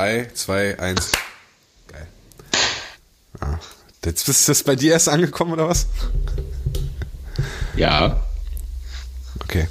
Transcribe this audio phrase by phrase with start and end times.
[0.00, 1.12] 3, 2, 1.
[1.92, 2.06] Geil.
[3.38, 3.58] Ah,
[4.02, 5.88] jetzt ist das bei dir erst angekommen, oder was?
[7.76, 8.18] Ja.
[9.44, 9.68] Okay.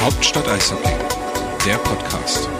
[0.00, 0.94] Hauptstadt Eishockey,
[1.64, 2.55] der Podcast.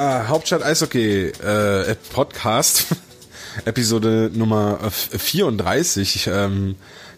[0.00, 2.86] Äh, Hauptstadt Eishockey äh, Podcast,
[3.66, 6.30] Episode Nummer 34.
[6.32, 6.76] Ähm,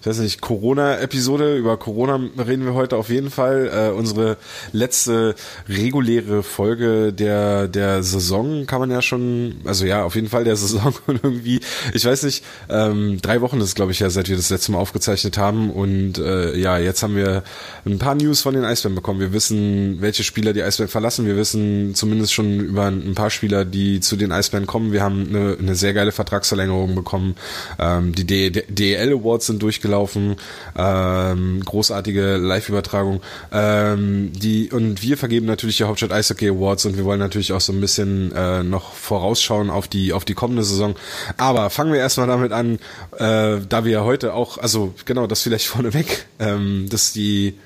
[0.09, 1.57] weiß nicht, Corona-Episode.
[1.57, 3.71] Über Corona reden wir heute auf jeden Fall.
[3.73, 4.37] Äh, unsere
[4.73, 5.37] letzte
[5.69, 10.57] reguläre Folge der, der Saison kann man ja schon, also ja, auf jeden Fall der
[10.57, 11.61] Saison und irgendwie,
[11.95, 14.79] ich weiß nicht, ähm, drei Wochen ist glaube ich ja, seit wir das letzte Mal
[14.79, 17.45] aufgezeichnet haben und äh, ja, jetzt haben wir
[17.87, 19.21] ein paar News von den Eisbären bekommen.
[19.21, 21.27] Wir wissen, welche Spieler die Eisbären verlassen.
[21.27, 24.91] Wir wissen zumindest schon über ein paar Spieler, die zu den Eisbären kommen.
[24.91, 27.37] Wir haben eine, eine sehr geile Vertragsverlängerung bekommen.
[27.79, 30.37] Ähm, die DEL Awards sind durchgelaufen gelaufen,
[30.77, 33.21] ähm, großartige Live-Übertragung.
[33.53, 37.61] Ähm, die und wir vergeben natürlich die Hauptstadt Eishockey Awards und wir wollen natürlich auch
[37.61, 40.95] so ein bisschen äh, noch vorausschauen auf die auf die kommende Saison.
[41.37, 42.79] Aber fangen wir erstmal damit an,
[43.19, 47.59] äh, da wir heute auch, also genau, das vielleicht vorneweg, ähm, dass die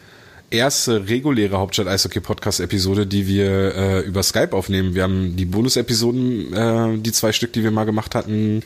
[0.51, 4.95] erste reguläre Hauptstadt Eishockey Podcast Episode, die wir äh, über Skype aufnehmen.
[4.95, 8.63] Wir haben die Bonus-Episoden, äh, die zwei Stück, die wir mal gemacht hatten,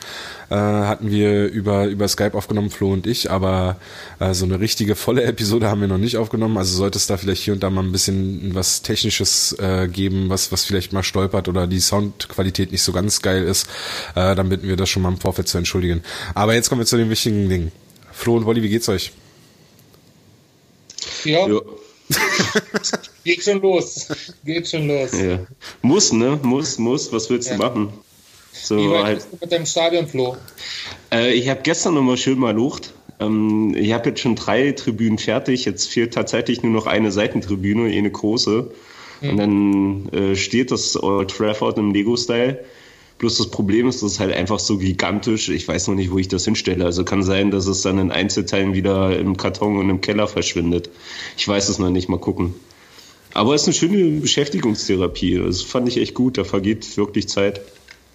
[0.49, 3.31] äh, hatten wir über über Skype aufgenommen, Flo und ich.
[3.31, 3.77] Aber
[4.19, 6.57] äh, so eine richtige volle Episode haben wir noch nicht aufgenommen.
[6.57, 10.29] Also sollte es da vielleicht hier und da mal ein bisschen was Technisches äh, geben,
[10.29, 13.67] was was vielleicht mal stolpert oder die Soundqualität nicht so ganz geil ist,
[14.15, 16.03] äh, dann bitten wir das schon mal im Vorfeld zu entschuldigen.
[16.35, 17.71] Aber jetzt kommen wir zu den wichtigen Dingen.
[18.11, 19.13] Flo und Wolli, wie geht's euch?
[21.25, 21.47] Ja.
[21.47, 21.61] ja.
[23.23, 24.07] Geht schon los.
[24.43, 25.11] Geht schon los.
[25.13, 25.39] Ja.
[25.81, 26.39] Muss, ne?
[26.41, 27.11] Muss, muss.
[27.13, 27.57] Was willst ja.
[27.57, 27.93] du machen?
[28.51, 29.15] So, Wie weit halt.
[29.17, 30.37] bist du mit deinem Stadion, Flo?
[31.11, 32.93] Äh, ich habe gestern nochmal schön mal lucht.
[33.19, 35.65] Ähm, ich habe jetzt schon drei Tribünen fertig.
[35.65, 38.71] Jetzt fehlt tatsächlich nur noch eine Seitentribüne, eine große.
[39.21, 39.29] Hm.
[39.29, 42.63] Und dann äh, steht das Old Trafford im Lego-Style.
[43.21, 45.49] Bloß das Problem ist, das ist halt einfach so gigantisch.
[45.49, 46.83] Ich weiß noch nicht, wo ich das hinstelle.
[46.83, 50.89] Also kann sein, dass es dann in Einzelteilen wieder im Karton und im Keller verschwindet.
[51.37, 52.09] Ich weiß es noch nicht.
[52.09, 52.55] Mal gucken.
[53.35, 55.37] Aber es ist eine schöne Beschäftigungstherapie.
[55.37, 56.39] Das fand ich echt gut.
[56.39, 57.61] Da vergeht wirklich Zeit.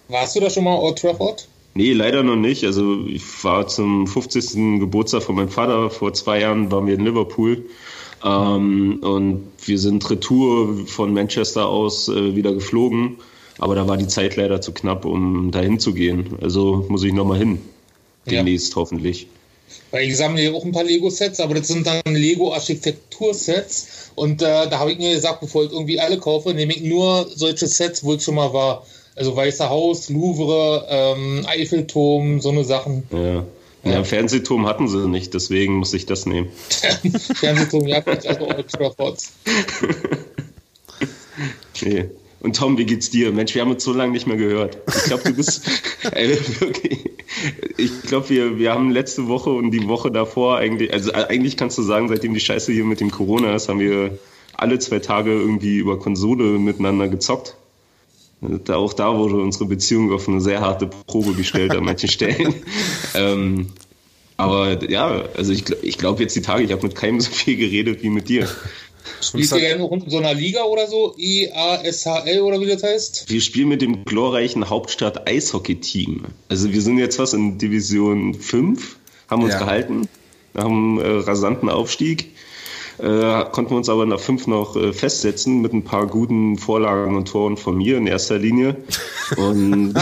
[0.09, 1.47] Warst du da schon mal Old Trafford?
[1.73, 2.65] Nee, leider noch nicht.
[2.65, 4.81] Also ich war zum 50.
[4.81, 5.89] Geburtstag von meinem Vater.
[5.89, 7.63] Vor zwei Jahren waren wir in Liverpool.
[8.25, 13.19] Ähm, und wir sind Retour von Manchester aus äh, wieder geflogen.
[13.59, 16.37] Aber da war die Zeit leider zu knapp, um dahin zu gehen.
[16.41, 17.59] Also muss ich nochmal hin.
[18.29, 18.75] Demnächst ja.
[18.77, 19.27] hoffentlich.
[19.91, 24.11] Weil ich sammle ja auch ein paar Lego-Sets, aber das sind dann Lego-Architektur-Sets.
[24.15, 27.27] Und äh, da habe ich mir gesagt, bevor ich irgendwie alle kaufe, nehme ich nur
[27.33, 28.85] solche Sets, wo ich schon mal war.
[29.15, 33.03] Also Weißer Haus, Louvre, ähm, Eiffelturm, so eine Sachen.
[33.11, 33.45] Ja.
[33.83, 36.49] Ja, ja, Fernsehturm hatten sie nicht, deswegen muss ich das nehmen.
[37.35, 38.93] Fernsehturm, ja, also Ultra
[41.81, 42.09] nee.
[42.39, 43.31] Und Tom, wie geht's dir?
[43.31, 44.77] Mensch, wir haben uns so lange nicht mehr gehört.
[44.87, 45.67] Ich glaube, du bist
[46.11, 47.09] ey, wirklich.
[47.77, 51.77] Ich glaube, wir, wir haben letzte Woche und die Woche davor eigentlich, also eigentlich kannst
[51.77, 54.17] du sagen, seitdem die Scheiße hier mit dem Corona ist, haben wir
[54.53, 57.55] alle zwei Tage irgendwie über Konsole miteinander gezockt.
[58.39, 62.53] Da, auch da wurde unsere Beziehung auf eine sehr harte Probe gestellt an manchen Stellen.
[63.15, 63.67] ähm,
[64.37, 67.57] aber ja, also ich, ich glaube jetzt die Tage, ich habe mit keinem so viel
[67.57, 68.47] geredet wie mit dir.
[69.21, 71.15] Spielt ihr ja noch in so einer Liga oder so?
[71.17, 73.25] IASHL oder wie das heißt?
[73.29, 76.25] Wir spielen mit dem glorreichen Hauptstadt Eishockey-Team.
[76.49, 78.97] Also wir sind jetzt was in Division 5,
[79.29, 79.59] haben uns ja.
[79.59, 80.07] gehalten,
[80.53, 82.31] nach einem äh, rasanten Aufstieg.
[82.99, 87.15] Äh, konnten wir uns aber nach fünf noch äh, festsetzen mit ein paar guten Vorlagen
[87.15, 88.75] und Toren von mir in erster Linie.
[89.37, 89.93] Und,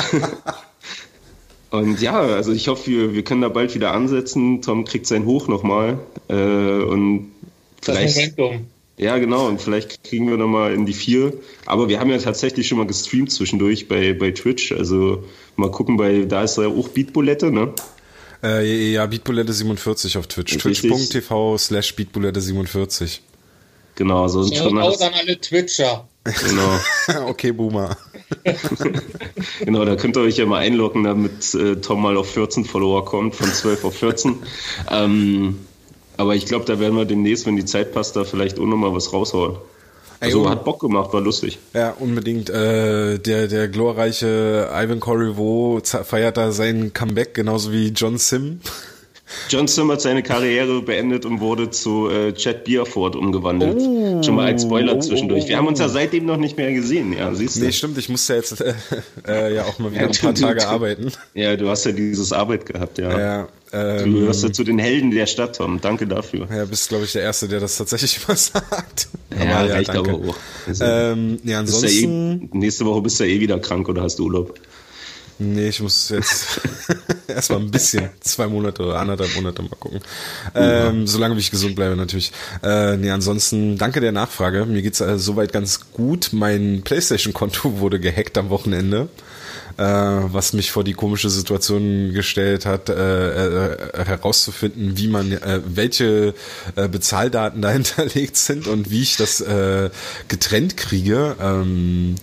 [1.72, 4.62] und ja, also ich hoffe, wir, wir können da bald wieder ansetzen.
[4.62, 5.98] Tom kriegt sein Hoch nochmal.
[6.30, 7.32] Äh, und
[7.82, 8.18] vielleicht.
[8.18, 8.68] Das Momentum.
[8.98, 9.48] Ja, genau.
[9.48, 11.34] Und vielleicht kriegen wir nochmal in die vier.
[11.66, 14.72] Aber wir haben ja tatsächlich schon mal gestreamt zwischendurch bei, bei Twitch.
[14.72, 15.24] Also
[15.58, 17.74] mal gucken, bei da ist ja auch Beatbulette, ne?
[18.42, 20.58] Äh, ja, Beatbulette 47 auf Twitch.
[20.58, 23.22] Twitch.tv slash Beatbulette 47.
[23.96, 26.08] Genau, so sind schon aus an alle Twitcher.
[26.24, 26.80] Genau.
[27.30, 27.98] okay, Boomer.
[29.60, 33.06] genau, da könnt ihr euch ja mal einloggen, damit äh, Tom mal auf 14 Follower
[33.06, 34.36] kommt, von 12 auf 14.
[34.90, 35.60] Ähm,
[36.18, 38.94] aber ich glaube, da werden wir demnächst, wenn die Zeit passt, da vielleicht auch nochmal
[38.94, 39.58] was raushauen.
[40.20, 41.60] Also Ey, hat Bock gemacht, war lustig.
[41.74, 42.50] Ja, unbedingt.
[42.50, 48.60] Äh, der, der glorreiche Ivan Corriveau feiert da sein Comeback, genauso wie John Sim.
[49.50, 53.78] John Sim hat seine Karriere beendet und wurde zu äh, Chad Bierford umgewandelt.
[53.80, 55.48] Oh, Schon mal als Spoiler zwischendurch.
[55.48, 57.62] Wir haben uns ja seitdem noch nicht mehr gesehen, ja, siehst du.
[57.62, 58.64] Nee, stimmt, ich musste jetzt
[59.28, 61.12] äh, ja auch mal wieder ja, ein paar du, Tage du, arbeiten.
[61.34, 63.20] Ja, du hast ja dieses Arbeit gehabt, ja.
[63.20, 65.82] Ja, ähm, du gehörst ja zu den Helden der Stadt, Tom.
[65.82, 66.48] Danke dafür.
[66.50, 69.08] Ja, bist, glaube ich, der Erste, der das tatsächlich immer sagt.
[69.32, 70.36] Ja, aber, ja ich glaube auch.
[70.68, 72.42] Also, ähm, ja, ansonsten...
[72.42, 74.60] Ja eh, nächste Woche bist du ja eh wieder krank oder hast du Urlaub.
[75.38, 76.62] Nee, ich muss jetzt
[77.28, 80.00] erstmal ein bisschen, zwei Monate oder anderthalb Monate mal gucken.
[80.54, 81.08] Ähm, ja.
[81.08, 82.32] Solange wie ich gesund bleibe natürlich.
[82.64, 84.66] Äh, nee, ansonsten danke der Nachfrage.
[84.66, 86.30] Mir geht's äh, soweit ganz gut.
[86.32, 89.10] Mein Playstation-Konto wurde gehackt am Wochenende.
[89.78, 95.60] Äh, was mich vor die komische Situation gestellt hat, äh, äh, herauszufinden, wie man, äh,
[95.66, 96.34] welche
[96.78, 99.90] äh, Bezahldaten da hinterlegt sind und wie ich das äh,
[100.30, 101.36] getrennt kriege.
[101.42, 102.16] Ähm,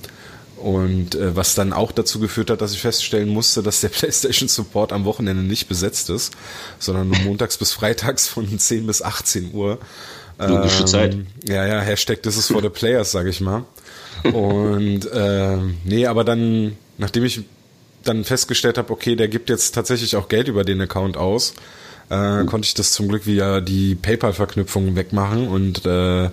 [0.57, 4.49] und äh, was dann auch dazu geführt hat, dass ich feststellen musste, dass der PlayStation
[4.49, 6.33] Support am Wochenende nicht besetzt ist,
[6.79, 9.79] sondern nur montags bis freitags von 10 bis 18 Uhr.
[10.39, 11.17] Logische ähm, Zeit.
[11.47, 13.65] Ja, ja, Hashtag This is for the Players, sag ich mal.
[14.25, 17.43] Und äh, nee, aber dann, nachdem ich
[18.05, 21.55] dann festgestellt habe, okay, der gibt jetzt tatsächlich auch Geld über den Account aus,
[22.11, 26.31] äh, konnte ich das zum Glück via die PayPal-Verknüpfung wegmachen und äh,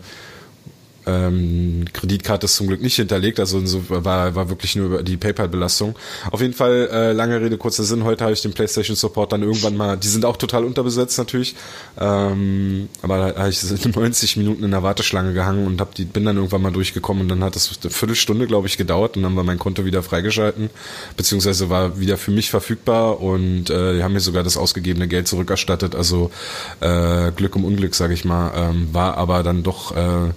[1.06, 5.96] ähm, Kreditkarte ist zum Glück nicht hinterlegt, also so war, war wirklich nur die PayPal-Belastung.
[6.32, 9.44] Auf jeden Fall, äh, lange Rede, kurzer Sinn, heute habe ich den PlayStation Support dann
[9.44, 11.56] irgendwann mal, die sind auch total unterbesetzt natürlich,
[12.00, 13.62] ähm, aber da habe ich
[13.96, 17.30] 90 Minuten in der Warteschlange gehangen und hab die, bin dann irgendwann mal durchgekommen und
[17.30, 20.70] dann hat es eine Viertelstunde, glaube ich, gedauert und dann war mein Konto wieder freigeschalten,
[21.18, 25.28] beziehungsweise war wieder für mich verfügbar und äh, die haben mir sogar das ausgegebene Geld
[25.28, 26.32] zurückerstattet, also
[26.82, 30.32] äh, Glück um Unglück, sage ich mal, ähm, war aber dann doch äh,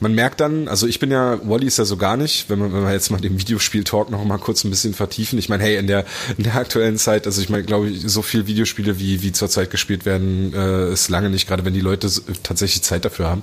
[0.00, 2.72] man merkt dann, also ich bin ja, Wally ist ja so gar nicht, wenn man,
[2.72, 5.38] wenn wir jetzt mal den Videospiel-Talk noch mal kurz ein bisschen vertiefen.
[5.38, 6.06] Ich meine, hey, in der,
[6.38, 9.70] in der aktuellen Zeit, also ich meine, glaube ich, so viel Videospiele wie, wie zurzeit
[9.70, 12.10] gespielt werden, äh, ist lange nicht, gerade wenn die Leute
[12.42, 13.42] tatsächlich Zeit dafür haben.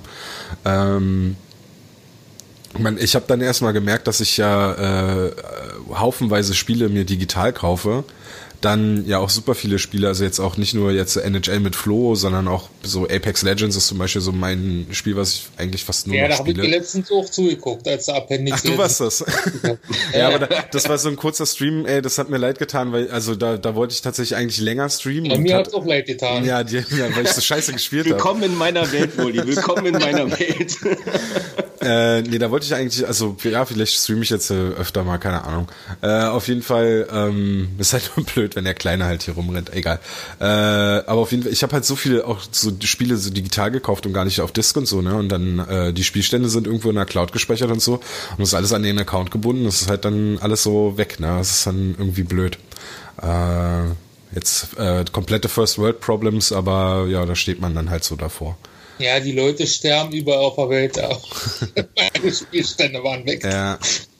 [0.64, 1.36] Ähm,
[2.74, 5.32] ich, mein, ich habe dann erstmal gemerkt, dass ich ja äh,
[5.90, 8.04] haufenweise Spiele mir digital kaufe
[8.60, 12.16] dann ja auch super viele Spiele, also jetzt auch nicht nur jetzt NHL mit Flo,
[12.16, 16.08] sondern auch so Apex Legends ist zum Beispiel so mein Spiel, was ich eigentlich fast
[16.08, 16.50] nur ja, noch spiele.
[16.50, 18.58] Ja, da habe ich letztens auch zugeguckt, als der Appendix.
[18.58, 19.24] Ach, du warst das.
[20.12, 22.90] ja, aber da, das war so ein kurzer Stream, ey, das hat mir leid getan,
[22.90, 25.30] weil, also da, da wollte ich tatsächlich eigentlich länger streamen.
[25.30, 26.44] Ja, mir hat es auch leid getan.
[26.44, 28.16] Ja, die, ja weil ich so scheiße gespielt habe.
[28.16, 30.76] Willkommen in meiner Welt, Woli, willkommen in meiner Welt.
[31.88, 35.16] Äh, nee, da wollte ich eigentlich, also ja, vielleicht streame ich jetzt äh, öfter mal,
[35.16, 35.68] keine Ahnung.
[36.02, 39.72] Äh, auf jeden Fall ähm, ist halt nur blöd, wenn der Kleine halt hier rumrennt.
[39.72, 39.98] Egal.
[40.38, 43.70] Äh, aber auf jeden Fall, ich habe halt so viele auch so Spiele so digital
[43.70, 45.14] gekauft und gar nicht auf Disc und so, ne?
[45.14, 47.94] Und dann äh, die Spielstände sind irgendwo in der Cloud gespeichert und so.
[47.94, 49.64] Und das ist alles an den Account gebunden.
[49.64, 51.38] Das ist halt dann alles so weg, ne?
[51.38, 52.58] Das ist dann irgendwie blöd.
[53.22, 53.84] Äh,
[54.34, 58.58] jetzt äh, komplette First World Problems, aber ja, da steht man dann halt so davor.
[58.98, 61.28] Ja, die Leute sterben überall auf der Welt auch.
[62.20, 63.44] Meine Spielstände waren weg.
[63.44, 63.78] Ja.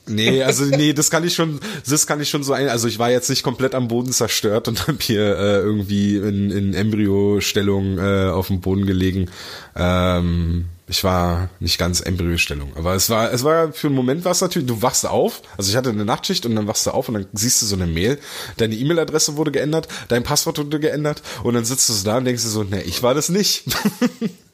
[0.08, 2.98] Nee, also nee, das kann ich schon, das kann ich schon so ein, also ich
[2.98, 7.98] war jetzt nicht komplett am Boden zerstört und habe hier äh, irgendwie in, in Embryo-Stellung
[7.98, 9.30] äh, auf dem Boden gelegen.
[9.76, 14.32] Ähm, ich war nicht ganz Embryo-Stellung, aber es war, es war für einen Moment war
[14.32, 17.08] es natürlich, du wachst auf, also ich hatte eine Nachtschicht und dann wachst du auf
[17.08, 18.19] und dann siehst du so eine Mail,
[18.56, 22.25] deine E-Mail-Adresse wurde geändert, dein Passwort wurde geändert und dann sitzt du so da und
[22.25, 23.64] denkst du so, nee, ich war das nicht.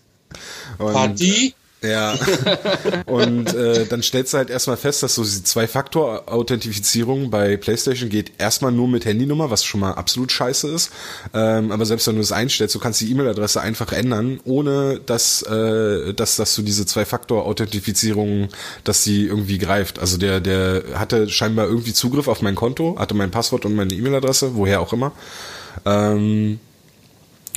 [0.79, 1.55] Und, Party?
[1.85, 2.15] Ja.
[3.07, 8.33] Und äh, dann stellst du halt erstmal fest, dass so die Zwei-Faktor-Authentifizierung bei PlayStation geht
[8.39, 10.91] erstmal nur mit Handynummer, was schon mal absolut scheiße ist.
[11.35, 15.43] Ähm, aber selbst wenn du das einstellst, du kannst die E-Mail-Adresse einfach ändern, ohne dass,
[15.43, 18.49] äh, dass, dass du diese Zwei-Faktor-Authentifizierung,
[18.85, 19.99] dass sie irgendwie greift.
[19.99, 23.93] Also der, der hatte scheinbar irgendwie Zugriff auf mein Konto, hatte mein Passwort und meine
[23.93, 25.13] E-Mail-Adresse, woher auch immer.
[25.85, 26.61] Ähm,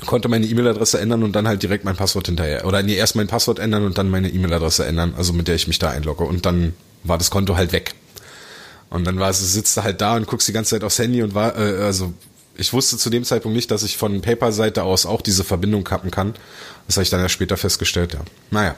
[0.06, 2.66] konnte meine E-Mail-Adresse ändern und dann halt direkt mein Passwort hinterher.
[2.66, 5.68] Oder nee, erst mein Passwort ändern und dann meine E-Mail-Adresse ändern, also mit der ich
[5.68, 6.24] mich da einlogge.
[6.24, 6.74] Und dann
[7.04, 7.94] war das Konto halt weg.
[8.90, 11.22] Und dann war es, sitzt du halt da und guckst die ganze Zeit aufs Handy
[11.22, 12.14] und war, äh, also
[12.56, 16.12] ich wusste zu dem Zeitpunkt nicht, dass ich von PayPal-Seite aus auch diese Verbindung kappen
[16.12, 16.34] kann.
[16.88, 18.22] Das habe ich dann ja später festgestellt, ja.
[18.52, 18.76] Naja.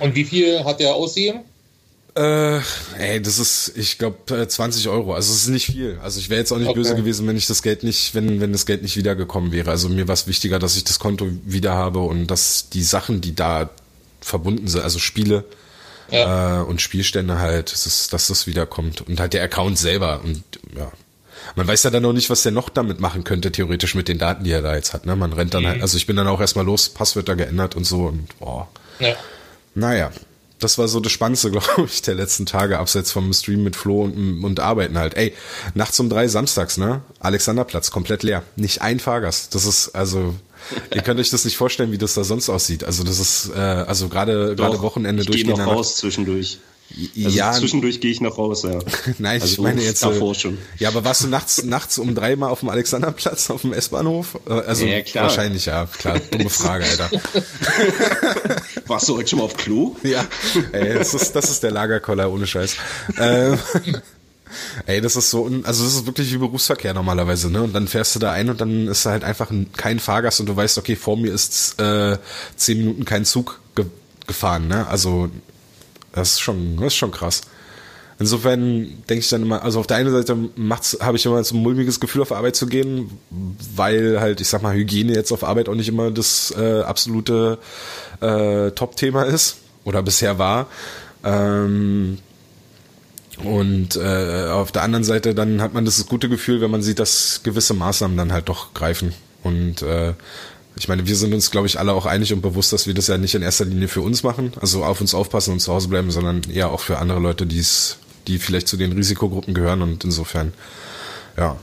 [0.00, 1.40] Und wie viel hat der ausgegeben?
[2.16, 2.60] Äh,
[2.98, 5.14] ey, das ist, ich glaube, 20 Euro.
[5.14, 5.98] Also es ist nicht viel.
[6.02, 6.78] Also ich wäre jetzt auch nicht okay.
[6.78, 9.70] böse gewesen, wenn ich das Geld nicht, wenn, wenn das Geld nicht wiedergekommen wäre.
[9.70, 13.20] Also mir war es wichtiger, dass ich das Konto wieder habe und dass die Sachen,
[13.20, 13.70] die da
[14.20, 15.44] verbunden sind, also Spiele
[16.10, 16.60] ja.
[16.60, 19.00] äh, und Spielstände halt, dass, es, dass das wiederkommt.
[19.00, 20.20] Und halt der Account selber.
[20.22, 20.44] Und
[20.76, 20.92] ja.
[21.56, 24.18] Man weiß ja dann noch nicht, was der noch damit machen könnte, theoretisch mit den
[24.18, 25.04] Daten, die er da jetzt hat.
[25.04, 25.16] Ne?
[25.16, 25.68] Man rennt dann mhm.
[25.68, 28.68] halt, also ich bin dann auch erstmal los, Passwörter geändert und so und boah.
[29.00, 29.16] Ja.
[29.74, 30.12] Naja.
[30.58, 34.02] Das war so das Spannendste, glaube ich, der letzten Tage, abseits vom Stream mit Flo
[34.02, 35.14] und, und Arbeiten halt.
[35.14, 35.34] Ey,
[35.74, 37.02] nachts um drei samstags, ne?
[37.20, 38.42] Alexanderplatz, komplett leer.
[38.56, 39.54] Nicht ein Fahrgast.
[39.54, 40.34] Das ist, also,
[40.94, 42.84] ihr könnt euch das nicht vorstellen, wie das da sonst aussieht.
[42.84, 46.58] Also, das ist, äh, also gerade gerade Wochenende ich gehe noch raus zwischendurch.
[46.90, 48.78] Also ja, zwischendurch gehe ich noch raus, ja.
[49.18, 50.02] Nein, ich Also meine jetzt.
[50.04, 50.58] davor äh, schon.
[50.78, 54.38] Ja, aber warst du nachts, nachts um drei mal auf dem Alexanderplatz, auf dem S-Bahnhof?
[54.48, 55.24] Äh, Also Ja, klar.
[55.24, 56.20] wahrscheinlich ja, klar.
[56.30, 57.10] Dumme Frage, Alter.
[58.86, 59.96] Warst du heute schon mal auf Klo?
[60.02, 60.24] Ja,
[60.72, 62.76] ey, das ist, das ist der Lagerkoller ohne Scheiß.
[63.18, 63.58] Ähm,
[64.86, 67.62] ey, das ist so, also das ist wirklich wie Berufsverkehr normalerweise, ne?
[67.62, 70.40] Und dann fährst du da ein und dann ist da halt einfach ein, kein Fahrgast
[70.40, 72.18] und du weißt, okay, vor mir ist äh,
[72.56, 73.86] zehn Minuten kein Zug ge
[74.26, 74.86] gefahren, ne?
[74.86, 75.28] Also
[76.14, 77.42] das ist schon, das ist schon krass.
[78.18, 80.36] Insofern denke ich dann immer, also auf der einen Seite
[81.00, 83.10] habe ich immer so ein mulmiges Gefühl, auf Arbeit zu gehen,
[83.74, 87.58] weil halt, ich sag mal, Hygiene jetzt auf Arbeit auch nicht immer das äh, absolute
[88.20, 90.68] äh, Top-Thema ist oder bisher war.
[91.24, 92.18] Ähm,
[93.42, 97.00] und äh, auf der anderen Seite dann hat man das gute Gefühl, wenn man sieht,
[97.00, 99.12] dass gewisse Maßnahmen dann halt doch greifen.
[99.42, 100.14] Und äh,
[100.76, 103.06] ich meine, wir sind uns, glaube ich, alle auch einig und bewusst, dass wir das
[103.06, 105.88] ja nicht in erster Linie für uns machen, also auf uns aufpassen und zu Hause
[105.88, 109.82] bleiben, sondern eher auch für andere Leute, die's, die vielleicht zu den Risikogruppen gehören.
[109.82, 110.52] Und insofern,
[111.36, 111.56] ja,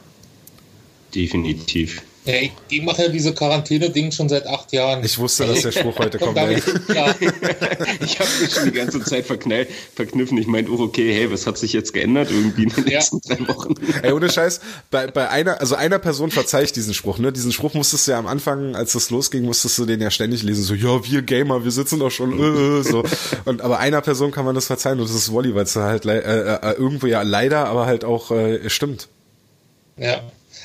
[1.13, 2.01] Definitiv.
[2.23, 5.03] Ja, ich, ich mache ja diese Quarantäne-Ding schon seit acht Jahren.
[5.03, 6.37] ich wusste, dass der Spruch heute Komm kommt.
[6.37, 6.63] Damit.
[8.01, 10.37] Ich habe mich schon die ganze Zeit verknall, verkniffen.
[10.37, 12.99] Ich meinte, oh, okay, hey, was hat sich jetzt geändert irgendwie in den Ja.
[12.99, 13.73] letzten drei Wochen?
[14.03, 14.61] Ey, ohne Scheiß,
[14.91, 17.31] bei, bei einer, also einer Person verzeih ich diesen Spruch, ne?
[17.31, 20.43] Diesen Spruch musstest du ja am Anfang, als es losging, musstest du den ja ständig
[20.43, 23.03] lesen, so, ja, wir Gamer, wir sitzen doch schon, äh, äh, so.
[23.45, 26.05] Und, aber einer Person kann man das verzeihen und das ist Wally, weil es halt
[26.05, 29.07] lei- äh, äh, irgendwo ja leider, aber halt auch äh, stimmt.
[29.97, 30.21] Ja.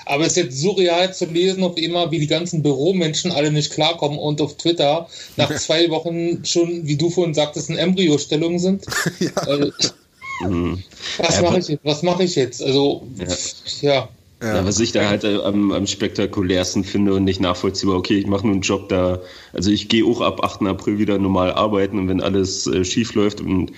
[0.07, 3.73] Aber es ist jetzt surreal zu lesen, auf immer, wie die ganzen Büromenschen alle nicht
[3.73, 8.87] klarkommen und auf Twitter nach zwei Wochen schon, wie du vorhin sagtest, in Embryostellung sind.
[9.47, 9.71] Äh,
[10.41, 10.83] Mhm.
[11.19, 11.85] was Ja, mache ich jetzt?
[11.85, 12.63] Was mache ich jetzt?
[12.63, 13.07] Also,
[13.81, 14.09] ja.
[14.43, 14.67] Ja.
[14.67, 18.53] was ich da halt am, am spektakulärsten finde und nicht nachvollziehbar, okay, ich mache nur
[18.53, 19.23] einen Job da,
[19.55, 20.61] also ich gehe auch ab 8.
[20.67, 23.73] April wieder normal arbeiten und wenn alles äh, schief läuft und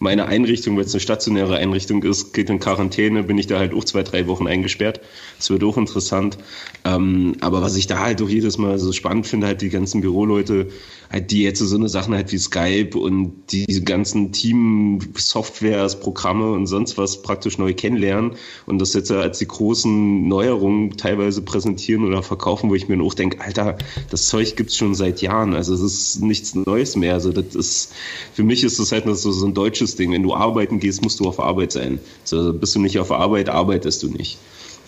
[0.00, 3.72] meine Einrichtung, weil es eine stationäre Einrichtung ist, geht in Quarantäne, bin ich da halt
[3.72, 5.00] auch zwei, drei Wochen eingesperrt.
[5.42, 6.38] Das wird auch interessant.
[6.84, 10.00] Ähm, aber was ich da halt auch jedes Mal so spannend finde, halt die ganzen
[10.00, 10.68] Büroleute,
[11.10, 16.68] halt die jetzt so eine Sachen halt wie Skype und diese ganzen Team-Softwares, Programme und
[16.68, 22.22] sonst was praktisch neu kennenlernen und das jetzt als die großen Neuerungen teilweise präsentieren oder
[22.22, 23.78] verkaufen, wo ich mir auch denke, Alter,
[24.10, 27.14] das Zeug gibt's schon seit Jahren, also es ist nichts Neues mehr.
[27.14, 27.92] Also das ist,
[28.32, 30.12] für mich ist das halt so, so ein deutsches Ding.
[30.12, 31.98] Wenn du arbeiten gehst, musst du auf Arbeit sein.
[32.22, 34.38] So, bist du nicht auf Arbeit, arbeitest du nicht.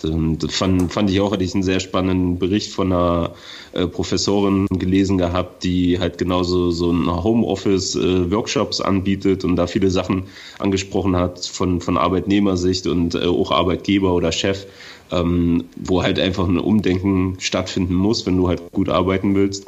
[0.05, 3.33] Und fand, fand ich auch, hatte ich einen sehr spannenden Bericht von einer
[3.73, 10.25] äh, Professorin gelesen gehabt, die halt genauso so ein Homeoffice-Workshops anbietet und da viele Sachen
[10.59, 14.67] angesprochen hat von, von Arbeitnehmersicht und äh, auch Arbeitgeber oder Chef,
[15.11, 19.67] ähm, wo halt einfach ein Umdenken stattfinden muss, wenn du halt gut arbeiten willst.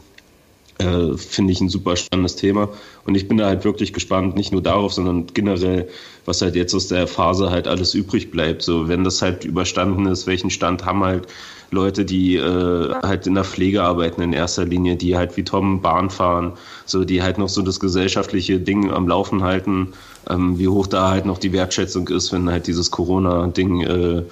[0.79, 2.69] Äh, finde ich ein super spannendes Thema.
[3.05, 5.89] Und ich bin da halt wirklich gespannt, nicht nur darauf, sondern generell,
[6.27, 8.63] was halt jetzt aus der Phase halt alles übrig bleibt.
[8.63, 11.29] So, wenn das halt überstanden ist, welchen Stand haben halt
[11.71, 15.81] Leute, die äh, halt in der Pflege arbeiten in erster Linie, die halt wie Tom
[15.83, 16.53] Bahn fahren,
[16.85, 19.93] so die halt noch so das gesellschaftliche Ding am Laufen halten,
[20.31, 24.23] ähm, wie hoch da halt noch die Wertschätzung ist, wenn halt dieses Corona-Ding äh,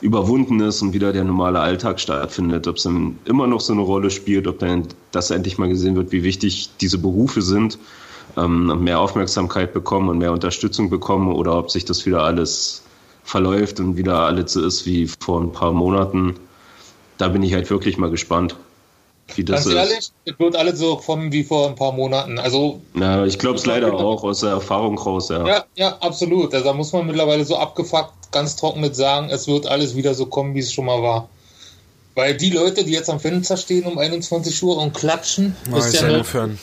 [0.00, 3.82] überwunden ist und wieder der normale Alltag stattfindet, ob es dann immer noch so eine
[3.82, 7.78] Rolle spielt, ob dann das endlich mal gesehen wird, wie wichtig diese Berufe sind,
[8.36, 12.82] ähm, und mehr Aufmerksamkeit bekommen und mehr Unterstützung bekommen oder ob sich das wieder alles
[13.24, 16.34] verläuft und wieder alles so ist wie vor ein paar Monaten.
[17.18, 18.56] Da bin ich halt wirklich mal gespannt,
[19.34, 19.74] wie das Ganz ist.
[19.74, 22.38] ehrlich, es wird alles so kommen wie vor ein paar Monaten.
[22.38, 25.46] Also, Ja, ich glaube es leider auch aus der Erfahrung raus, ja.
[25.46, 26.52] ja, ja, absolut.
[26.54, 30.14] Also, da muss man mittlerweile so abgefuckt, ganz trocken mit sagen, es wird alles wieder
[30.14, 31.28] so kommen, wie es schon mal war.
[32.14, 35.94] Weil die Leute, die jetzt am Fenster stehen um 21 Uhr und klatschen, Oh, ist
[35.94, 36.58] ich ja aufhören.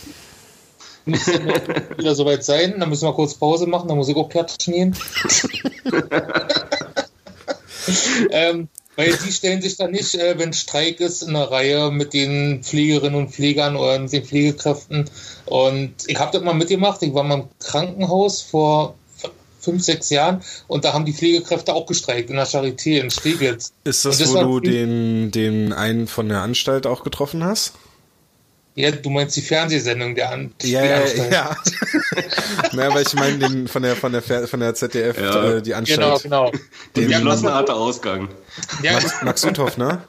[1.05, 1.33] muss ja
[1.97, 2.79] wieder soweit sein.
[2.79, 4.95] Dann müssen wir kurz Pause machen, dann muss ich auch klatschen gehen.
[8.31, 12.13] ähm, weil die stellen sich dann nicht, äh, wenn Streik ist, in einer Reihe mit
[12.13, 15.09] den Pflegerinnen und Pflegern oder mit den Pflegekräften.
[15.45, 17.01] Und ich habe das mal mitgemacht.
[17.01, 18.95] Ich war mal im Krankenhaus vor
[19.59, 23.71] fünf, sechs Jahren und da haben die Pflegekräfte auch gestreikt in der Charité in Steglitz.
[23.85, 27.73] Ist das, das wo du den, den einen von der Anstalt auch getroffen hast?
[28.75, 31.57] Ja, du meinst die Fernsehsendung der An Ja, die ja, ja.
[32.71, 35.43] naja, weil ich meine den von der von der Fer- von der ZDF Ja.
[35.57, 36.23] äh, die Genau, Anstalt.
[36.23, 36.51] genau.
[36.95, 38.29] Den Den mal harter Ausgang.
[38.81, 40.03] Ja, Max, Max Uthoff, ne?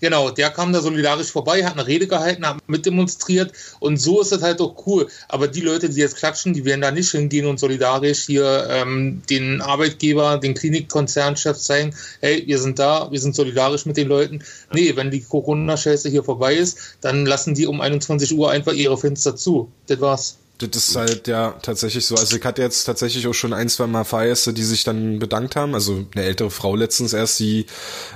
[0.00, 4.32] Genau, der kam da solidarisch vorbei, hat eine Rede gehalten, hat mitdemonstriert und so ist
[4.32, 5.08] es halt auch cool.
[5.28, 9.22] Aber die Leute, die jetzt klatschen, die werden da nicht hingehen und solidarisch hier ähm,
[9.28, 14.42] den Arbeitgeber, den Klinikkonzernchef zeigen, hey, wir sind da, wir sind solidarisch mit den Leuten.
[14.72, 18.96] Nee, wenn die Corona-Scheiße hier vorbei ist, dann lassen die um 21 Uhr einfach ihre
[18.96, 19.70] Fenster zu.
[19.86, 20.39] Das war's.
[20.68, 22.16] Das ist halt ja tatsächlich so.
[22.16, 25.56] Also ich hatte jetzt tatsächlich auch schon ein, zwei Mal Fahrgäste, die sich dann bedankt
[25.56, 25.74] haben.
[25.74, 27.66] Also eine ältere Frau letztens erst, die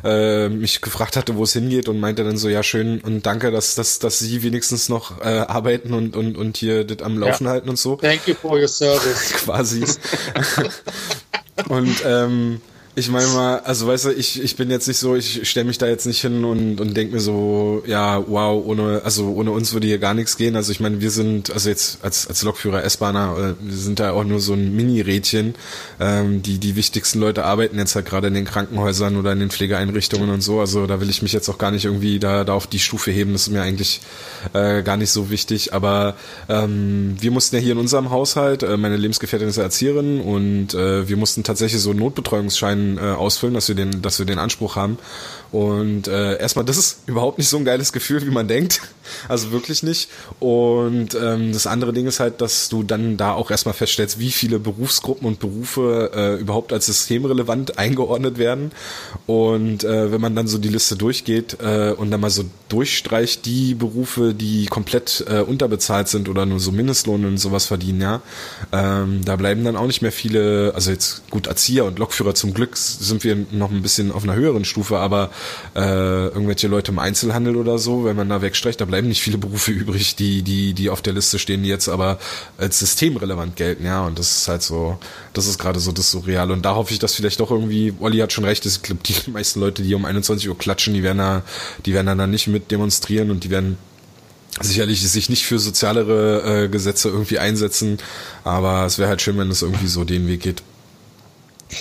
[0.03, 3.51] äh, mich gefragt hatte, wo es hingeht und meinte dann so, ja schön und danke,
[3.51, 7.45] dass, dass, dass sie wenigstens noch äh, arbeiten und, und, und hier das am Laufen
[7.45, 7.51] ja.
[7.51, 7.97] halten und so.
[7.97, 9.31] Thank you for your service.
[9.45, 9.85] Quasi.
[11.69, 12.61] und ähm,
[12.97, 15.79] ich meine mal, also weißt du, ich, ich bin jetzt nicht so, ich stelle mich
[15.79, 19.73] da jetzt nicht hin und, und denke mir so, ja, wow, ohne, also ohne uns
[19.73, 20.55] würde hier gar nichts gehen.
[20.55, 24.13] Also ich meine, wir sind, also jetzt als, als Lokführer, S-Bahner, äh, wir sind da
[24.13, 25.57] auch nur so ein Mini-Rädchen.
[25.99, 29.51] Ähm, die, die wichtigsten Leute arbeiten jetzt halt gerade in den Krankenhäusern oder in den
[29.51, 30.61] Pflegeeinrichtungen und so.
[30.61, 33.11] Also da will ich mich jetzt auch gar nicht irgendwie da, da auf die Stufe
[33.11, 33.33] heben.
[33.33, 34.03] Das ist mir eigentlich
[34.53, 35.75] äh, gar nicht so wichtig.
[35.75, 36.15] Aber
[36.49, 41.09] ähm, wir mussten ja hier in unserem Haushalt, äh, meine Lebensgefährtin ist Erzieherin und äh,
[41.09, 44.99] wir mussten tatsächlich so Notbetreuungsschein äh, ausfüllen, dass wir den, dass wir den Anspruch haben.
[45.55, 48.81] Und äh, erstmal, das ist überhaupt nicht so ein geiles Gefühl, wie man denkt.
[49.29, 50.09] Also wirklich nicht.
[50.41, 54.33] Und ähm, das andere Ding ist halt, dass du dann da auch erstmal feststellst, wie
[54.33, 58.73] viele Berufsgruppen und Berufe äh, überhaupt als systemrelevant eingeordnet werden.
[59.27, 63.45] Und äh, wenn man dann so die Liste durchgeht äh, und dann mal so durchstreicht,
[63.45, 68.23] die Berufe, die komplett äh, unterbezahlt sind oder nur so Mindestlohn und sowas verdienen, ja,
[68.73, 72.55] ähm, da bleiben dann auch nicht mehr viele, also jetzt gut, Erzieher und Lokführer zum
[72.55, 75.31] Glück sind wir noch ein bisschen auf einer höheren Stufe, aber
[75.75, 79.39] äh, irgendwelche Leute im Einzelhandel oder so, wenn man da wegstreicht, da bleiben nicht viele
[79.39, 82.19] Berufe übrig, die, die, die auf der Liste stehen, die jetzt aber
[82.59, 84.07] als systemrelevant gelten, ja.
[84.07, 84.99] Und das ist halt so,
[85.33, 86.51] das ist gerade so das Surreal.
[86.51, 89.31] Und da hoffe ich, dass vielleicht doch irgendwie, Olli hat schon recht, ich glaube, die
[89.31, 91.43] meisten Leute, die um 21 Uhr klatschen, die werden da,
[91.87, 93.77] die werden dann nicht mit demonstrieren und die werden
[94.61, 97.99] sicherlich sich nicht für sozialere äh, Gesetze irgendwie einsetzen,
[98.45, 100.63] aber es wäre halt schön, wenn es irgendwie so den Weg geht.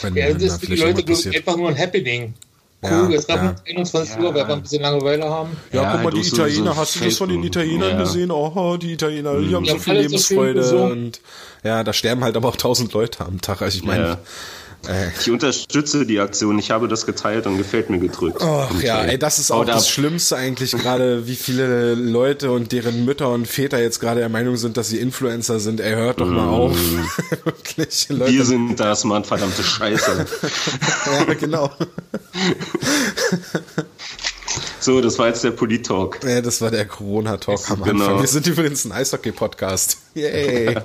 [0.02, 1.04] Wenn, ja, das ist für die Leute
[1.36, 2.34] einfach nur ein Happening.
[2.84, 3.56] Cool, ja, jetzt haben ja.
[3.66, 5.56] 21 Uhr, weil wir ein bisschen Langeweile haben.
[5.72, 8.32] Ja, ja guck mal, die Italiener, so hast du das von den Italienern gesehen?
[8.32, 10.64] Oh, die Italiener, die haben so viel Lebensfreude.
[10.64, 11.22] So und
[11.64, 13.62] ja, da sterben halt aber auch tausend Leute am Tag.
[13.62, 14.18] Also ich meine,
[14.88, 15.10] äh.
[15.20, 16.60] Ich unterstütze die Aktion.
[16.60, 18.42] Ich habe das geteilt und gefällt mir gedrückt.
[18.42, 19.92] Ach ja, ey, das ist auch das ab.
[19.92, 24.58] Schlimmste eigentlich gerade, wie viele Leute und deren Mütter und Väter jetzt gerade der Meinung
[24.58, 25.80] sind, dass sie Influencer sind.
[25.80, 26.78] Ey, hört doch mal auf.
[27.44, 28.32] Wirklich, Leute.
[28.32, 30.26] Wir sind das, Mann, verdammte Scheiße.
[31.28, 31.72] ja, genau.
[34.84, 36.20] So, das war jetzt der Polit-Talk.
[36.26, 38.04] Ja, das war der Corona-Talk am genau.
[38.04, 38.20] Anfang.
[38.20, 39.98] Wir sind übrigens ein Eishockey-Podcast.
[40.14, 40.76] Yay.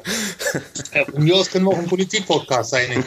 [0.95, 3.05] Ja, von mir aus können wir auch ein Politik-Podcast sein.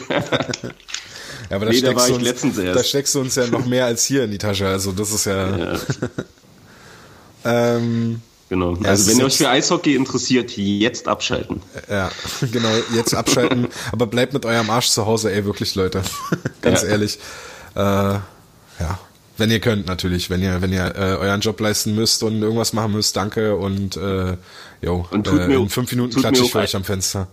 [1.50, 4.04] Ja, aber da, nee, steckst da, uns, da, steckst du uns, ja noch mehr als
[4.06, 4.66] hier in die Tasche.
[4.66, 5.56] Also das ist ja.
[5.58, 5.78] ja.
[7.44, 8.74] ähm, genau.
[8.76, 11.60] Ja, also wenn ihr euch für Eishockey interessiert, jetzt abschalten.
[11.90, 13.68] Ja, genau, jetzt abschalten.
[13.92, 16.02] aber bleibt mit eurem Arsch zu Hause, ey, wirklich, Leute.
[16.62, 17.18] Ganz ehrlich.
[17.74, 18.98] Äh, ja,
[19.36, 20.30] wenn ihr könnt, natürlich.
[20.30, 23.56] Wenn ihr, wenn ihr äh, euren Job leisten müsst und irgendwas machen müsst, danke.
[23.56, 24.36] Und äh,
[24.82, 27.28] jo, und tut äh, mir, in fünf Minuten klatsche ich für euch am Fenster.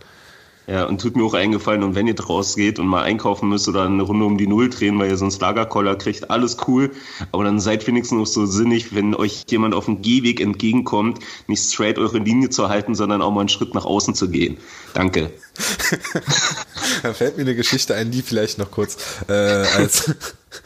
[0.70, 3.68] Ja, und tut mir auch eingefallen, und wenn ihr draus geht und mal einkaufen müsst
[3.68, 6.92] oder eine Runde um die Null drehen, weil ihr sonst Lagerkoller kriegt, alles cool.
[7.32, 11.64] Aber dann seid wenigstens noch so sinnig, wenn euch jemand auf dem Gehweg entgegenkommt, nicht
[11.64, 14.58] straight eure Linie zu halten, sondern auch mal einen Schritt nach außen zu gehen.
[14.94, 15.32] Danke.
[17.02, 20.14] da fällt mir eine Geschichte ein, die vielleicht noch kurz äh, als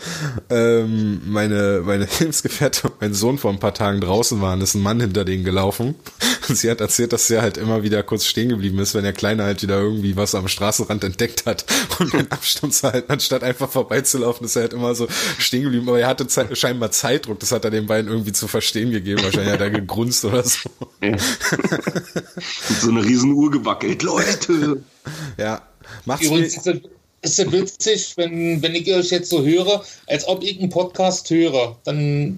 [0.50, 4.82] ähm, meine, meine Lebensgefährtin und mein Sohn vor ein paar Tagen draußen waren, ist ein
[4.82, 5.96] Mann hinter denen gelaufen.
[6.48, 9.14] Und sie hat erzählt, dass er halt immer wieder kurz stehen geblieben ist, wenn der
[9.14, 11.66] Kleine halt wieder irgendwie was am Straßenrand entdeckt hat
[12.00, 15.88] und den Abstand zu halten, anstatt einfach vorbeizulaufen, ist er halt immer so stehen geblieben.
[15.88, 19.24] Aber er hatte Zeit, scheinbar Zeitdruck, das hat er den beiden irgendwie zu verstehen gegeben.
[19.24, 20.70] Wahrscheinlich hat er gegrunzt oder so.
[21.02, 21.12] Ja.
[21.12, 24.84] Mit so eine riesen Uhr gewackelt, Leute.
[25.38, 25.62] Ja.
[26.06, 26.64] Macht's Übrigens,
[27.24, 31.30] ist ja witzig, wenn, wenn ich euch jetzt so höre, als ob ich einen Podcast
[31.30, 31.78] höre.
[31.84, 32.38] Dann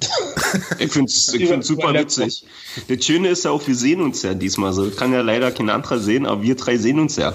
[0.79, 2.45] ich finde es ich find's super witzig.
[2.87, 4.89] Das Schöne ist ja auch, wir sehen uns ja diesmal so.
[4.91, 7.33] Kann ja leider kein anderer sehen, aber wir drei sehen uns ja.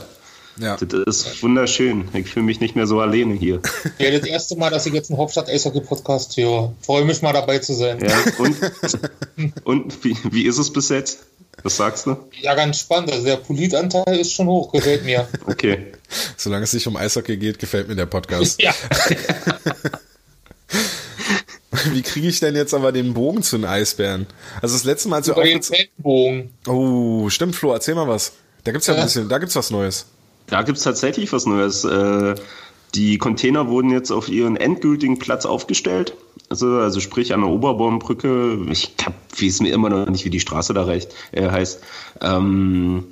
[0.58, 0.76] Ja.
[0.76, 2.08] Das ist wunderschön.
[2.12, 3.60] Ich fühle mich nicht mehr so alleine hier.
[3.98, 6.74] Ja, das erste Mal, dass ich jetzt einen Hauptstadt-Eishockey-Podcast höre.
[6.82, 7.98] Freue mich mal dabei zu sein.
[8.04, 8.56] Ja, und
[9.64, 11.20] und wie, wie ist es bis jetzt?
[11.62, 12.16] Was sagst du?
[12.40, 13.12] Ja, ganz spannend.
[13.12, 15.28] Also der Politanteil ist schon hoch, gefällt mir.
[15.46, 15.92] Okay.
[16.36, 18.60] Solange es nicht um Eishockey geht, gefällt mir der Podcast.
[18.62, 18.74] Ja.
[21.92, 24.26] Wie kriege ich denn jetzt aber den Bogen zu den Eisbären?
[24.60, 26.50] Also das letzte Mal, als wir aufgezogen.
[26.66, 28.32] Oh, stimmt, Flo, erzähl mal was.
[28.64, 29.00] Da gibt's ja, ja.
[29.00, 30.06] ein bisschen, da gibt's was Neues.
[30.46, 31.84] Da gibt's tatsächlich was Neues.
[31.84, 32.34] Äh,
[32.94, 36.16] die Container wurden jetzt auf ihren endgültigen Platz aufgestellt.
[36.48, 40.40] also, also sprich an der Oberbaumbrücke, ich hab, weiß mir immer noch nicht, wie die
[40.40, 41.80] Straße da recht, äh, heißt.
[42.20, 43.04] Ähm,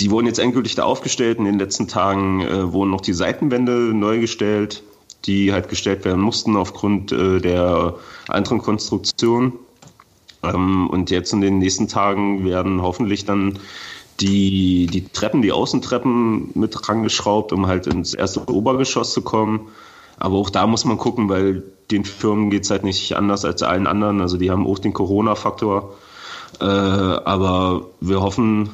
[0.00, 1.38] die wurden jetzt endgültig da aufgestellt.
[1.38, 4.82] In den letzten Tagen äh, wurden noch die Seitenwände neu gestellt,
[5.24, 7.94] die halt gestellt werden mussten aufgrund äh, der
[8.28, 9.52] anderen Konstruktion.
[10.42, 13.58] Ähm, und jetzt in den nächsten Tagen werden hoffentlich dann
[14.20, 19.68] die, die Treppen, die Außentreppen mit rangeschraubt, um halt ins erste Obergeschoss zu kommen.
[20.18, 23.62] Aber auch da muss man gucken, weil den Firmen geht es halt nicht anders als
[23.62, 24.20] allen anderen.
[24.20, 25.94] Also die haben auch den Corona-Faktor.
[26.60, 28.70] Äh, aber wir hoffen,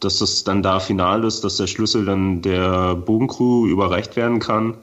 [0.00, 4.74] dass das dann da final ist, dass der Schlüssel dann der Bogencrew überreicht werden kann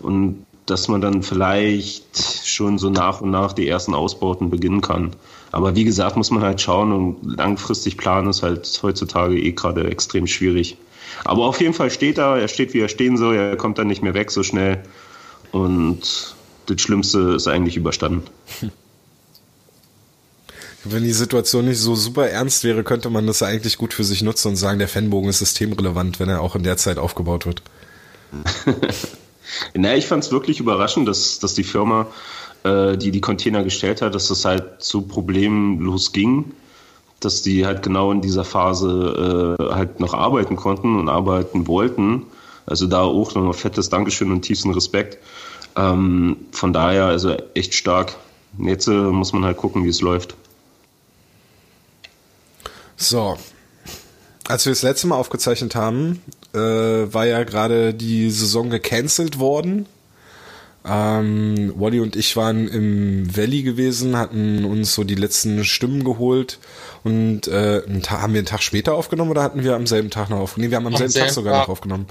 [0.00, 5.14] und dass man dann vielleicht schon so nach und nach die ersten Ausbauten beginnen kann.
[5.54, 9.88] Aber wie gesagt, muss man halt schauen und langfristig planen ist halt heutzutage eh gerade
[9.88, 10.76] extrem schwierig.
[11.24, 13.86] Aber auf jeden Fall steht er, er steht wie er stehen soll, er kommt dann
[13.86, 14.82] nicht mehr weg so schnell
[15.52, 16.34] und
[16.66, 18.24] das Schlimmste ist eigentlich überstanden.
[20.82, 24.22] Wenn die Situation nicht so super ernst wäre, könnte man das eigentlich gut für sich
[24.22, 27.62] nutzen und sagen, der Fanbogen ist systemrelevant, wenn er auch in der Zeit aufgebaut wird.
[29.74, 32.08] naja, ich fand es wirklich überraschend, dass, dass die Firma,
[32.64, 36.52] äh, die die Container gestellt hat, dass das halt so problemlos ging,
[37.20, 42.24] dass die halt genau in dieser Phase äh, halt noch arbeiten konnten und arbeiten wollten.
[42.66, 45.18] Also da auch nochmal fettes Dankeschön und tiefsten Respekt.
[45.76, 48.16] Ähm, von daher, also echt stark.
[48.58, 50.34] Jetzt äh, muss man halt gucken, wie es läuft.
[52.96, 53.36] So.
[54.46, 56.22] Als wir das letzte Mal aufgezeichnet haben,
[56.52, 59.86] äh, war ja gerade die Saison gecancelt worden.
[60.86, 66.58] Ähm, Wally und ich waren im Valley gewesen, hatten uns so die letzten Stimmen geholt
[67.04, 70.40] und äh, haben wir einen Tag später aufgenommen oder hatten wir am selben Tag noch
[70.40, 70.66] aufgenommen?
[70.66, 71.62] Nee, wir haben am, am selben, selben Tag sogar Tag.
[71.62, 72.06] noch aufgenommen.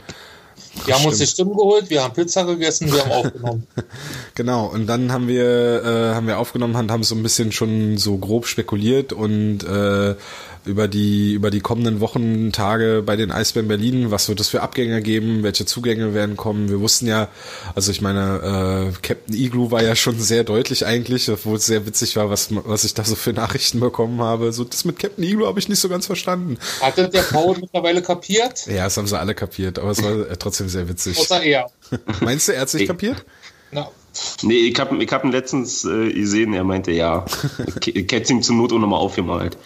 [0.86, 3.68] Wir haben uns die Stimmen geholt, wir haben Pizza gegessen, wir haben aufgenommen.
[4.34, 7.98] genau, und dann haben wir, äh, haben wir aufgenommen und haben so ein bisschen schon
[7.98, 10.16] so grob spekuliert und äh,
[10.65, 14.62] über die, über die kommenden Wochen, Tage bei den Eisbären Berlin, was wird es für
[14.62, 16.69] Abgänge geben, welche Zugänge werden kommen.
[16.69, 17.28] Wir wussten ja,
[17.76, 21.86] also ich meine, äh, Captain Igloo war ja schon sehr deutlich eigentlich, obwohl es sehr
[21.86, 24.54] witzig war, was, was ich da so für Nachrichten bekommen habe.
[24.54, 26.58] So, das mit Captain Igloo habe ich nicht so ganz verstanden.
[26.82, 28.65] Hat das der Paul mittlerweile kapiert?
[28.73, 31.17] Ja, das haben sie alle kapiert, aber es war trotzdem sehr witzig.
[31.19, 31.69] Außer er.
[32.21, 33.23] Meinst du, er hat es nicht kapiert?
[33.71, 33.89] Na,
[34.43, 37.26] Nee, ich habe ich hab ihn letztens äh, gesehen, er meinte ja.
[37.80, 39.58] Ketzt ihm zur Not auch nochmal aufgemalt.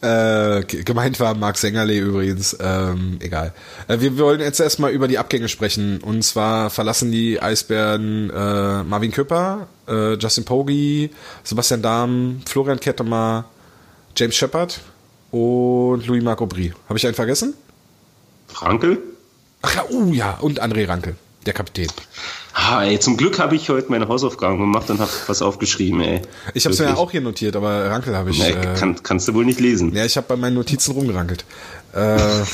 [0.00, 3.52] Äh, gemeint war Marc Sängerle übrigens, ähm, egal.
[3.88, 6.00] Äh, wir, wollen jetzt erstmal über die Abgänge sprechen.
[6.00, 11.10] Und zwar verlassen die Eisbären äh, Marvin Küpper, äh, Justin Poggi,
[11.44, 13.50] Sebastian Dahm, Florian Kettemar,
[14.16, 14.80] James Shepard
[15.30, 16.72] und Louis-Marc Aubry.
[16.88, 17.54] Habe ich einen vergessen?
[18.54, 18.98] Rankel?
[19.62, 21.88] Ach ja, uh, ja, und André Rankel der Kapitän.
[22.54, 26.20] Ah, ey, zum Glück habe ich heute meine Hausaufgaben gemacht und habe was aufgeschrieben, ey.
[26.54, 28.38] Ich habe es ja auch hier notiert, aber Rankel habe ich.
[28.38, 29.94] Nee, äh, kann, kannst du wohl nicht lesen.
[29.94, 31.44] Ja, ich habe bei meinen Notizen rumgerankelt.
[31.94, 32.16] Äh,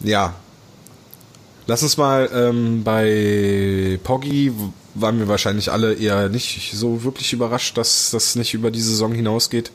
[0.00, 0.34] ja.
[1.66, 4.52] Lass uns mal ähm, bei Poggi
[4.94, 9.12] waren wir wahrscheinlich alle eher nicht so wirklich überrascht, dass das nicht über die Saison
[9.12, 9.72] hinausgeht.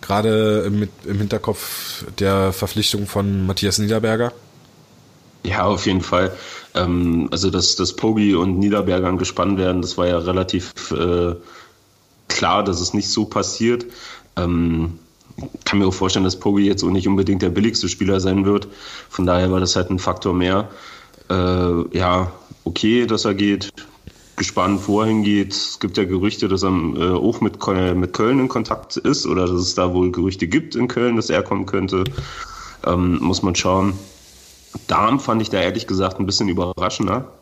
[0.00, 4.32] Gerade mit, im Hinterkopf der Verpflichtung von Matthias Niederberger.
[5.42, 6.32] Ja, auf jeden Fall.
[6.74, 11.34] Ähm, also, dass, dass Pogi und Niederberger gespannt werden, das war ja relativ äh,
[12.28, 13.86] klar, dass es nicht so passiert.
[14.36, 14.98] Ähm,
[15.64, 18.68] kann mir auch vorstellen, dass Pogi jetzt auch nicht unbedingt der billigste Spieler sein wird.
[19.08, 20.68] Von daher war das halt ein Faktor mehr.
[21.30, 22.32] Äh, ja,
[22.64, 23.72] okay, dass er geht.
[24.36, 25.52] Gespannt, wo er hingeht.
[25.52, 27.58] Es gibt ja Gerüchte, dass er äh, auch mit,
[27.94, 31.28] mit Köln in Kontakt ist oder dass es da wohl Gerüchte gibt in Köln, dass
[31.28, 32.04] er kommen könnte.
[32.86, 33.92] Ähm, muss man schauen.
[34.86, 37.32] Darm fand ich da ehrlich gesagt ein bisschen überraschender.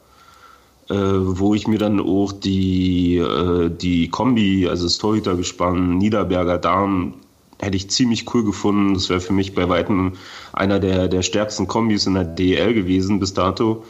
[0.90, 7.14] Äh, wo ich mir dann auch die, äh, die Kombi, also das Torhütergespann Niederberger Darm,
[7.58, 8.94] hätte ich ziemlich cool gefunden.
[8.94, 10.14] Das wäre für mich bei weitem
[10.54, 13.84] einer der, der stärksten Kombis in der DL gewesen bis dato.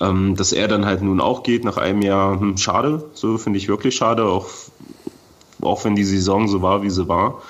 [0.00, 3.58] Ähm, dass er dann halt nun auch geht nach einem Jahr, hm, schade, so finde
[3.58, 4.46] ich wirklich schade, auch,
[5.60, 7.42] auch wenn die Saison so war, wie sie war.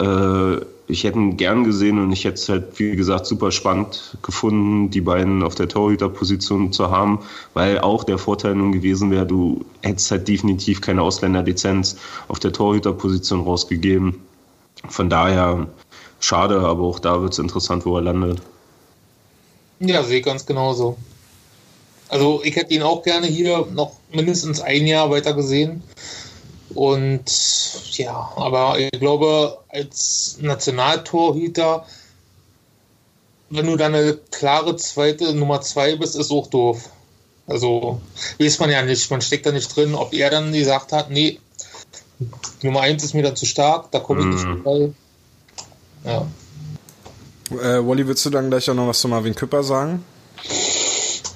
[0.00, 4.18] Äh, ich hätte ihn gern gesehen und ich hätte es halt, wie gesagt, super spannend
[4.22, 7.20] gefunden, die beiden auf der Torhüterposition zu haben,
[7.54, 11.96] weil auch der Vorteil nun gewesen wäre, du hättest halt definitiv keine Ausländerlizenz
[12.28, 14.20] auf der Torhüterposition rausgegeben.
[14.88, 15.66] Von daher
[16.20, 18.42] schade, aber auch da wird es interessant, wo er landet.
[19.80, 20.96] Ja, sehe ich ganz genauso.
[22.08, 25.82] Also ich hätte ihn auch gerne hier noch mindestens ein Jahr weiter gesehen.
[26.74, 27.24] Und
[27.92, 31.86] ja, aber ich glaube, als Nationaltorhüter,
[33.50, 36.88] wenn du dann eine klare zweite Nummer zwei bist, ist auch doof.
[37.46, 38.00] Also
[38.40, 41.38] weiß man ja nicht, man steckt da nicht drin, ob er dann gesagt hat, nee,
[42.62, 44.62] Nummer 1 ist mir dann zu stark, da komme ich nicht Mhm.
[44.62, 44.90] vorbei.
[46.04, 46.26] Ja.
[47.50, 50.04] Äh, Wally, willst du dann gleich auch noch was zu Marvin Küpper sagen?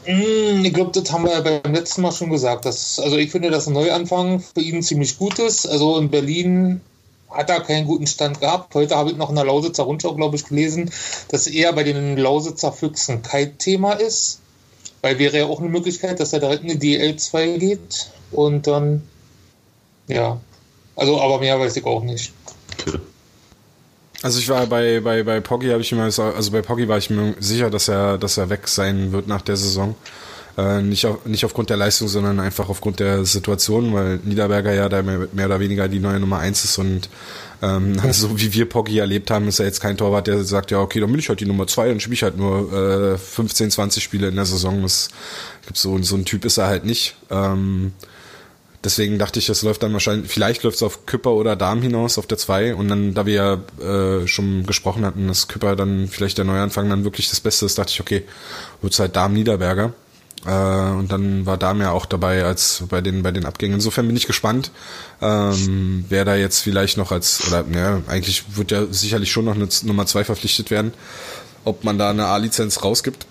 [0.08, 2.64] Mm, Ich glaube, das haben wir ja beim letzten Mal schon gesagt.
[2.64, 5.66] Dass, also ich finde, dass ein Neuanfang für ihn ziemlich gut ist.
[5.66, 6.80] Also in Berlin
[7.30, 8.74] hat er keinen guten Stand gehabt.
[8.74, 10.90] Heute habe ich noch in der Lausitzer Rundschau, glaube ich, gelesen,
[11.28, 14.40] dass er bei den Lausitzer Füchsen kein Thema ist.
[15.02, 18.10] Weil wäre ja auch eine Möglichkeit, dass er direkt in die DL 2 geht.
[18.32, 19.02] Und dann,
[20.08, 20.40] ja.
[20.96, 22.32] Also, aber mehr weiß ich auch nicht.
[24.22, 26.98] Also ich war bei bei bei Poggi habe ich immer gesagt, also bei Poggi war
[26.98, 29.94] ich mir sicher, dass er dass er weg sein wird nach der Saison.
[30.56, 34.88] Äh, nicht auf, nicht aufgrund der Leistung, sondern einfach aufgrund der Situation, weil Niederberger ja
[34.88, 37.08] da mehr, mehr oder weniger die neue Nummer eins ist und
[37.62, 40.80] ähm, so wie wir Poggi erlebt haben, ist er jetzt kein Torwart, der sagt, ja
[40.80, 42.72] okay, dann bin ich halt die Nummer zwei und spiele ich halt nur
[43.14, 44.82] äh, 15, 20 Spiele in der Saison.
[44.82, 45.10] Das
[45.64, 47.14] gibt so so ein Typ ist er halt nicht.
[47.30, 47.92] Ähm,
[48.84, 52.16] Deswegen dachte ich, das läuft dann wahrscheinlich, vielleicht läuft es auf Küpper oder Darm hinaus
[52.16, 56.06] auf der 2 und dann, da wir ja äh, schon gesprochen hatten, dass Küpper dann
[56.06, 58.24] vielleicht der Neuanfang dann wirklich das Beste ist, dachte ich, okay,
[58.80, 59.94] wird's halt Darm Niederberger.
[60.46, 63.74] Äh, und dann war Darm ja auch dabei als bei den bei den Abgängen.
[63.74, 64.70] Insofern bin ich gespannt,
[65.20, 69.56] ähm, wer da jetzt vielleicht noch als, oder ja, eigentlich wird ja sicherlich schon noch
[69.56, 70.92] eine Nummer 2 verpflichtet werden,
[71.64, 73.26] ob man da eine A-Lizenz rausgibt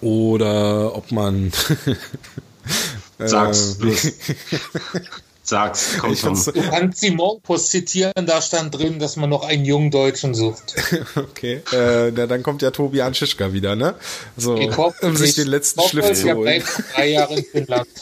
[0.00, 1.52] oder ob man
[3.18, 3.78] Sag's.
[3.80, 4.06] Äh, los.
[5.42, 5.96] Sag's.
[5.98, 6.34] Komm Ich schon.
[6.34, 10.74] Du kannst die Morgenpost zitieren, da stand drin, dass man noch einen jungen Deutschen sucht.
[11.16, 13.94] Okay, äh, na, dann kommt ja Tobi Anschischka wieder, ne?
[14.36, 16.62] So, Ich hoffe, um sich ich den letzten hoffe, Schliff zu holen.
[16.94, 17.88] drei Jahre in Finnland.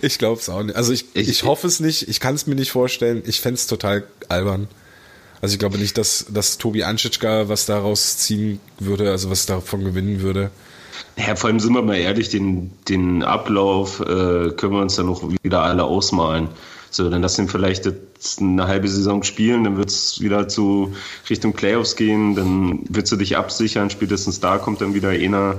[0.00, 0.76] Ich glaub's auch nicht.
[0.76, 3.22] Also ich, ich, Ich- hoffe es nicht, ich kann es mir nicht vorstellen.
[3.26, 4.66] Ich fänd's total albern.
[5.42, 9.84] Also ich glaube nicht, dass, dass Tobi Anschischka was daraus ziehen würde, also was davon
[9.84, 10.50] gewinnen würde.
[11.18, 15.06] Ja, vor allem sind wir mal ehrlich, den, den Ablauf äh, können wir uns dann
[15.06, 16.48] noch wieder alle ausmalen.
[16.90, 20.94] So, dann lass ihn vielleicht jetzt eine halbe Saison spielen, dann wird's wieder zu
[21.28, 25.56] Richtung Playoffs gehen, dann willst du dich absichern, spätestens da kommt dann wieder einer,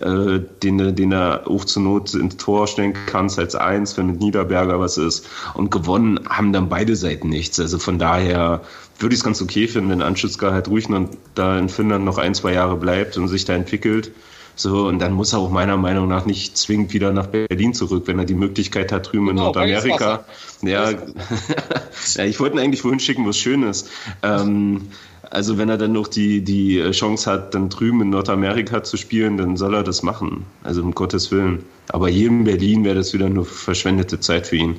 [0.00, 4.20] äh, den, den er auch zur Not ins Tor stellen kannst als eins, wenn mit
[4.20, 5.28] Niederberger was ist.
[5.54, 7.60] Und gewonnen haben dann beide Seiten nichts.
[7.60, 8.62] Also von daher
[8.98, 12.18] würde ich es ganz okay finden, wenn Anschutzka halt ruhig noch da in Finnland noch
[12.18, 14.10] ein, zwei Jahre bleibt und sich da entwickelt.
[14.54, 18.04] So, und dann muss er auch meiner Meinung nach nicht zwingend wieder nach Berlin zurück,
[18.06, 20.24] wenn er die Möglichkeit hat, drüben in Genau, Nordamerika.
[20.62, 20.90] Ja,
[22.14, 23.88] ja, ich wollte ihn eigentlich wohin schicken, was schön ist.
[24.22, 24.88] Ähm,
[25.30, 29.38] also wenn er dann noch die, die Chance hat, dann drüben in Nordamerika zu spielen,
[29.38, 30.44] dann soll er das machen.
[30.62, 31.64] Also um Gottes Willen.
[31.88, 34.76] Aber hier in Berlin wäre das wieder nur verschwendete Zeit für ihn.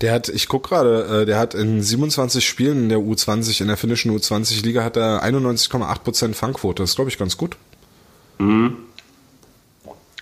[0.00, 3.68] Der hat, ich guck gerade, äh, der hat in 27 Spielen in der U20, in
[3.68, 6.82] der finnischen U20-Liga hat er 91,8% Fangquote.
[6.82, 7.56] Das ist, glaube ich, ganz gut.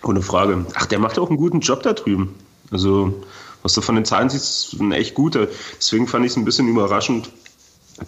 [0.03, 0.65] Ohne Frage.
[0.75, 2.35] Ach, der macht auch einen guten Job da drüben.
[2.71, 3.23] Also,
[3.63, 5.49] was du von den Zahlen siehst, ist ein echt guter.
[5.77, 7.31] Deswegen fand ich es ein bisschen überraschend,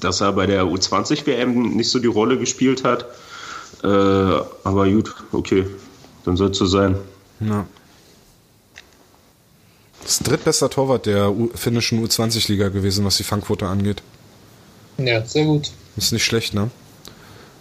[0.01, 3.07] dass er bei der U20-WM nicht so die Rolle gespielt hat.
[3.83, 5.67] Äh, aber gut, okay,
[6.25, 6.97] dann soll es so sein.
[7.41, 7.67] Ja.
[10.03, 14.03] Das ist drittbester Torwart der U finnischen U20-Liga gewesen, was die Fangquote angeht.
[14.99, 15.71] Ja, sehr gut.
[15.97, 16.71] Ist nicht schlecht, ne?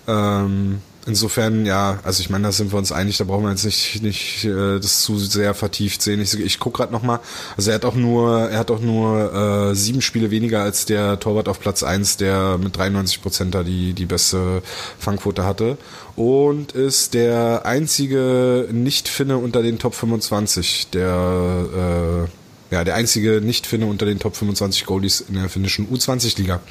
[0.08, 3.66] Ähm, insofern, ja, also ich meine, da sind wir uns einig, da brauchen wir jetzt
[3.66, 6.22] nicht, nicht äh, das zu sehr vertieft sehen.
[6.22, 7.20] Ich, ich guck gerade nochmal,
[7.58, 11.20] also er hat auch nur, er hat auch nur äh, sieben Spiele weniger als der
[11.20, 14.62] Torwart auf Platz eins, der mit 93 Prozent da die, die beste
[15.00, 15.78] Fangquote hatte.
[16.16, 22.28] Und ist der einzige Nicht-Finne unter den Top 25, der
[22.70, 26.62] äh, ja, der einzige Nicht-Finne unter den Top 25 Goalies in der finnischen U20-Liga.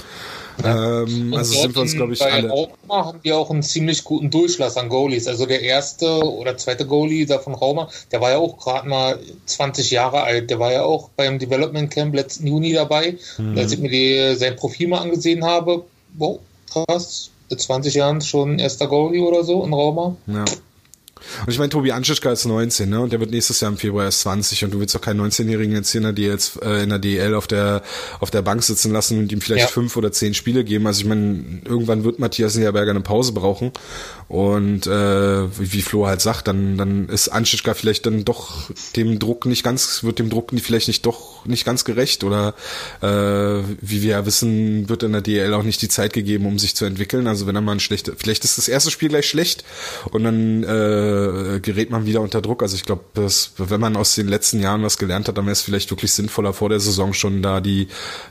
[0.64, 2.48] Ähm, Und also sind wir uns, glaube ich, bei alle.
[2.48, 5.26] Rauma haben die auch einen ziemlich guten Durchlass an Goalies.
[5.26, 9.18] Also der erste oder zweite Goalie da von Rauma, der war ja auch gerade mal
[9.46, 10.50] 20 Jahre alt.
[10.50, 13.16] Der war ja auch beim Development Camp letzten Juni dabei.
[13.38, 15.84] Und als ich mir die, sein Profil mal angesehen habe,
[16.18, 16.38] wow,
[16.70, 20.16] krass, mit 20 Jahren schon erster Goalie oder so in Rauma.
[20.26, 20.44] Ja.
[21.46, 23.00] Und ich meine, Tobi Anschischka ist 19, ne?
[23.00, 25.74] Und der wird nächstes Jahr im Februar erst 20 und du willst doch keinen 19-Jährigen
[25.74, 27.82] jetzt hier in der DL, äh, in der DL auf der
[28.20, 29.68] auf der Bank sitzen lassen und ihm vielleicht Ja.
[29.68, 30.86] fünf oder zehn Spiele geben.
[30.86, 33.72] Also ich meine, irgendwann wird Matthias Niederberger eine Pause brauchen.
[34.28, 39.18] Und äh, wie wie Flo halt sagt, dann dann ist Anschischka vielleicht dann doch dem
[39.18, 42.54] Druck nicht ganz, wird dem Druck vielleicht nicht doch nicht ganz gerecht oder
[43.00, 43.06] äh,
[43.80, 46.74] wie wir ja wissen, wird in der DL auch nicht die Zeit gegeben, um sich
[46.74, 47.26] zu entwickeln.
[47.26, 49.64] Also wenn er mal ein schlechter, vielleicht ist das erste Spiel gleich schlecht
[50.10, 52.62] und dann äh, gerät man wieder unter Druck.
[52.62, 55.62] Also ich glaube, wenn man aus den letzten Jahren was gelernt hat, dann wäre es
[55.62, 57.88] vielleicht wirklich sinnvoller vor der Saison schon da die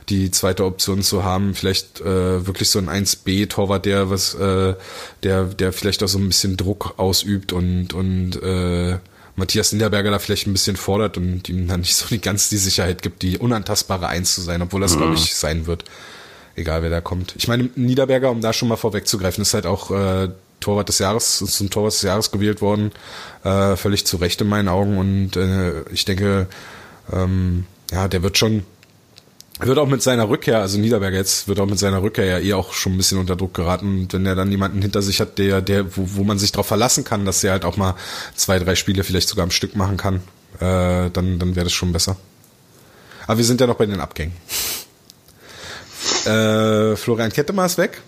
[0.08, 1.54] die zweite Option zu haben.
[1.54, 4.74] Vielleicht äh, wirklich so ein 1B-Torwart, der was, äh,
[5.22, 8.98] der der vielleicht auch so ein bisschen Druck ausübt und und äh,
[9.36, 12.56] Matthias Niederberger da vielleicht ein bisschen fordert und ihm dann nicht so die ganz die
[12.56, 14.98] Sicherheit gibt, die unantastbare Eins zu sein, obwohl das, mhm.
[14.98, 15.84] glaube ich, sein wird.
[16.56, 17.34] Egal wer da kommt.
[17.36, 21.40] Ich meine, Niederberger, um da schon mal vorwegzugreifen, ist halt auch äh, Torwart des Jahres,
[21.40, 22.92] ist zum Torwart des Jahres gewählt worden.
[23.44, 24.98] Äh, völlig zu Recht in meinen Augen.
[24.98, 26.48] Und äh, ich denke,
[27.12, 28.64] ähm, ja, der wird schon
[29.66, 32.52] wird auch mit seiner Rückkehr, also Niederberger jetzt, wird auch mit seiner Rückkehr ja eh
[32.54, 34.00] auch schon ein bisschen unter Druck geraten.
[34.00, 36.66] Und wenn er dann jemanden hinter sich hat, der, der, wo, wo man sich darauf
[36.66, 37.94] verlassen kann, dass er halt auch mal
[38.34, 40.16] zwei, drei Spiele vielleicht sogar am Stück machen kann,
[40.60, 42.16] äh, dann, dann wäre das schon besser.
[43.26, 44.32] Aber wir sind ja noch bei den Abgängen.
[46.24, 48.02] Äh, Florian Kettemar ist weg.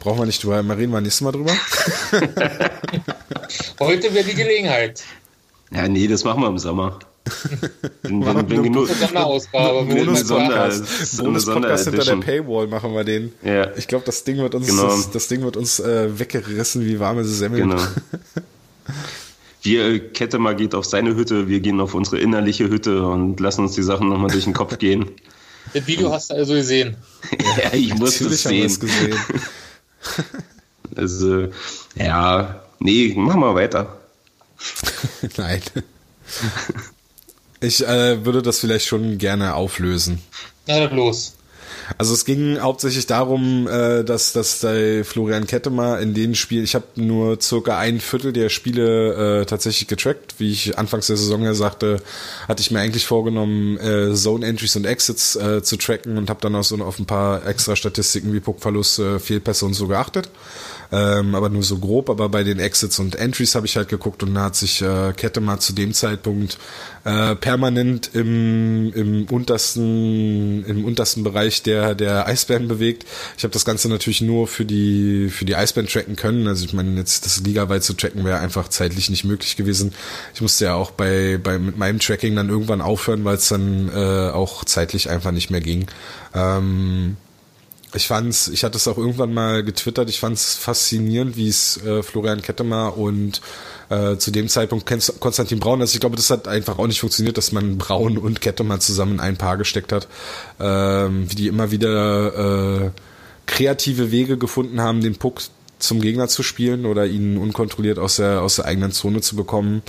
[0.00, 1.52] Brauchen wir nicht drüber, reden wir nächstes Mal drüber.
[3.78, 5.02] Heute wäre die Gelegenheit.
[5.72, 6.98] Ja, nee, das machen wir im Sommer.
[8.02, 8.88] Wenn, wenn, wenn genug.
[8.88, 9.84] Sonderausgabe.
[9.84, 11.44] Bonus-Podcast Bonus
[11.84, 13.32] hinter der Paywall machen wir den.
[13.42, 13.74] Ja.
[13.76, 14.86] Ich glaube, das Ding wird uns, genau.
[14.86, 17.70] das, das, Ding wird uns äh, weggerissen wie warme Semmeln.
[17.70, 17.82] Genau.
[19.62, 23.38] Wir, äh, Kette mal geht auf seine Hütte, wir gehen auf unsere innerliche Hütte und
[23.38, 25.10] lassen uns die Sachen nochmal durch den Kopf gehen.
[25.72, 26.96] Das Video hast du also gesehen.
[27.62, 28.80] ja, ich muss es sehen.
[28.80, 29.16] gesehen.
[30.96, 31.48] also,
[31.94, 34.00] ja, nee, machen wir weiter.
[35.36, 35.62] Nein.
[37.62, 40.20] Ich äh, würde das vielleicht schon gerne auflösen.
[40.66, 41.34] Na dann los.
[41.98, 46.74] Also es ging hauptsächlich darum, äh, dass, dass der Florian Kettemer in den Spielen, ich
[46.74, 50.34] habe nur circa ein Viertel der Spiele äh, tatsächlich getrackt.
[50.38, 52.02] Wie ich anfangs der Saison ja sagte,
[52.48, 56.40] hatte ich mir eigentlich vorgenommen, äh, Zone Entries und Exits äh, zu tracken und habe
[56.40, 60.28] dann auch so auf ein paar extra Statistiken wie Puckverlust, äh, Fehlpässe und so geachtet
[60.92, 62.10] ähm, aber nur so grob.
[62.10, 65.12] Aber bei den Exits und Entries habe ich halt geguckt und da hat sich äh,
[65.16, 66.58] Kette mal zu dem Zeitpunkt
[67.04, 73.06] äh, permanent im, im untersten im untersten Bereich der der Eisbären bewegt.
[73.36, 76.46] Ich habe das Ganze natürlich nur für die für die Eisbären tracken können.
[76.46, 79.94] Also ich meine jetzt das ligaweit zu tracken wäre einfach zeitlich nicht möglich gewesen.
[80.34, 83.88] Ich musste ja auch bei bei mit meinem Tracking dann irgendwann aufhören, weil es dann
[83.88, 85.86] äh, auch zeitlich einfach nicht mehr ging.
[86.34, 87.16] Ähm,
[87.94, 92.02] ich fand's, ich hatte es auch irgendwann mal getwittert, ich fand's faszinierend, wie es äh,
[92.02, 93.40] Florian Kettemar und
[93.90, 94.86] äh, zu dem Zeitpunkt
[95.20, 98.40] Konstantin Braun, also ich glaube, das hat einfach auch nicht funktioniert, dass man Braun und
[98.40, 100.08] Kettemar zusammen in ein Paar gesteckt hat,
[100.58, 102.90] ähm, wie die immer wieder äh,
[103.46, 105.42] kreative Wege gefunden haben, den Puck
[105.78, 109.82] zum Gegner zu spielen oder ihn unkontrolliert aus der, aus der eigenen Zone zu bekommen.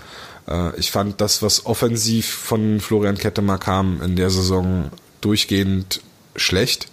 [0.48, 4.90] Äh, ich fand das, was offensiv von Florian Kettemar kam in der Saison
[5.22, 6.02] durchgehend
[6.36, 6.88] schlecht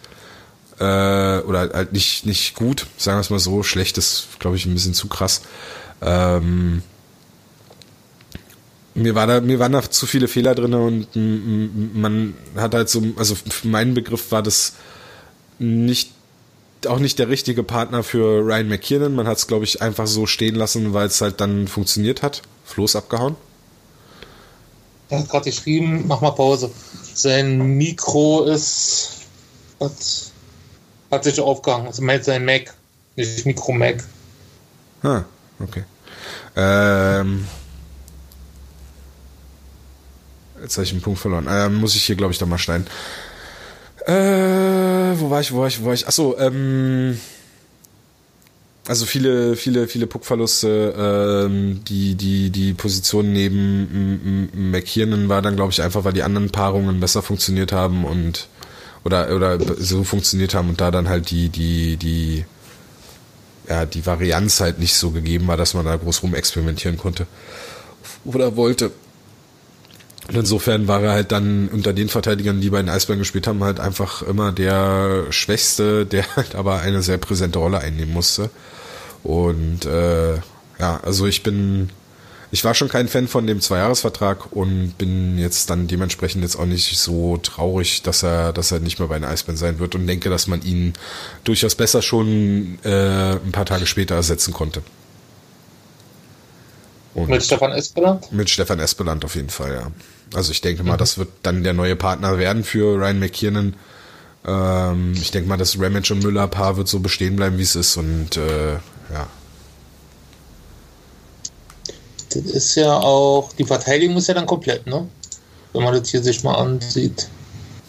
[0.80, 3.62] äh, oder halt nicht, nicht gut, sagen wir es mal so.
[3.62, 5.42] Schlecht ist, glaube ich, ein bisschen zu krass.
[6.00, 6.82] Ähm,
[8.94, 13.02] mir war da, mir waren da zu viele Fehler drin und man hat halt so,
[13.16, 14.74] also für meinen Begriff war das
[15.58, 16.12] nicht
[16.86, 19.14] auch nicht der richtige Partner für Ryan McKiernan.
[19.14, 22.40] Man hat es, glaube ich, einfach so stehen lassen, weil es halt dann funktioniert hat.
[22.64, 23.36] Floß abgehauen.
[25.10, 26.70] Er hat gerade geschrieben, mach mal Pause.
[27.12, 29.10] Sein Mikro ist.
[29.78, 30.29] Was?
[31.10, 31.86] Hat sich aufgehangen.
[31.86, 32.74] Also meint sein Mac,
[33.16, 34.04] nicht Mikro Mac.
[35.02, 35.22] Ah,
[35.58, 35.84] okay.
[36.56, 37.46] Ähm,
[40.62, 41.46] jetzt habe ich einen Punkt verloren.
[41.48, 42.86] Ähm, muss ich hier, glaube ich, da mal schneiden.
[44.06, 44.12] Äh,
[45.20, 46.06] wo war ich, wo war ich, wo war ich?
[46.06, 47.18] Achso, ähm,
[48.86, 50.94] also viele, viele, viele Puckverluste,
[51.46, 56.50] ähm, die, die, die Position neben McKiernan war dann, glaube ich, einfach, weil die anderen
[56.50, 58.48] Paarungen besser funktioniert haben und
[59.04, 62.44] oder, oder so funktioniert haben und da dann halt die, die, die,
[63.68, 67.26] ja, die Varianz halt nicht so gegeben war, dass man da groß rum experimentieren konnte
[68.24, 68.90] oder wollte.
[70.28, 73.64] Und insofern war er halt dann unter den Verteidigern, die bei den Eisbären gespielt haben,
[73.64, 78.50] halt einfach immer der Schwächste, der halt aber eine sehr präsente Rolle einnehmen musste.
[79.22, 80.34] Und äh,
[80.78, 81.90] ja, also ich bin
[82.52, 86.66] ich war schon kein Fan von dem Zweijahresvertrag und bin jetzt dann dementsprechend jetzt auch
[86.66, 90.06] nicht so traurig, dass er, dass er nicht mehr bei den Eisbären sein wird und
[90.06, 90.94] denke, dass man ihn
[91.44, 94.82] durchaus besser schon äh, ein paar Tage später ersetzen konnte.
[97.14, 98.32] Und mit Stefan Espeland?
[98.32, 99.90] Mit Stefan Espeland auf jeden Fall, ja.
[100.34, 100.98] Also ich denke mal, mhm.
[100.98, 103.74] das wird dann der neue Partner werden für Ryan McKiernan.
[104.44, 107.96] Ähm, ich denke mal, das Ramage und Müller-Paar wird so bestehen bleiben, wie es ist
[107.96, 108.74] und äh,
[109.12, 109.28] ja,
[112.30, 115.08] das ist ja auch, die Verteidigung ist ja dann komplett, ne?
[115.72, 117.28] Wenn man das hier sich mal ansieht.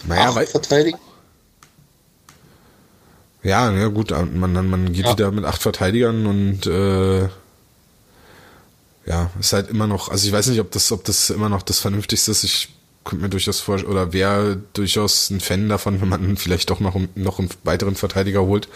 [0.06, 1.00] Naja, acht weil, Verteidigung.
[3.44, 5.14] Ja, ja gut, man, man geht ja.
[5.14, 7.28] wieder mit acht Verteidigern und äh,
[9.06, 11.64] ja, ist halt immer noch, also ich weiß nicht, ob das, ob das immer noch
[11.64, 12.44] das Vernünftigste ist.
[12.44, 12.70] Ich
[13.04, 16.96] könnte mir durchaus vorstellen, oder wäre durchaus ein Fan davon, wenn man vielleicht doch noch,
[17.16, 18.68] noch einen weiteren Verteidiger holt.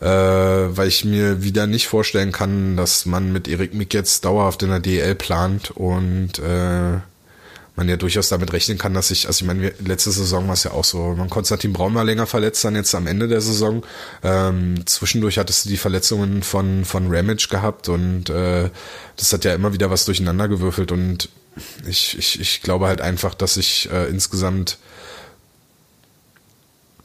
[0.00, 4.62] Äh, weil ich mir wieder nicht vorstellen kann, dass man mit Erik Mick jetzt dauerhaft
[4.62, 6.98] in der DL plant und äh,
[7.76, 10.64] man ja durchaus damit rechnen kann, dass ich, also ich meine, letzte Saison war es
[10.64, 13.82] ja auch so, man Konstantin Braun war länger verletzt dann jetzt am Ende der Saison.
[14.22, 18.68] Ähm, zwischendurch hattest du die Verletzungen von, von Ramage gehabt und äh,
[19.16, 21.30] das hat ja immer wieder was durcheinander gewürfelt und
[21.86, 24.78] ich, ich, ich glaube halt einfach, dass ich äh, insgesamt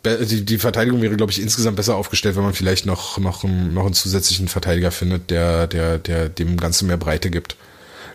[0.05, 3.73] die, die Verteidigung wäre, glaube ich, insgesamt besser aufgestellt, wenn man vielleicht noch, noch, einen,
[3.73, 7.55] noch einen zusätzlichen Verteidiger findet, der, der, der dem Ganzen mehr Breite gibt.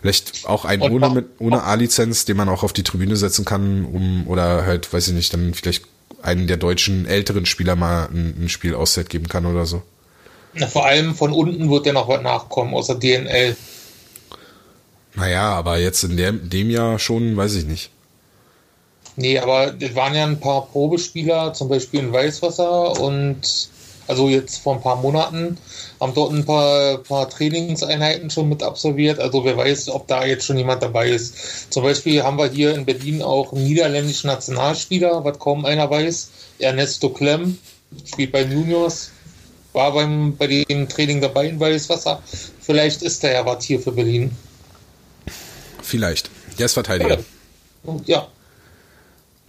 [0.01, 3.85] Vielleicht auch ein ohne, mit, ohne A-Lizenz, den man auch auf die Tribüne setzen kann,
[3.85, 5.85] um, oder halt, weiß ich nicht, dann vielleicht
[6.23, 9.83] einen der deutschen älteren Spieler mal ein, ein Spiel Auszeit geben kann oder so.
[10.53, 13.55] Na, vor allem von unten wird ja noch was nachkommen, außer DNL.
[15.15, 17.91] Naja, aber jetzt in dem, dem Jahr schon, weiß ich nicht.
[19.15, 23.69] Nee, aber es waren ja ein paar Probespieler, zum Beispiel in Weißwasser und
[24.07, 25.57] also jetzt vor ein paar Monaten,
[25.99, 29.19] haben dort ein paar, paar Trainingseinheiten schon mit absolviert.
[29.19, 31.71] Also wer weiß, ob da jetzt schon jemand dabei ist.
[31.71, 36.29] Zum Beispiel haben wir hier in Berlin auch einen niederländischen Nationalspieler, was kaum einer weiß.
[36.59, 37.57] Ernesto Klemm,
[38.05, 39.11] spielt bei Juniors,
[39.73, 42.21] war beim, bei dem Training dabei in Weißwasser.
[42.59, 44.35] Vielleicht ist er ja was hier für Berlin.
[45.81, 46.29] Vielleicht.
[46.59, 47.19] Der ist Verteidiger.
[48.05, 48.27] Ja.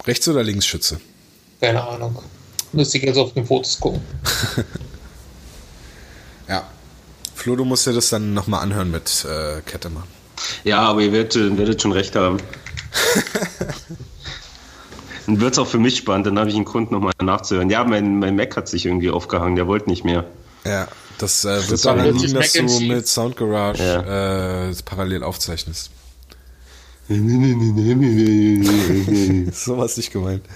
[0.05, 0.99] Rechts- oder Linksschütze?
[1.61, 2.21] Keine Ahnung.
[2.73, 4.01] Müsste ich jetzt auf den Fotos gucken.
[6.47, 6.67] ja.
[7.35, 10.03] Flo, du musst dir das dann nochmal anhören mit äh, Kettemann.
[10.63, 12.37] Ja, aber ihr werdet, werdet schon recht haben.
[15.25, 17.69] dann wird es auch für mich spannend, dann habe ich einen Grund nochmal nachzuhören.
[17.69, 20.25] Ja, mein, mein Mac hat sich irgendwie aufgehangen, der wollte nicht mehr.
[20.65, 20.87] Ja,
[21.17, 24.69] das äh, wird daran liegen, dass du mit Sound Garage ja.
[24.69, 25.91] äh, parallel aufzeichnest.
[29.53, 30.41] so was nicht gemeint.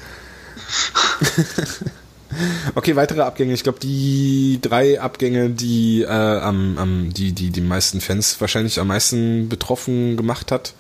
[2.76, 3.54] okay, weitere Abgänge.
[3.54, 8.80] Ich glaube, die drei Abgänge, die, äh, am, am, die, die die meisten Fans wahrscheinlich
[8.80, 10.74] am meisten betroffen gemacht hat,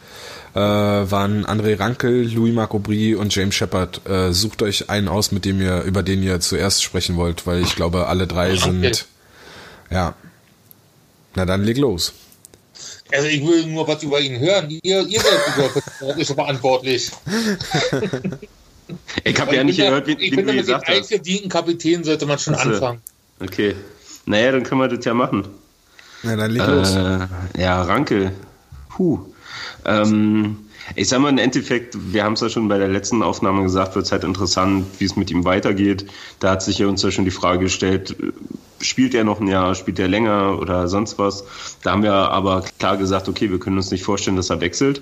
[0.53, 4.07] äh, waren André Rankel, Louis Marc Aubry und James Shepard.
[4.07, 7.61] Äh, sucht euch einen aus, mit dem ihr, über den ihr zuerst sprechen wollt, weil
[7.61, 9.05] ich glaube, alle drei sind.
[9.89, 10.15] Ja.
[11.36, 12.13] Na dann leg los.
[13.12, 14.70] Also ich will nur was über ihn hören.
[14.84, 17.12] Ihr, ihr seid ist verantwortlich.
[19.24, 21.12] Ich habe ja nicht gehört, wie, ich wie finde, du gesagt hast.
[21.12, 23.01] Mit dem Kapitän sollte man schon also, anfangen.
[23.39, 23.76] Okay.
[24.26, 25.47] Naja, dann können wir das ja machen.
[26.24, 26.95] Na, dann leg los.
[26.95, 27.28] Äh,
[27.62, 28.32] ja, Ranke.
[28.89, 29.20] Puh.
[29.86, 30.58] Ähm,
[30.95, 33.95] ich sag mal, im Endeffekt, wir haben es ja schon bei der letzten Aufnahme gesagt,
[33.95, 36.05] wird es halt interessant, wie es mit ihm weitergeht.
[36.39, 38.16] Da hat sich ja uns ja schon die Frage gestellt,
[38.82, 41.43] spielt er noch ein Jahr, spielt er länger oder sonst was.
[41.84, 45.01] Da haben wir aber klar gesagt, okay, wir können uns nicht vorstellen, dass er wechselt.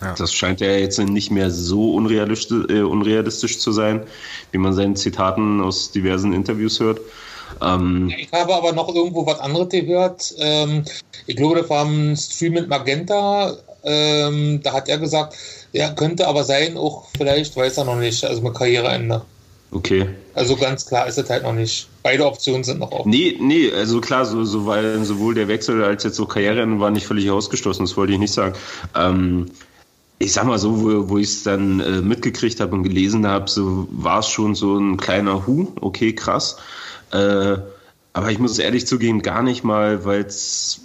[0.00, 0.14] Ja.
[0.14, 4.02] Das scheint ja jetzt nicht mehr so unrealistisch, äh, unrealistisch zu sein,
[4.50, 7.00] wie man seinen Zitaten aus diversen Interviews hört.
[7.62, 10.34] Ähm, ich habe aber noch irgendwo was anderes gehört.
[10.38, 10.84] Ähm,
[11.26, 13.56] ich glaube, das war ein Stream mit Magenta.
[13.84, 15.36] Ähm, da hat er gesagt,
[15.72, 19.22] ja, könnte aber sein, auch vielleicht weiß er noch nicht, also mit Karriereende.
[19.74, 20.06] Okay.
[20.34, 21.88] Also ganz klar ist es halt noch nicht.
[22.04, 23.10] Beide Optionen sind noch offen.
[23.10, 26.92] Nee, nee, also klar, so, so weil sowohl der Wechsel als jetzt so Karriereende war
[26.92, 28.54] nicht völlig ausgeschlossen, das wollte ich nicht sagen.
[28.94, 29.46] Ähm,
[30.20, 33.50] ich sag mal so, wo, wo ich es dann äh, mitgekriegt habe und gelesen habe,
[33.50, 36.56] so war es schon so ein kleiner Hu, okay, krass.
[37.10, 37.56] Äh,
[38.12, 40.82] aber ich muss ehrlich zugeben, gar nicht mal, weil es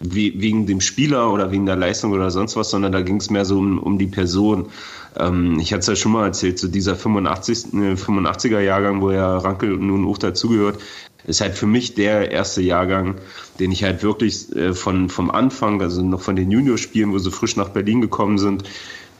[0.00, 3.44] wegen dem Spieler oder wegen der Leistung oder sonst was, sondern da ging es mehr
[3.44, 4.70] so um, um die Person.
[5.18, 9.10] Ähm, ich hatte es ja schon mal erzählt, so dieser 85, 85er äh, Jahrgang, wo
[9.10, 10.80] ja Rankel nun auch dazugehört,
[11.24, 13.16] ist halt für mich der erste Jahrgang,
[13.60, 17.30] den ich halt wirklich äh, von, vom Anfang, also noch von den Juniorspielen, wo sie
[17.30, 18.64] frisch nach Berlin gekommen sind,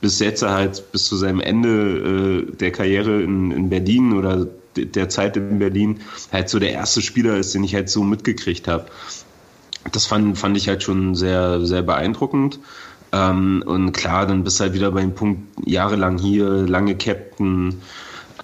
[0.00, 5.08] bis jetzt halt bis zu seinem Ende äh, der Karriere in, in Berlin oder der
[5.08, 6.00] Zeit in Berlin
[6.32, 8.86] halt so der erste Spieler ist, den ich halt so mitgekriegt habe.
[9.92, 12.58] Das fand, fand ich halt schon sehr, sehr beeindruckend.
[13.12, 17.80] Ähm, und klar, dann bist du halt wieder bei dem Punkt, jahrelang hier, lange Captain.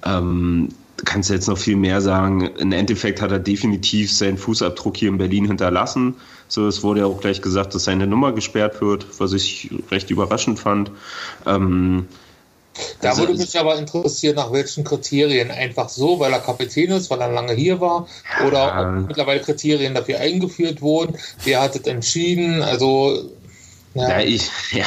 [0.05, 0.69] Ähm,
[1.05, 2.51] kannst du jetzt noch viel mehr sagen.
[2.59, 6.17] Im Endeffekt hat er definitiv seinen Fußabdruck hier in Berlin hinterlassen.
[6.49, 10.11] So, es wurde ja auch gleich gesagt, dass seine Nummer gesperrt wird, was ich recht
[10.11, 10.91] überraschend fand.
[11.47, 12.07] Ähm,
[13.01, 15.51] da also, würde mich aber interessieren, nach welchen Kriterien.
[15.51, 18.07] Einfach so, weil er Kapitän ist, weil er lange hier war,
[18.47, 18.99] oder ja.
[18.99, 21.17] ob mittlerweile Kriterien dafür eingeführt wurden.
[21.45, 22.63] Wer hat es entschieden?
[22.63, 23.31] Also
[23.99, 24.85] ja, ja ich, ja.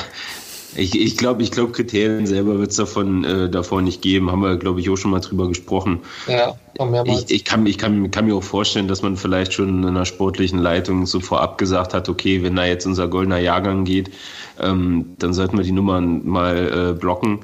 [0.73, 4.31] Ich, ich glaube, ich glaub, Kriterien selber wird es davon, äh, davon nicht geben.
[4.31, 5.99] Haben wir, glaube ich, auch schon mal drüber gesprochen.
[6.27, 6.55] Ja,
[7.03, 10.05] ich, ich, kann, ich kann, kann mir auch vorstellen, dass man vielleicht schon in einer
[10.05, 14.11] sportlichen Leitung so vorab gesagt hat, okay, wenn da jetzt unser goldener Jahrgang geht,
[14.61, 17.39] ähm, dann sollten wir die Nummern mal äh, blocken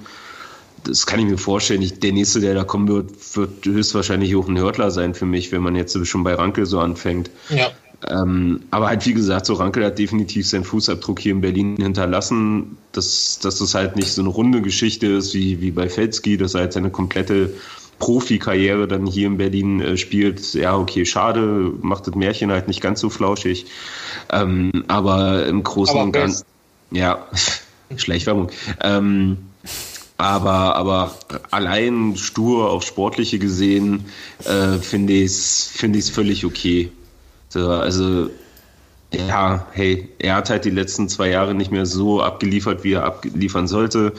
[0.88, 1.82] das kann ich mir vorstellen.
[1.82, 5.51] Ich, der nächste, der da kommen wird, wird höchstwahrscheinlich auch ein Hörtler sein für mich,
[5.51, 7.30] wenn man jetzt schon bei Rankel so anfängt.
[7.49, 7.72] Ja.
[8.08, 12.78] Ähm, aber halt, wie gesagt, so Rankel hat definitiv seinen Fußabdruck hier in Berlin hinterlassen,
[12.91, 16.54] dass, dass das halt nicht so eine runde Geschichte ist wie, wie bei Felski, dass
[16.54, 17.54] er halt seine komplette
[18.00, 20.54] Profikarriere dann hier in Berlin äh, spielt.
[20.54, 23.66] Ja, okay, schade, macht das Märchen halt nicht ganz so flauschig.
[24.32, 26.45] Ähm, aber im Großen und Ganzen,
[26.91, 27.26] ja,
[27.95, 28.52] Schleichwerbung.
[28.82, 29.38] Ähm,
[30.18, 31.16] aber, aber
[31.52, 34.06] allein stur auf Sportliche gesehen,
[34.45, 36.91] äh, finde ich es find ich's völlig okay.
[37.50, 38.30] So, also,
[39.14, 43.06] ja, hey, er hat halt die letzten zwei Jahre nicht mehr so abgeliefert, wie er
[43.06, 44.14] abliefern sollte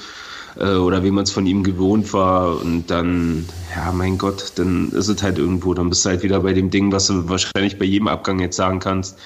[0.57, 2.61] äh, oder wie man es von ihm gewohnt war.
[2.61, 5.74] Und dann, ja, mein Gott, dann ist es halt irgendwo.
[5.74, 8.57] Dann bist du halt wieder bei dem Ding, was du wahrscheinlich bei jedem Abgang jetzt
[8.57, 9.16] sagen kannst.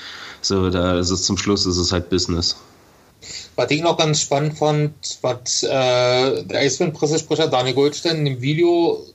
[0.41, 2.57] So, da ist es zum Schluss, ist es halt Business.
[3.55, 5.69] Was ich noch ganz spannend fand, was äh,
[6.45, 9.07] der Eisbären-Pressesprecher Daniel Goldstein in dem Video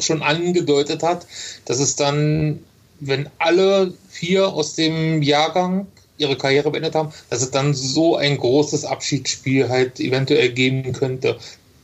[0.00, 1.26] schon angedeutet hat,
[1.66, 2.60] dass es dann,
[3.00, 5.86] wenn alle vier aus dem Jahrgang
[6.18, 11.36] ihre Karriere beendet haben, dass es dann so ein großes Abschiedsspiel halt eventuell geben könnte.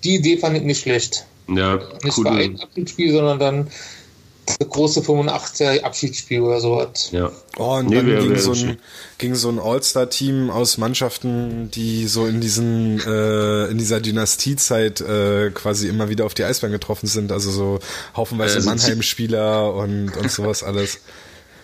[0.05, 1.27] Die Idee fand ich nicht schlecht.
[1.49, 2.29] Ja, Nicht cool.
[2.29, 3.71] ein Abschiedsspiel, sondern dann
[4.47, 7.11] das große 85er Abschiedsspiel oder sowas.
[7.13, 7.31] Ja.
[7.59, 8.79] Oh, und Nee, dann ging, so ein,
[9.19, 15.51] ging so ein All-Star-Team aus Mannschaften, die so in diesen äh, in dieser Dynastiezeit äh,
[15.51, 17.31] quasi immer wieder auf die Eisbahn getroffen sind.
[17.31, 17.79] Also so
[18.17, 20.99] haufenweise Also Mannheim-Spieler und, und sowas alles.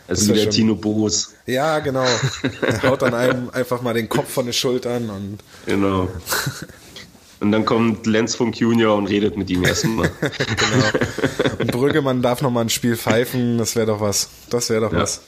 [0.09, 1.35] Also Das wär wie der schon- Tino Boos.
[1.47, 2.05] Ja, genau.
[2.63, 6.09] Er haut dann einem einfach mal den Kopf von den Schultern und Genau.
[7.41, 10.11] Und dann kommt Lenz Funk Junior und redet mit ihm erstmal.
[10.21, 11.57] genau.
[11.61, 14.29] Und Brüggemann darf noch mal ein Spiel pfeifen, das wäre doch was.
[14.51, 15.01] Das wäre doch Ja.
[15.01, 15.21] was.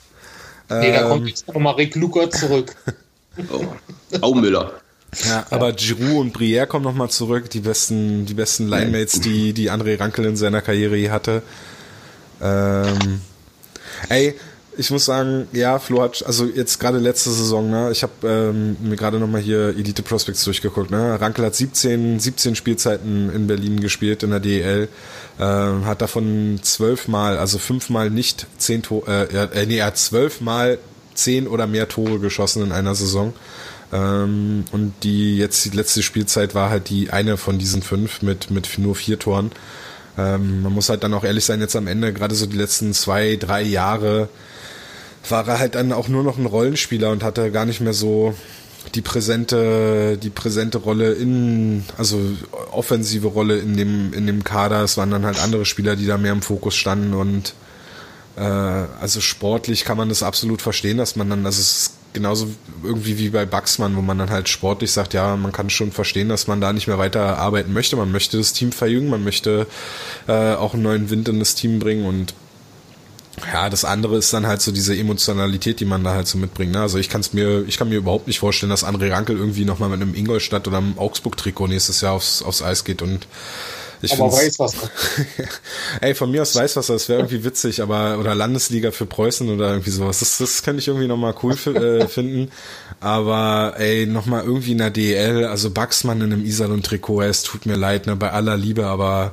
[0.71, 2.75] Nee, da Ähm, kommt jetzt nochmal Rick Luger zurück.
[3.53, 3.65] oh.
[4.23, 4.73] Aumüller.
[5.29, 9.53] Ja, aber Giroud und Brière kommen noch mal zurück, die besten, die besten Linemates, die,
[9.53, 11.43] die André Rankel in seiner Karriere je hatte.
[12.41, 13.21] Ähm,
[14.09, 14.35] ey,
[14.77, 18.77] ich muss sagen, ja, Flo hat, also jetzt gerade letzte Saison, ne, ich habe ähm,
[18.81, 23.47] mir gerade noch mal hier Elite Prospects durchgeguckt, ne, Rankel hat 17, 17 Spielzeiten in
[23.47, 24.89] Berlin gespielt in der DEL,
[25.39, 30.79] ähm, hat davon zwölfmal, also fünfmal nicht zehn Tore, äh, äh, nee, er hat zwölfmal
[31.15, 33.33] zehn oder mehr Tore geschossen in einer Saison.
[33.93, 38.51] Ähm, und die jetzt die letzte Spielzeit war halt die eine von diesen fünf mit,
[38.51, 39.51] mit nur vier Toren.
[40.17, 42.93] Ähm, man muss halt dann auch ehrlich sein, jetzt am Ende, gerade so die letzten
[42.95, 44.29] zwei, drei Jahre,
[45.29, 48.35] war er halt dann auch nur noch ein Rollenspieler und hatte gar nicht mehr so
[48.95, 52.19] die präsente, die präsente Rolle in, also
[52.73, 54.83] offensive Rolle in dem, in dem Kader.
[54.83, 57.55] Es waren dann halt andere Spieler, die da mehr im Fokus standen und
[58.37, 62.49] äh, also sportlich kann man das absolut verstehen, dass man dann, also es ist genauso
[62.83, 66.29] irgendwie wie bei Baxmann, wo man dann halt sportlich sagt, ja, man kann schon verstehen,
[66.29, 67.97] dass man da nicht mehr weiter arbeiten möchte.
[67.97, 69.67] Man möchte das Team verjüngen, man möchte
[70.27, 72.35] äh, auch einen neuen Wind in das Team bringen und
[73.53, 76.73] ja, das andere ist dann halt so diese Emotionalität, die man da halt so mitbringt.
[76.73, 76.81] Ne?
[76.81, 79.65] Also ich kann es mir, ich kann mir überhaupt nicht vorstellen, dass André Rankel irgendwie
[79.65, 83.27] nochmal mit einem Ingolstadt oder einem Augsburg-Trikot nächstes Jahr aufs, aufs Eis geht und
[84.03, 84.91] ich Aber find's- weiß was.
[86.01, 89.71] Ey, von mir aus Weißwasser, das wäre irgendwie witzig, aber oder Landesliga für Preußen oder
[89.73, 90.21] irgendwie sowas.
[90.21, 92.51] Das, das könnte ich irgendwie nochmal cool äh, finden.
[93.01, 97.77] Aber ey, nochmal irgendwie in der DL, also Baxmann in einem Iserlohn-Trikot, es tut mir
[97.77, 99.33] leid, ne, bei aller Liebe, aber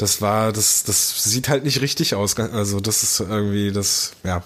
[0.00, 2.34] das war, das, das sieht halt nicht richtig aus.
[2.38, 4.42] Also das ist irgendwie, das, ja.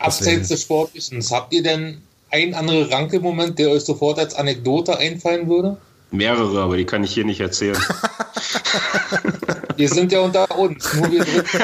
[0.00, 5.48] Abseits des Sportlichen, habt ihr denn einen anderen Ranke-Moment, der euch sofort als Anekdote einfallen
[5.48, 5.76] würde?
[6.10, 7.78] Mehrere, aber die kann ich hier nicht erzählen.
[9.76, 11.58] Wir sind ja unter uns, nur wir drücken.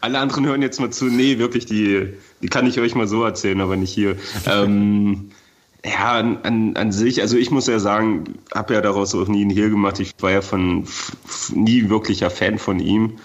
[0.00, 1.04] Alle anderen hören jetzt mal zu.
[1.04, 4.16] Nee, wirklich, die, die kann ich euch mal so erzählen, aber nicht hier.
[4.46, 5.30] ähm,
[5.84, 9.42] ja, an, an, an sich, also ich muss ja sagen, habe ja daraus auch nie
[9.42, 9.98] einen Hehl gemacht.
[9.98, 10.86] Ich war ja von
[11.52, 13.18] nie wirklicher Fan von ihm.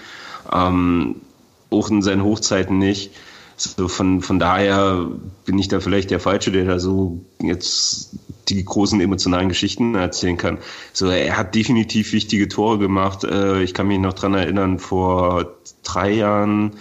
[0.52, 1.22] Ähm,
[1.70, 3.12] auch in seinen Hochzeiten nicht.
[3.58, 5.08] So von, von daher
[5.46, 8.16] bin ich da vielleicht der Falsche, der da so jetzt
[8.50, 10.60] die großen emotionalen Geschichten erzählen kann.
[10.94, 13.24] So, er hat definitiv wichtige Tore gemacht.
[13.24, 16.74] Äh, ich kann mich noch dran erinnern, vor drei Jahren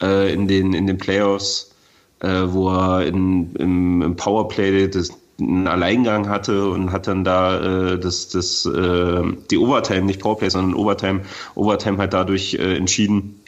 [0.00, 1.72] äh, in den, in den Playoffs,
[2.20, 5.10] äh, wo er in, im, im Powerplay das,
[5.40, 10.50] einen Alleingang hatte und hat dann da äh, das, das, äh, die Overtime, nicht Powerplay,
[10.50, 11.22] sondern Overtime,
[11.54, 13.40] Overtime halt dadurch äh, entschieden.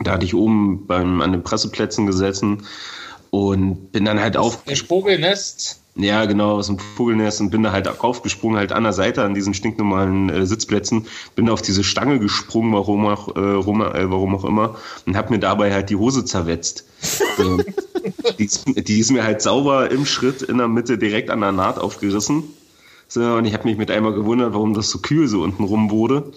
[0.00, 2.62] Da hatte ich oben beim, an den Presseplätzen gesessen
[3.30, 5.80] und bin dann halt auf, Ein Vogelnest.
[5.94, 9.34] ja, genau, aus dem Vogelnest und bin da halt aufgesprungen, halt an der Seite an
[9.34, 14.34] diesen stinknormalen äh, Sitzplätzen, bin auf diese Stange gesprungen, warum auch, äh, rum, äh, warum
[14.34, 14.76] auch immer,
[15.06, 16.84] und hab mir dabei halt die Hose zerwetzt.
[18.38, 21.52] die, ist, die ist mir halt sauber im Schritt in der Mitte direkt an der
[21.52, 22.44] Naht aufgerissen.
[23.08, 25.90] So, und ich habe mich mit einmal gewundert, warum das so kühl so unten rum
[25.90, 26.32] wurde.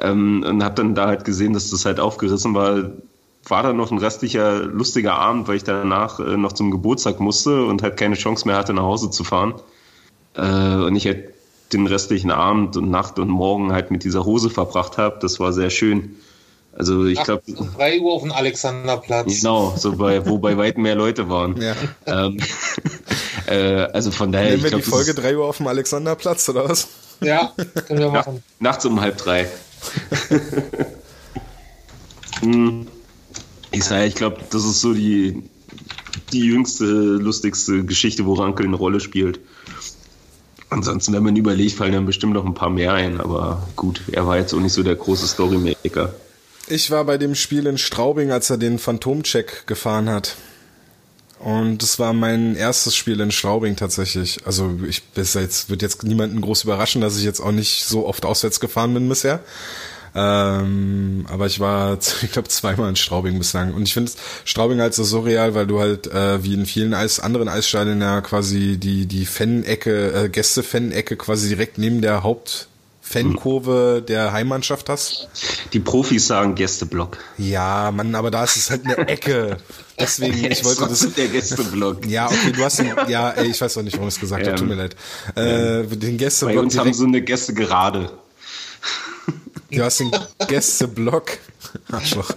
[0.00, 2.90] Ähm, und habe dann da halt gesehen, dass das halt aufgerissen war.
[3.48, 7.64] War dann noch ein restlicher lustiger Abend, weil ich danach äh, noch zum Geburtstag musste
[7.64, 9.54] und halt keine Chance mehr hatte, nach Hause zu fahren.
[10.34, 11.32] Äh, und ich halt
[11.72, 15.18] den restlichen Abend und Nacht und Morgen halt mit dieser Hose verbracht habe.
[15.20, 16.16] Das war sehr schön.
[16.78, 17.42] Also ich glaube.
[17.56, 19.40] Um 3 Uhr auf dem Alexanderplatz.
[19.40, 21.60] Genau, so bei, wo bei weit mehr Leute waren.
[21.60, 21.74] Ja.
[22.06, 22.38] Ähm,
[23.46, 24.50] äh, also von daher.
[24.50, 26.88] Nehmen wir ich glaub, die Folge ist 3 Uhr auf dem Alexanderplatz, oder was?
[27.20, 27.52] Ja,
[27.86, 28.42] können wir nach, machen.
[28.60, 29.48] nachts um halb drei.
[32.40, 32.86] Hm.
[33.70, 35.42] ich sage, ich glaube, das ist so die,
[36.32, 39.40] die jüngste, lustigste Geschichte, wo Rankel eine Rolle spielt.
[40.68, 44.26] Ansonsten, wenn man überlegt, fallen dann bestimmt noch ein paar mehr ein, aber gut, er
[44.26, 46.12] war jetzt auch nicht so der große Storymaker.
[46.68, 50.36] Ich war bei dem Spiel in Straubing, als er den Phantomcheck gefahren hat.
[51.38, 54.40] Und das war mein erstes Spiel in Straubing tatsächlich.
[54.46, 58.06] Also ich bis jetzt wird jetzt niemanden groß überraschen, dass ich jetzt auch nicht so
[58.06, 59.40] oft auswärts gefahren bin bisher.
[60.14, 63.74] Ähm, aber ich war, ich glaube, zweimal in Straubing bislang.
[63.74, 64.10] Und ich finde
[64.44, 68.22] Straubing halt so surreal, weil du halt äh, wie in vielen Eis, anderen Eisstadien ja
[68.22, 72.68] quasi die, die Fan-Ecke, äh, Gäste-Fan-Ecke quasi direkt neben der Haupt-
[73.08, 75.28] Fankurve der Heimmannschaft hast.
[75.72, 77.18] Die Profis sagen Gästeblock.
[77.38, 79.58] Ja, Mann, aber da ist es halt eine Ecke.
[79.98, 81.14] Deswegen, ich wollte das.
[81.14, 82.04] der Gästeblock.
[82.06, 84.44] Ja, okay, du hast den, ja, ey, ich weiß auch nicht, warum ich es gesagt
[84.44, 84.96] habe, tut mir leid.
[85.36, 88.10] Äh, den Bei Gästeblock uns haben direkt, so eine Gäste gerade.
[89.70, 90.10] du hast den
[90.48, 91.38] Gästeblock.
[91.92, 92.30] Arschloch.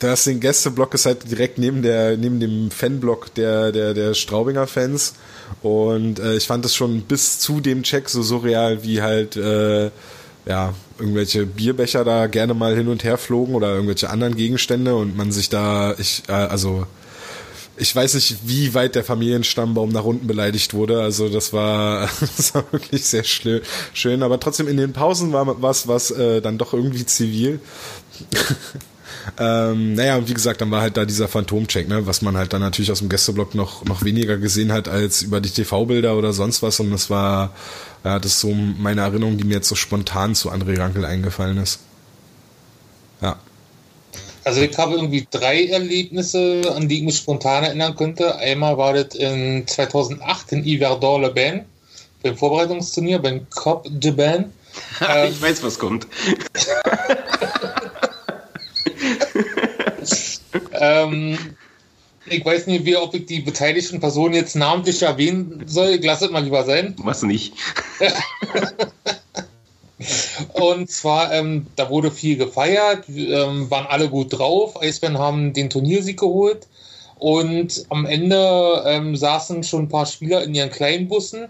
[0.00, 4.14] Da ist den Gästeblock ist halt direkt neben der neben dem Fanblock der der der
[4.14, 5.14] Straubinger Fans
[5.62, 9.90] und äh, ich fand es schon bis zu dem Check so surreal, wie halt äh,
[10.46, 15.16] ja irgendwelche Bierbecher da gerne mal hin und her flogen oder irgendwelche anderen Gegenstände und
[15.16, 16.86] man sich da ich äh, also
[17.80, 21.00] ich weiß nicht, wie weit der Familienstammbaum nach unten beleidigt wurde.
[21.00, 24.22] Also das war, das war wirklich sehr schön.
[24.22, 27.60] Aber trotzdem in den Pausen war was, was äh, dann doch irgendwie zivil.
[29.38, 32.52] ähm, naja, und wie gesagt, dann war halt da dieser Phantomcheck, ne, was man halt
[32.52, 36.32] dann natürlich aus dem Gästeblock noch, noch weniger gesehen hat als über die TV-Bilder oder
[36.32, 36.80] sonst was.
[36.80, 37.52] Und das war,
[38.04, 41.58] ja, das ist so meine Erinnerung, die mir jetzt so spontan zu André Rankel eingefallen
[41.58, 41.80] ist.
[43.20, 43.36] Ja.
[44.44, 48.36] Also ich habe irgendwie drei Erlebnisse, an die ich mich spontan erinnern könnte.
[48.36, 51.64] Einmal war das in 2008 in Yverdon-le-Bain
[52.22, 54.52] beim Vorbereitungsturnier, beim Cop de Bain.
[55.00, 56.06] Ähm, ich weiß, was kommt.
[60.78, 61.38] ähm,
[62.26, 65.90] ich weiß nicht, wie, ob ich die beteiligten Personen jetzt namentlich erwähnen soll.
[65.90, 66.94] Ich lasse es mal lieber sein.
[66.98, 67.54] Was nicht.
[70.52, 74.80] Und zwar, ähm, da wurde viel gefeiert, ähm, waren alle gut drauf.
[74.80, 76.66] Eisbären haben den Turniersieg geholt.
[77.18, 81.48] Und am Ende ähm, saßen schon ein paar Spieler in ihren kleinen Bussen.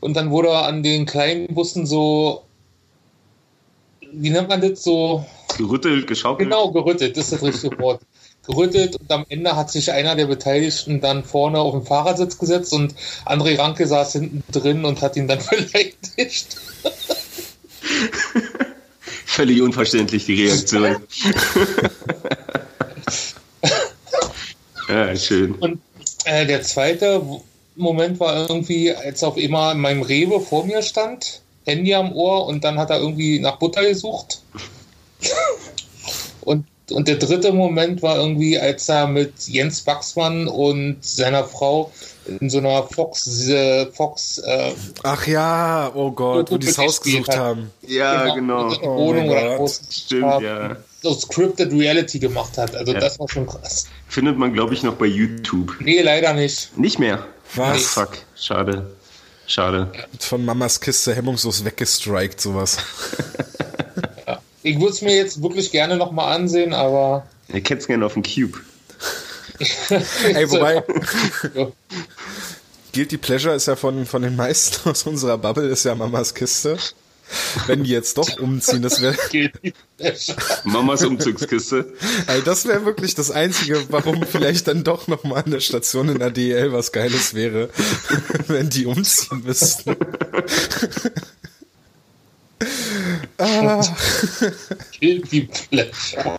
[0.00, 2.42] Und dann wurde an den kleinen Bussen so,
[4.12, 5.24] wie nennt man das so?
[5.58, 6.48] Gerüttelt, geschaukelt.
[6.48, 8.00] Genau, gerüttelt, das ist das richtige Wort.
[8.46, 12.72] Gerüttelt und am Ende hat sich einer der Beteiligten dann vorne auf den Fahrersitz gesetzt
[12.72, 16.56] und André Ranke saß hinten drin und hat ihn dann beleidigt.
[19.24, 20.96] Völlig unverständlich die Reaktion.
[24.88, 25.54] ja, schön.
[25.54, 25.80] Und
[26.24, 27.22] äh, der zweite
[27.76, 32.46] Moment war irgendwie, als auf immer in meinem Rewe vor mir stand, Handy am Ohr
[32.46, 34.42] und dann hat er irgendwie nach Butter gesucht.
[36.42, 41.90] und, und der dritte Moment war irgendwie, als er mit Jens Wachsmann und seiner Frau
[42.40, 44.72] in so einer Fox, äh, Fox äh,
[45.02, 47.36] Ach ja, oh Gott, wo die das Haus gesucht hat.
[47.38, 47.70] haben.
[47.86, 48.70] Ja, genau.
[48.70, 50.76] Die Wohnung mein oder Stimmt, haben, ja.
[51.02, 52.74] so Scripted Reality gemacht hat.
[52.74, 53.00] Also Ja.
[53.00, 53.86] das war schon krass.
[54.08, 55.74] Findet man, glaube ich, noch bei YouTube.
[55.80, 56.76] Nee, leider nicht.
[56.78, 57.26] Nicht mehr.
[57.54, 57.84] Was?
[57.84, 58.94] Fuck, schade.
[59.46, 59.92] Schade.
[60.18, 62.78] Von Mamas Kiste hemmungslos weggestrikt, sowas.
[64.64, 68.14] Ich würde es mir jetzt wirklich gerne nochmal ansehen, aber Er kennt es gerne auf
[68.14, 68.58] dem Cube.
[70.34, 70.82] Ey, wobei.
[72.94, 76.78] Guilty Pleasure ist ja von, von den meisten aus unserer Bubble, ist ja Mamas Kiste.
[77.66, 79.16] Wenn die jetzt doch umziehen, das wäre,
[80.64, 81.92] Mamas Umzugskiste.
[82.26, 86.18] ey, das wäre wirklich das Einzige, warum vielleicht dann doch noch mal eine Station in
[86.18, 87.70] der DL was Geiles wäre,
[88.46, 89.96] wenn die umziehen müssten.
[93.38, 93.82] Ah,
[94.98, 96.38] Guilty Pleasure.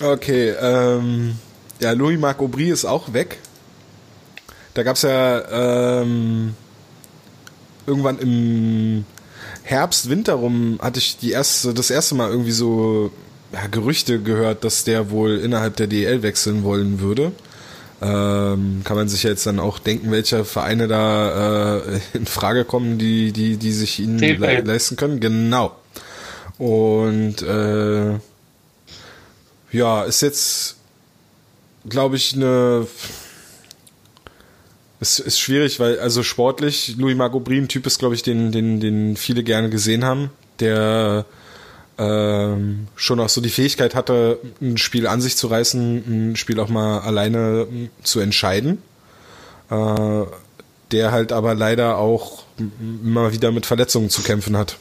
[0.00, 1.36] okay, ähm,
[1.80, 3.38] ja, Louis-Marc Aubry ist auch weg.
[4.74, 6.54] Da gab's ja ähm,
[7.86, 9.04] irgendwann im
[9.62, 13.12] Herbst, Winter rum hatte ich die erste, das erste Mal irgendwie so
[13.52, 17.32] ja, Gerüchte gehört, dass der wohl innerhalb der DL wechseln wollen würde.
[18.02, 22.98] Ähm, kann man sich jetzt dann auch denken, welche Vereine da äh, in Frage kommen,
[22.98, 25.20] die, die, die sich ihn le leisten können.
[25.20, 25.76] Genau.
[26.58, 28.18] Und äh,
[29.72, 30.76] ja, ist jetzt,
[31.88, 32.86] glaube ich, eine
[35.02, 38.78] es ist schwierig, weil also sportlich Louis Marco Brie Typ ist, glaube ich, den, den,
[38.78, 40.30] den viele gerne gesehen haben,
[40.60, 41.24] der
[42.02, 46.58] ähm, schon auch so die Fähigkeit hatte, ein Spiel an sich zu reißen, ein Spiel
[46.60, 47.66] auch mal alleine
[48.02, 48.78] zu entscheiden.
[49.70, 50.24] Äh,
[50.92, 52.44] der halt aber leider auch
[52.78, 54.76] immer wieder mit Verletzungen zu kämpfen hat.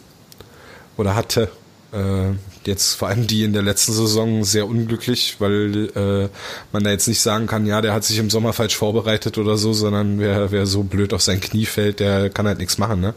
[0.97, 1.49] Oder hatte.
[1.93, 2.33] Äh,
[2.65, 6.29] jetzt vor allem die in der letzten Saison sehr unglücklich, weil äh,
[6.71, 9.57] man da jetzt nicht sagen kann, ja, der hat sich im Sommer falsch vorbereitet oder
[9.57, 13.01] so, sondern wer, wer so blöd auf sein Knie fällt, der kann halt nichts machen.
[13.01, 13.13] Ne?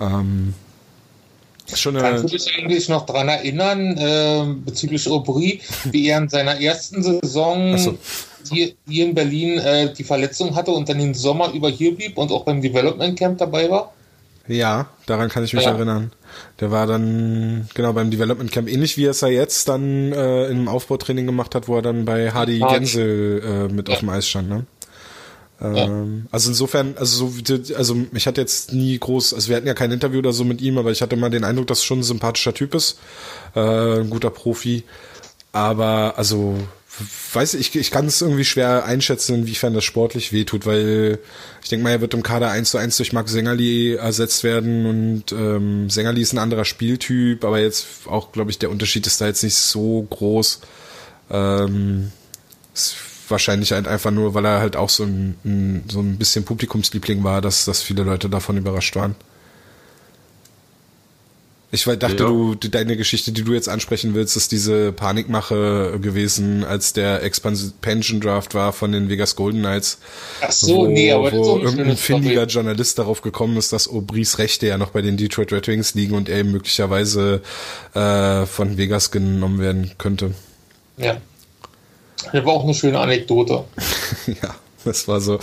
[0.00, 0.54] Ähm,
[1.74, 6.60] Schon Kannst du dich eigentlich noch daran erinnern, äh, bezüglich Aubry, wie er in seiner
[6.60, 7.98] ersten Saison so.
[8.50, 12.18] hier, hier, in Berlin äh, die Verletzung hatte und dann den Sommer über hier blieb
[12.18, 13.92] und auch beim Development Camp dabei war?
[14.48, 15.72] Ja, daran kann ich mich ja.
[15.72, 16.12] erinnern.
[16.60, 20.46] Der war dann genau beim Development Camp ähnlich wie er es ja jetzt dann äh,
[20.46, 23.94] im Aufbautraining gemacht hat, wo er dann bei Hardy Gensel äh, mit ja.
[23.94, 24.48] auf dem Eis stand.
[24.48, 24.66] Ne?
[25.60, 29.74] Ähm, Also insofern, also so, also ich hatte jetzt nie groß, also wir hatten ja
[29.74, 32.00] kein Interview oder so mit ihm, aber ich hatte mal den Eindruck, dass es schon
[32.00, 32.98] ein sympathischer Typ ist,
[33.54, 34.84] äh, ein guter Profi.
[35.52, 36.56] Aber also
[37.32, 41.18] weiß ich, ich kann es irgendwie schwer einschätzen, inwiefern das sportlich wehtut, weil
[41.62, 44.86] ich denke mal, er wird im Kader 1 zu 1 durch Marc Sängerli ersetzt werden
[44.86, 49.20] und ähm, Sängerli ist ein anderer Spieltyp, aber jetzt auch, glaube ich, der Unterschied ist
[49.20, 50.60] da jetzt nicht so groß.
[51.30, 52.12] Ähm,
[53.28, 57.24] wahrscheinlich halt einfach nur, weil er halt auch so ein, ein, so ein bisschen Publikumsliebling
[57.24, 59.14] war, dass, dass viele Leute davon überrascht waren.
[61.72, 62.28] Ich dachte, ja.
[62.28, 68.20] du, deine Geschichte, die du jetzt ansprechen willst, ist diese Panikmache gewesen, als der Expansion
[68.20, 69.98] Draft war von den Vegas Golden Knights.
[70.40, 72.64] Ach so, wo, nee, aber wo irgendein findiger Story.
[72.64, 76.14] Journalist darauf gekommen ist, dass Aubry's Rechte ja noch bei den Detroit Red Wings liegen
[76.14, 77.42] und er möglicherweise
[77.94, 80.34] äh, von Vegas genommen werden könnte.
[80.98, 81.20] Ja.
[82.32, 83.64] Das war auch eine schöne Anekdote.
[84.26, 84.54] ja,
[84.84, 85.38] das war so,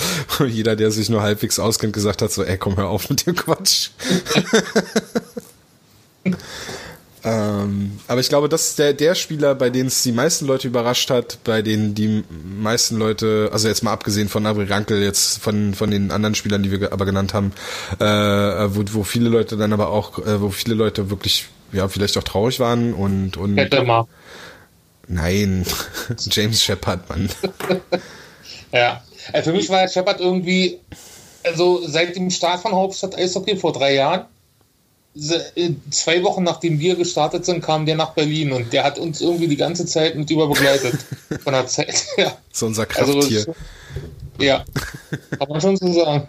[0.48, 3.36] jeder, der sich nur halbwegs auskennt, gesagt hat, so, ey, komm, hör auf mit dem
[3.36, 3.90] Quatsch.
[7.24, 10.68] ähm, aber ich glaube, das ist der, der Spieler, bei dem es die meisten Leute
[10.68, 12.24] überrascht hat, bei denen die
[12.58, 16.64] meisten Leute, also jetzt mal abgesehen von Abri Rankel, jetzt von, von den anderen Spielern,
[16.64, 17.54] die wir aber genannt haben,
[18.00, 22.18] äh, wo, wo viele Leute dann aber auch, äh, wo viele Leute wirklich, ja, vielleicht
[22.18, 24.08] auch traurig waren und, und Hätte mal.
[25.08, 25.66] Nein,
[26.30, 27.30] James Shepard, Mann.
[28.72, 30.80] ja, also für mich war Shepard irgendwie,
[31.44, 34.26] also seit dem Start von Hauptstadt Eishockey vor drei Jahren,
[35.16, 39.22] äh, zwei Wochen nachdem wir gestartet sind, kam der nach Berlin und der hat uns
[39.22, 40.96] irgendwie die ganze Zeit mit überbegleitet.
[41.44, 42.36] von der Zeit, ja.
[42.52, 43.40] So unser Krafttier.
[43.40, 43.56] Also,
[44.40, 44.66] ja,
[45.38, 46.28] kann man schon so sagen.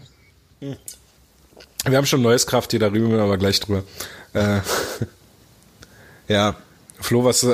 [0.61, 3.85] Wir haben schon ein neues Krafttier, da rüber wir aber gleich drüber.
[4.35, 4.61] Äh,
[6.29, 6.57] ja,
[7.05, 7.49] Flo, was, äh,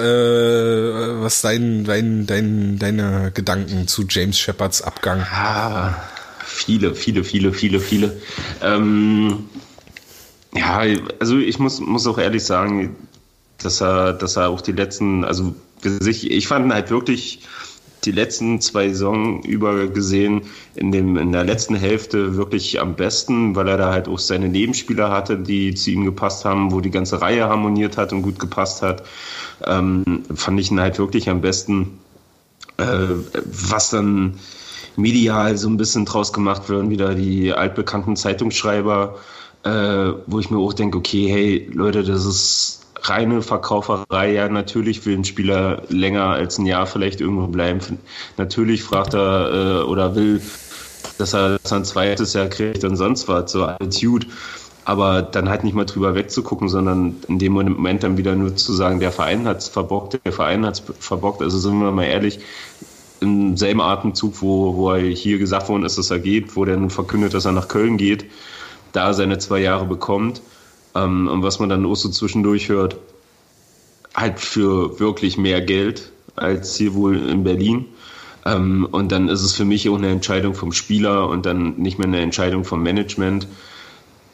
[1.22, 5.22] was dein, dein, dein, deine Gedanken zu James Shepards Abgang?
[5.22, 5.92] Ah,
[6.38, 8.16] viele, viele, viele, viele, viele.
[8.62, 9.48] Ähm,
[10.54, 10.84] ja,
[11.18, 12.94] also ich muss, muss auch ehrlich sagen,
[13.58, 17.40] dass er, dass er auch die letzten, also ich, fand ihn halt wirklich
[18.04, 20.42] die letzten zwei Saison über gesehen
[20.74, 24.48] in, dem, in der letzten Hälfte wirklich am besten, weil er da halt auch seine
[24.48, 28.38] Nebenspieler hatte, die zu ihm gepasst haben, wo die ganze Reihe harmoniert hat und gut
[28.38, 29.02] gepasst hat.
[29.66, 31.98] Ähm, fand ich ihn halt wirklich am besten.
[32.78, 33.08] Äh,
[33.44, 34.38] was dann
[34.96, 39.18] medial so ein bisschen draus gemacht wird, wieder die altbekannten Zeitungsschreiber,
[39.64, 44.32] äh, wo ich mir auch denke, okay, hey Leute, das ist reine Verkauferei.
[44.32, 47.80] Ja, natürlich will ein Spieler länger als ein Jahr vielleicht irgendwo bleiben.
[48.36, 50.40] Natürlich fragt er äh, oder will,
[51.18, 54.26] dass er das ein zweites Jahr kriegt und sonst was, so Attitude.
[54.84, 58.72] Aber dann halt nicht mal drüber wegzugucken, sondern in dem Moment dann wieder nur zu
[58.72, 61.42] sagen, der Verein hat es verbockt, der Verein hat es verbockt.
[61.42, 62.40] Also sind wir mal ehrlich,
[63.20, 66.78] im selben Atemzug, wo, wo er hier gesagt worden ist, dass er geht, wo der
[66.78, 68.24] nun verkündet, dass er nach Köln geht,
[68.92, 70.40] da seine zwei Jahre bekommt
[70.94, 72.96] ähm, und was man dann auch so zwischendurch hört,
[74.14, 77.86] halt für wirklich mehr Geld als hier wohl in Berlin.
[78.46, 81.98] Ähm, und dann ist es für mich auch eine Entscheidung vom Spieler und dann nicht
[81.98, 83.46] mehr eine Entscheidung vom Management.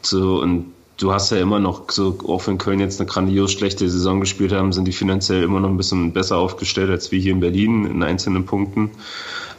[0.02, 0.66] So, und
[0.98, 4.52] du hast ja immer noch, so, auch wenn Köln jetzt eine grandios schlechte Saison gespielt
[4.52, 7.86] haben, sind die finanziell immer noch ein bisschen besser aufgestellt als wir hier in Berlin
[7.86, 8.92] in einzelnen Punkten.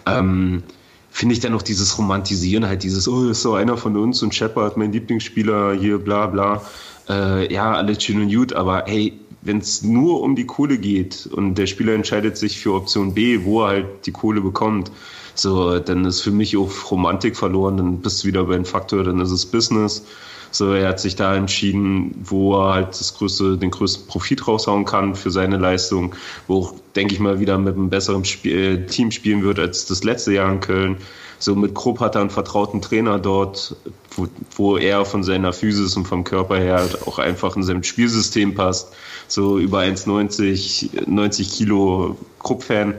[0.06, 0.64] Ähm,
[1.10, 4.36] finde ich dann noch dieses Romantisieren, halt dieses, oh, ist so einer von uns und
[4.36, 6.62] Shepard, mein Lieblingsspieler, hier, bla bla.
[7.10, 11.28] Äh, ja, alles schön und gut, aber hey, wenn es nur um die Kohle geht
[11.32, 14.92] und der Spieler entscheidet sich für Option B, wo er halt die Kohle bekommt,
[15.36, 19.04] so, dann ist für mich auch Romantik verloren, dann bist du wieder bei einem Faktor,
[19.04, 20.04] dann ist es Business.
[20.50, 24.86] So, er hat sich da entschieden, wo er halt das größte, den größten Profit raushauen
[24.86, 26.16] kann für seine Leistung,
[26.48, 29.86] wo auch, denke ich mal, wieder mit einem besseren Spiel, äh, Team spielen wird als
[29.86, 30.98] das letzte Jahr in Köln.
[31.40, 33.76] So mit Krupp hat er einen vertrauten Trainer dort,
[34.12, 37.84] wo, wo er von seiner Physis und vom Körper her halt auch einfach in seinem
[37.84, 38.92] Spielsystem passt.
[39.28, 42.96] So über 1,90, 90 Kilo Krupp-Fan.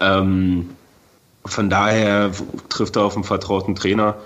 [0.00, 0.70] Ähm,
[1.44, 2.32] von daher
[2.70, 4.16] trifft er auf einen vertrauten Trainer.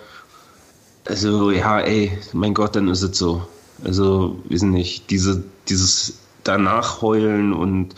[1.05, 3.47] Also ja, ey, mein Gott, dann ist es so.
[3.85, 7.95] Also, wir sind nicht, diese, dieses danach heulen und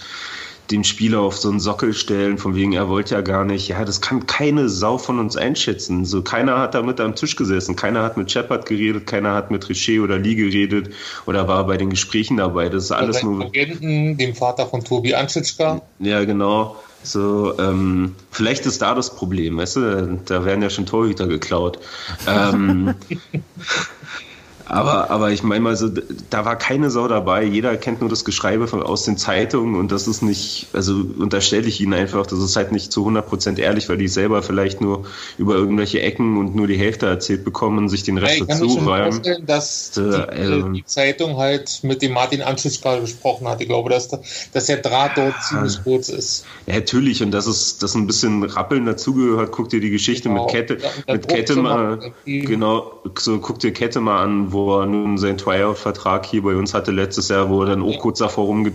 [0.71, 3.69] den Spieler auf so einen Sockel stellen, von wegen, er wollte ja gar nicht.
[3.69, 6.05] Ja, das kann keine Sau von uns einschätzen.
[6.05, 9.51] So, keiner hat da mit am Tisch gesessen, keiner hat mit Shepard geredet, keiner hat
[9.51, 10.91] mit Richer oder Lee geredet
[11.27, 12.69] oder war bei den Gesprächen dabei.
[12.69, 13.45] Das ist alles nur.
[13.45, 15.81] Agenten, dem Vater von Tobi Anschitschka.
[16.01, 16.77] Ja, genau.
[17.03, 21.79] So, ähm, vielleicht ist da das Problem, weißt du, da werden ja schon Torhüter geklaut.
[22.27, 22.95] ähm,
[24.69, 25.89] aber, aber ich meine mal so,
[26.31, 27.43] da war keine Sau dabei.
[27.45, 31.67] Jeder kennt nur das Geschreibe von, aus den Zeitungen und das ist nicht, also unterstelle
[31.67, 35.05] ich ihnen einfach, das ist halt nicht zu 100% ehrlich, weil die selber vielleicht nur
[35.39, 38.49] über irgendwelche Ecken und nur die Hälfte erzählt bekommen und sich den Rest Ja, ich
[38.49, 39.47] kann mir dazu räumen.
[39.47, 40.03] dass Äh,
[40.37, 43.61] die, ähm, die Zeitung halt mit dem Martin Anschischka gesprochen hat.
[43.61, 44.09] Ich glaube, dass,
[44.53, 46.45] dass der Draht dort ziemlich kurz ist.
[46.67, 50.43] Ja, natürlich, und dass es dass ein bisschen Rappeln dazugehört, guck dir die Geschichte Genau.
[50.45, 54.87] mit Kette, Ja, mit Kette mal, genau, so guck dir Kette mal an, wo er
[54.87, 58.47] nun seinen Tryout-Vertrag hier bei uns hatte letztes Jahr, wo er dann auch kurz davor
[58.47, 58.73] rumge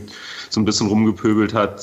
[0.50, 1.82] so ein bisschen rumgepöbelt hat,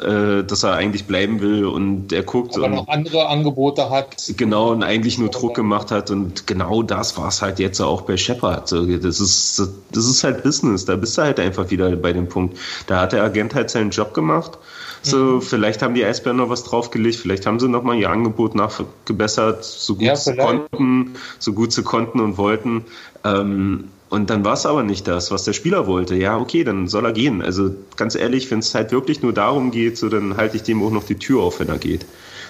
[0.00, 4.32] äh, dass er eigentlich bleiben will und er guckt Aber und noch andere Angebote hat.
[4.36, 8.02] genau und eigentlich nur Druck gemacht hat und genau das war es halt jetzt auch
[8.02, 8.70] bei Shepard.
[8.70, 9.60] Das ist
[9.92, 12.58] das ist halt Business, da bist du halt einfach wieder bei dem Punkt.
[12.86, 14.58] Da hat der Agent halt seinen Job gemacht.
[15.02, 15.42] So, Mhm.
[15.42, 19.64] vielleicht haben die Eisbären noch was draufgelegt, vielleicht haben sie noch mal ihr Angebot nachgebessert,
[19.64, 22.84] so gut Ja, sie konnten, so gut sie konnten und wollten.
[23.24, 26.14] Ähm, und dann war es aber nicht das, was der Spieler wollte.
[26.14, 27.42] Ja, okay, dann soll er gehen.
[27.42, 30.82] Also ganz ehrlich, wenn es halt wirklich nur darum geht, so dann halte ich dem
[30.82, 32.06] auch noch die Tür auf, wenn er geht.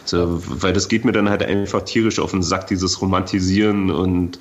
[0.08, 4.38] So, weil das geht mir dann halt einfach tierisch auf den Sack, dieses Romantisieren und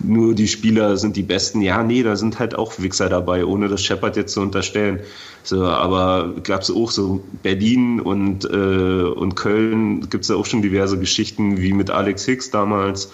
[0.00, 1.62] nur die Spieler sind die Besten.
[1.62, 4.98] Ja, nee, da sind halt auch Wichser dabei, ohne das Shepard jetzt zu unterstellen.
[5.44, 10.98] So, aber gab's auch so Berlin und, äh, und Köln gibt's ja auch schon diverse
[10.98, 13.12] Geschichten, wie mit Alex Hicks damals,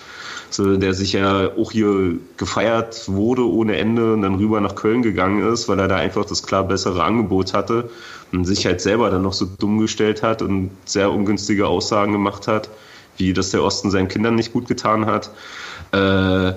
[0.48, 5.02] so, der sich ja auch hier gefeiert wurde ohne Ende und dann rüber nach Köln
[5.02, 7.90] gegangen ist, weil er da einfach das klar bessere Angebot hatte
[8.32, 12.46] und sich halt selber dann noch so dumm gestellt hat und sehr ungünstige Aussagen gemacht
[12.46, 12.68] hat,
[13.16, 15.30] wie dass der Osten seinen Kindern nicht gut getan hat.
[15.92, 16.54] Äh,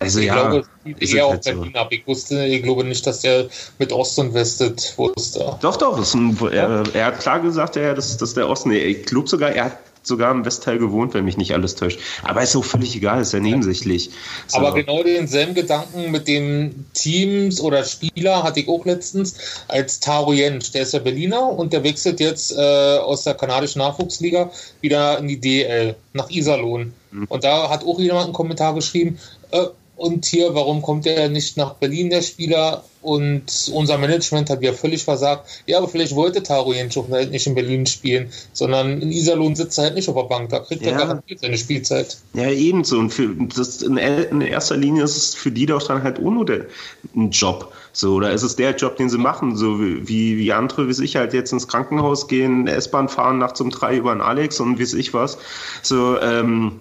[0.00, 0.66] also Ich ja, glaube,
[0.98, 1.52] ist eher auf halt so.
[1.52, 1.88] Berlin ab.
[1.90, 5.58] Ich wusste, ich glaube nicht, dass der mit Ost und Westet wusste.
[5.60, 8.70] Doch, doch, ein, er, er hat klar gesagt, ja, das, das ist der Osten.
[8.72, 12.00] Ich glaube sogar, er hat sogar im Westteil gewohnt, wenn mich nicht alles täuscht.
[12.22, 14.10] Aber ist auch völlig egal, ist ja nebensächlich.
[14.46, 14.58] So.
[14.58, 19.36] Aber genau denselben Gedanken mit den Teams oder Spieler hatte ich auch letztens
[19.68, 20.72] als Taro Jensch.
[20.72, 25.28] Der ist ja Berliner und der wechselt jetzt äh, aus der kanadischen Nachwuchsliga wieder in
[25.28, 26.92] die DL nach Iserlohn.
[27.10, 27.26] Mhm.
[27.28, 29.18] Und da hat auch jemand einen Kommentar geschrieben,
[29.50, 29.66] äh,
[30.00, 32.84] und hier, warum kommt er nicht nach Berlin, der Spieler?
[33.02, 35.62] Und unser Management hat ja völlig versagt.
[35.66, 39.54] Ja, aber vielleicht wollte Taro Jensch auch halt nicht in Berlin spielen, sondern in Iserlohn
[39.54, 40.48] sitzt er halt nicht auf der Bank.
[40.48, 40.98] Da kriegt er Ja.
[40.98, 42.16] garantiert seine Spielzeit.
[42.32, 42.98] Ja, ebenso.
[42.98, 46.46] Und für, das in, in erster Linie ist es für die doch dann halt nur
[46.46, 46.66] der,
[47.14, 47.70] ein Job.
[47.92, 49.54] So, oder ist es der Job, den sie machen?
[49.54, 53.68] So wie, wie andere, wie ich halt jetzt ins Krankenhaus gehen, S-Bahn fahren, nachts um
[53.68, 55.36] drei über den Alex und wie ich was.
[55.82, 56.80] So, ähm,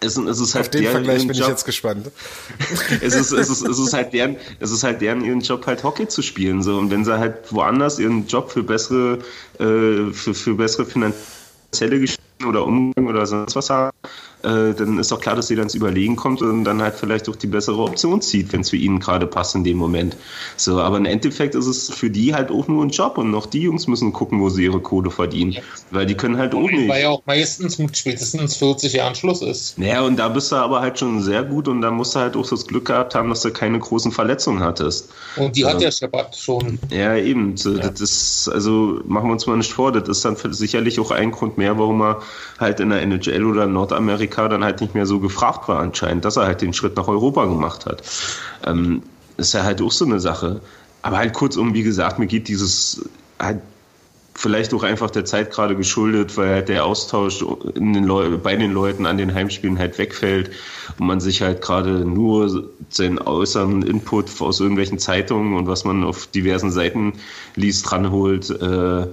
[0.00, 1.50] es, es ist halt Auf den deren Vergleich ihren bin ich Job.
[1.50, 2.10] jetzt gespannt.
[3.00, 5.82] es ist, es ist, es ist halt deren, es ist halt deren ihren Job halt
[5.84, 9.18] Hockey zu spielen so und wenn sie halt woanders ihren Job für bessere
[9.58, 13.96] äh, für, für bessere finanzielle Geschichten oder Umgang oder sonst was haben,
[14.42, 17.28] äh, dann ist doch klar, dass sie dann ins Überlegen kommt und dann halt vielleicht
[17.28, 20.16] auch die bessere Option zieht, wenn es für ihn gerade passt in dem Moment.
[20.56, 23.46] So, aber im Endeffekt ist es für die halt auch nur ein Job und noch
[23.46, 25.56] die Jungs müssen gucken, wo sie ihre Kohle verdienen,
[25.90, 26.88] weil die können halt auch nicht.
[26.88, 29.78] Weil ja auch meistens mit spätestens 40 Jahren Schluss ist.
[29.78, 32.36] Naja, und da bist du aber halt schon sehr gut und da musst du halt
[32.36, 35.10] auch das Glück gehabt haben, dass du keine großen Verletzungen hattest.
[35.36, 36.78] Und die hat der Shepard schon.
[36.90, 37.56] Ja, eben.
[37.56, 41.10] So, Das ist, also machen wir uns mal nicht vor, das ist dann sicherlich auch
[41.10, 42.22] ein Grund mehr, warum er
[42.58, 46.36] halt in der NHL oder Nordamerika dann halt nicht mehr so gefragt war anscheinend, dass
[46.36, 48.02] er halt den Schritt nach Europa gemacht hat.
[48.66, 49.02] Ähm,
[49.36, 50.60] ist ja halt auch so eine Sache.
[51.02, 53.08] Aber halt kurzum, wie gesagt, mir geht dieses
[53.38, 53.60] halt
[54.34, 59.04] vielleicht auch einfach der Zeit gerade geschuldet, weil halt der Austausch den bei den Leuten
[59.04, 60.50] an den Heimspielen halt wegfällt
[60.98, 66.04] und man sich halt gerade nur seinen äußeren Input aus irgendwelchen Zeitungen und was man
[66.04, 67.14] auf diversen Seiten
[67.54, 68.50] liest, dranholt.
[68.50, 69.06] Äh,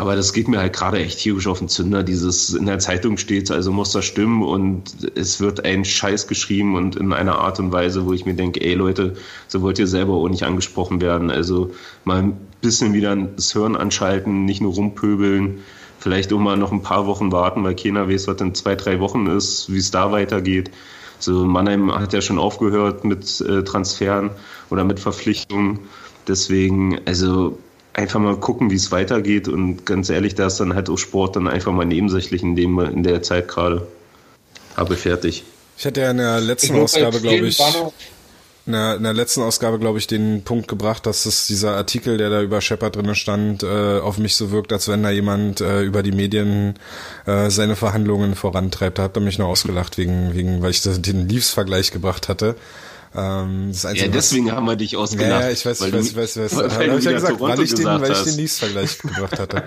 [0.00, 2.02] aber das geht mir halt gerade echt tierisch auf den Zünder.
[2.02, 6.74] Dieses in der Zeitung steht, also muss das stimmen und es wird ein Scheiß geschrieben
[6.74, 9.12] und in einer Art und Weise, wo ich mir denke, ey Leute,
[9.46, 11.30] so wollt ihr selber auch nicht angesprochen werden.
[11.30, 11.72] Also
[12.04, 12.32] mal ein
[12.62, 15.58] bisschen wieder das Hören anschalten, nicht nur rumpöbeln.
[15.98, 19.00] Vielleicht auch mal noch ein paar Wochen warten, weil keiner weiß, was in zwei, drei
[19.00, 20.70] Wochen ist, wie es da weitergeht.
[21.18, 24.30] So Mannheim hat ja schon aufgehört mit äh, Transferen
[24.70, 25.80] oder mit Verpflichtungen.
[26.26, 27.58] Deswegen, also
[28.00, 29.46] einfach mal gucken, wie es weitergeht.
[29.48, 32.78] Und ganz ehrlich, da ist dann halt auch Sport dann einfach mal nebensächlich in, dem,
[32.78, 33.86] in der Zeit gerade.
[34.76, 35.44] Habe fertig.
[35.76, 37.58] Ich hatte ja in der letzten ich Ausgabe, glaube ich,
[38.66, 42.18] in der, in der letzten Ausgabe, glaube ich, den Punkt gebracht, dass es dieser Artikel,
[42.18, 45.60] der da über Shepard drinnen stand, äh, auf mich so wirkt, als wenn da jemand
[45.60, 46.74] äh, über die Medien
[47.26, 48.98] äh, seine Verhandlungen vorantreibt.
[48.98, 52.54] Da hat er mich noch ausgelacht, wegen, wegen, weil ich den Leaves-Vergleich gebracht hatte.
[53.12, 55.42] Ähm, das Einzige, ja, deswegen was, haben wir dich ausgelacht.
[55.42, 56.56] Ja, ich weiß, ich weiß, ich weiß, ich weiß.
[56.56, 59.64] Weil, weil, ich ja gesagt, weil ich den, weil ich den Leafs-Vergleich gebracht hatte.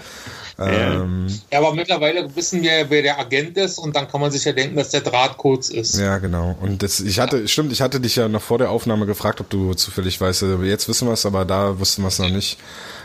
[0.59, 4.45] ähm, ja, aber mittlerweile wissen wir, wer der Agent ist und dann kann man sich
[4.45, 5.97] ja denken, dass der Draht kurz ist.
[5.97, 6.57] Ja, genau.
[6.61, 9.49] Und das, ich hatte, stimmt, ich hatte dich ja noch vor der Aufnahme gefragt, ob
[9.49, 10.45] du zufällig weißt.
[10.63, 12.57] Jetzt wissen wir es, aber da wussten wir es noch nicht.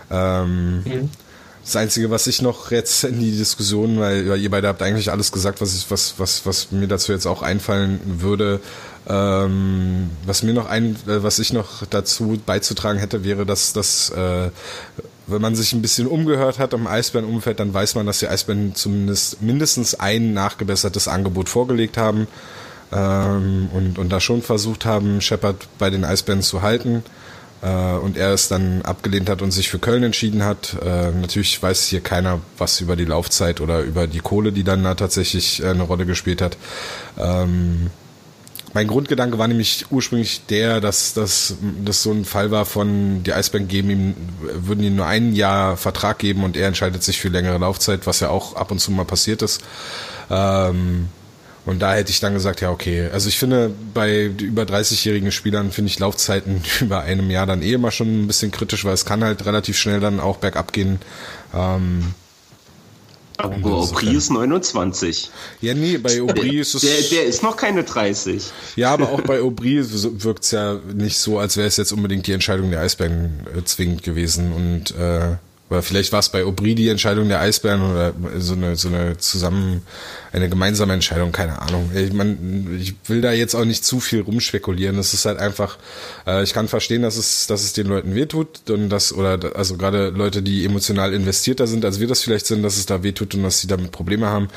[0.09, 1.11] Ähm, mhm.
[1.68, 5.30] Das Einzige, was ich noch jetzt in die Diskussion, weil, ihr beide habt eigentlich alles
[5.32, 8.60] gesagt, was ich, was, was, was mir dazu jetzt auch einfallen würde,
[9.06, 14.08] ähm, was mir noch ein, äh, was ich noch dazu beizutragen hätte, wäre, dass, dass
[14.08, 14.48] äh,
[15.26, 18.74] wenn man sich ein bisschen umgehört hat im Eisbärenumfeld, dann weiß man, dass die Eisbären
[18.74, 22.28] zumindest mindestens ein nachgebessertes Angebot vorgelegt haben
[22.92, 27.04] ähm, und, und da schon versucht haben, Shepard bei den Eisbären zu halten
[27.66, 30.76] und er es dann abgelehnt hat und sich für Köln entschieden hat.
[30.84, 34.84] Äh, natürlich weiß hier keiner was über die Laufzeit oder über die Kohle, die dann
[34.84, 36.56] da tatsächlich äh, eine Rolle gespielt hat.
[37.18, 37.90] Ähm,
[38.74, 41.54] mein Grundgedanke war nämlich ursprünglich der, dass das
[41.84, 45.76] dass so ein Fall war von die Eisbären geben ihm würden ihm nur ein Jahr
[45.76, 48.92] Vertrag geben und er entscheidet sich für längere Laufzeit, was ja auch ab und zu
[48.92, 49.62] mal passiert ist.
[50.30, 51.09] Ähm,
[51.68, 53.10] und da hätte ich dann gesagt, ja okay.
[53.12, 57.74] Also ich finde bei über 30-jährigen Spielern finde ich Laufzeiten über einem Jahr dann eh
[57.74, 60.98] immer schon ein bisschen kritisch, weil es kann halt relativ schnell dann auch bergab gehen.
[61.52, 62.14] Ähm,
[63.36, 65.30] aber Aubry ist 29.
[65.60, 66.80] Ja, nee, bei Aubry ist es.
[66.80, 68.44] Der, der ist noch keine 30.
[68.76, 69.84] Ja, aber auch bei Aubry
[70.24, 73.62] wirkt es ja nicht so, als wäre es jetzt unbedingt die Entscheidung der Eisbären äh,
[73.62, 74.52] zwingend gewesen.
[74.54, 75.36] Und äh,
[75.70, 79.18] oder vielleicht war es bei Aubry die Entscheidung der Eisbären oder so eine, so eine
[79.18, 79.82] zusammen,
[80.32, 81.90] eine gemeinsame Entscheidung, keine Ahnung.
[81.94, 84.98] Ich, man, ich will da jetzt auch nicht zu viel rumspekulieren.
[84.98, 85.76] Es ist halt einfach,
[86.26, 89.76] äh, ich kann verstehen, dass es, dass es den Leuten wehtut und das, oder also
[89.76, 93.34] gerade Leute, die emotional investierter sind, als wir das vielleicht sind, dass es da wehtut
[93.34, 94.48] und dass sie damit Probleme haben.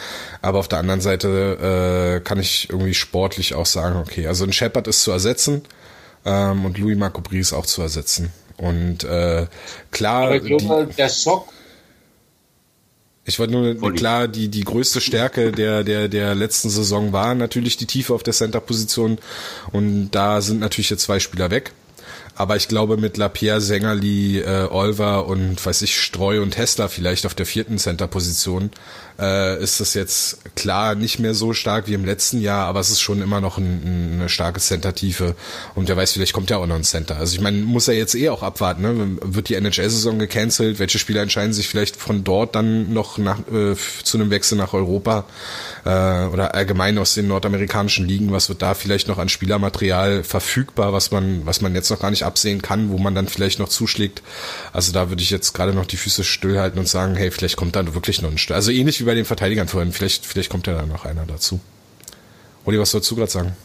[0.42, 4.54] Aber auf der anderen Seite äh, kann ich irgendwie sportlich auch sagen, okay, also ein
[4.54, 5.64] Shepard ist zu ersetzen
[6.26, 8.32] ähm, und Louis Marco Bries auch zu ersetzen.
[8.62, 9.48] Und äh,
[9.90, 10.28] klar.
[10.28, 11.48] Aber ich glaube, die, der Schock.
[13.26, 13.98] Ich wollte nur Volley.
[13.98, 18.24] klar, die die größte Stärke der der der letzten Saison war natürlich die Tiefe auf
[18.24, 19.20] der Center-Position
[19.72, 21.72] und da sind natürlich jetzt zwei Spieler weg.
[22.36, 27.26] Aber ich glaube, mit Lapierre, Sängerli, äh, Olver und weiß ich, Streu und Hessler vielleicht
[27.26, 28.72] auf der vierten Center-Position
[29.22, 32.90] äh, ist das jetzt klar nicht mehr so stark wie im letzten Jahr, aber es
[32.90, 35.36] ist schon immer noch ein, eine starke Center-Tiefe.
[35.76, 37.18] Und wer weiß, vielleicht kommt ja auch noch ein Center.
[37.18, 38.82] Also ich meine, muss er jetzt eh auch abwarten.
[38.82, 39.18] Ne?
[39.22, 40.80] Wird die NHL-Saison gecancelt?
[40.80, 44.74] Welche Spieler entscheiden sich vielleicht von dort dann noch nach, äh, zu einem Wechsel nach
[44.74, 45.26] Europa
[45.86, 45.90] äh,
[46.26, 48.32] oder allgemein aus den nordamerikanischen Ligen?
[48.32, 52.10] Was wird da vielleicht noch an Spielermaterial verfügbar, was man, was man jetzt noch gar
[52.10, 54.24] nicht absehen kann, wo man dann vielleicht noch zuschlägt?
[54.74, 57.76] Also da würde ich jetzt gerade noch die Füße stillhalten und sagen, hey, vielleicht kommt
[57.76, 58.56] da wirklich noch ein Stück.
[58.56, 59.92] Also ähnlich wie bei den Verteidigern vorhin.
[59.92, 61.60] Vielleicht, vielleicht kommt ja da noch einer dazu.
[62.66, 63.56] Olli, was sollst du gerade sagen?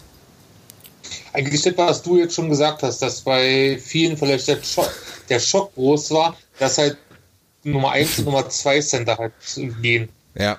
[1.32, 4.90] Eigentlich das, was du jetzt schon gesagt hast, dass bei vielen vielleicht der Schock,
[5.28, 6.96] der Schock groß war, dass halt
[7.62, 9.32] Nummer 1 und Nummer 2 Center halt
[9.82, 10.08] gehen.
[10.34, 10.58] Ja.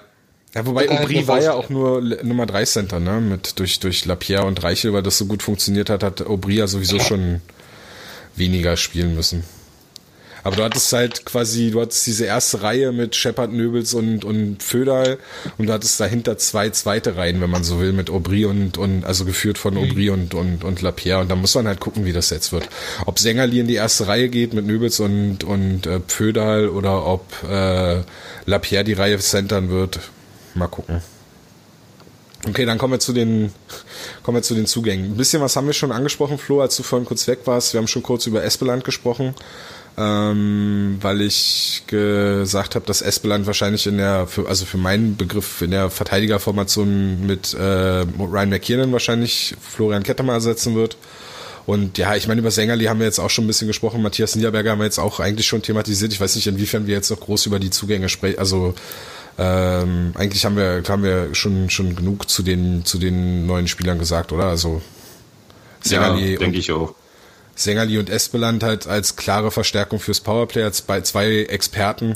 [0.56, 3.20] Ja, wobei Aubry war ja auch nur Nummer 3 Center, ne?
[3.20, 6.68] Mit durch, durch Lapierre und Reichel, weil das so gut funktioniert hat, hat Aubry ja
[6.68, 7.42] sowieso schon
[8.36, 9.44] weniger spielen müssen.
[10.48, 14.64] Aber du hattest halt quasi, du hattest diese erste Reihe mit Shepard, Nöbels und, und
[14.64, 15.18] Föderl
[15.58, 19.04] und du hattest dahinter zwei zweite Reihen, wenn man so will, mit Aubry und, und
[19.04, 21.20] also geführt von Aubry und, und, und Lapierre.
[21.20, 22.70] Und da muss man halt gucken, wie das jetzt wird.
[23.06, 27.26] Ob Sängerli in die erste Reihe geht mit Nöbels und, und äh, Pföderl oder ob
[27.44, 28.04] äh,
[28.46, 30.00] Lapierre die Reihe centern wird.
[30.56, 31.02] Mal gucken.
[32.48, 33.52] Okay, dann kommen wir zu den,
[34.24, 35.12] kommen wir zu den Zugängen.
[35.12, 37.74] Ein bisschen was haben wir schon angesprochen, Flo, als du vorhin kurz weg warst.
[37.74, 39.36] Wir haben schon kurz über Espeland gesprochen.
[39.98, 45.64] Ähm, weil ich gesagt habe, dass Espeland wahrscheinlich in der, für, also für meinen Begriff
[45.64, 50.98] in der Verteidigerformation mit äh, Ryan McKiernan wahrscheinlich Florian Kettemer ersetzen wird.
[51.66, 54.02] Und ja, ich meine, über Sängerli haben wir jetzt auch schon ein bisschen gesprochen.
[54.02, 56.14] Matthias Niederberger haben wir jetzt auch eigentlich schon thematisiert.
[56.14, 58.40] Ich weiß nicht, inwiefern wir jetzt noch groß über die Zugänge sprechen.
[58.40, 58.76] Also
[59.38, 64.00] ähm, eigentlich haben wir, haben wir schon, schon genug zu den, zu den neuen Spielern
[64.00, 64.46] gesagt, oder?
[64.46, 64.82] Also
[65.82, 66.94] Sängerli ja, denke ich auch.
[67.58, 72.14] Sängerli und Espeland halt als klare Verstärkung fürs Powerplay, als bei zwei Experten.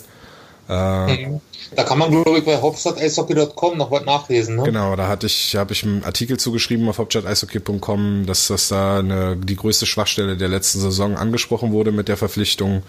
[0.70, 1.42] Äh, mhm.
[1.76, 4.58] Da kann man, glaube ich, bei hauptstadt-eishockey.com noch was nachlesen.
[4.58, 4.64] Ne?
[4.64, 9.38] Genau, da hatte ich, habe ich einen Artikel zugeschrieben auf hauptstadt-eishockey.com, dass das da eine,
[9.38, 12.84] die größte Schwachstelle der letzten Saison angesprochen wurde mit der Verpflichtung.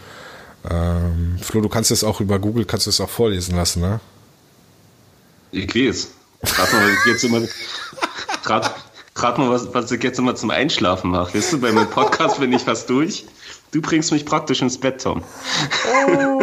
[0.68, 4.00] Ähm, Flo, du kannst es auch über Google, kannst du es auch vorlesen lassen, ne?
[5.52, 6.08] Ich weiß.
[6.42, 7.40] Gerade mal jetzt immer,
[8.44, 8.70] gerade
[9.14, 11.34] gerade mal, was, was ich jetzt immer zum Einschlafen mache.
[11.34, 13.24] Weißt du, bei meinem Podcast bin ich fast durch.
[13.70, 15.22] Du bringst mich praktisch ins Bett, Tom.
[15.90, 16.42] Oh,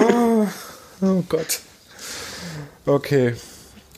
[0.00, 0.48] oh,
[1.06, 1.60] oh Gott.
[2.84, 3.34] Okay.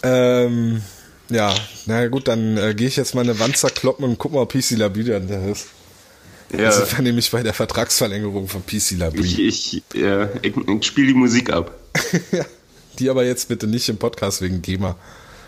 [0.03, 0.83] Ähm,
[1.31, 1.55] ja,
[1.87, 4.53] na gut, dann äh, gehe ich jetzt mal eine Wand zerkloppen und guck mal, ob
[4.53, 5.69] PC Labide an der ist.
[6.53, 6.59] Ja.
[6.65, 9.49] Das sind wir nämlich bei der Vertragsverlängerung von PC Labrie.
[9.49, 11.75] Ich, ich, ja, ich, ich spiele die Musik ab.
[12.33, 12.45] ja.
[12.99, 14.97] Die aber jetzt bitte nicht im Podcast wegen GEMA.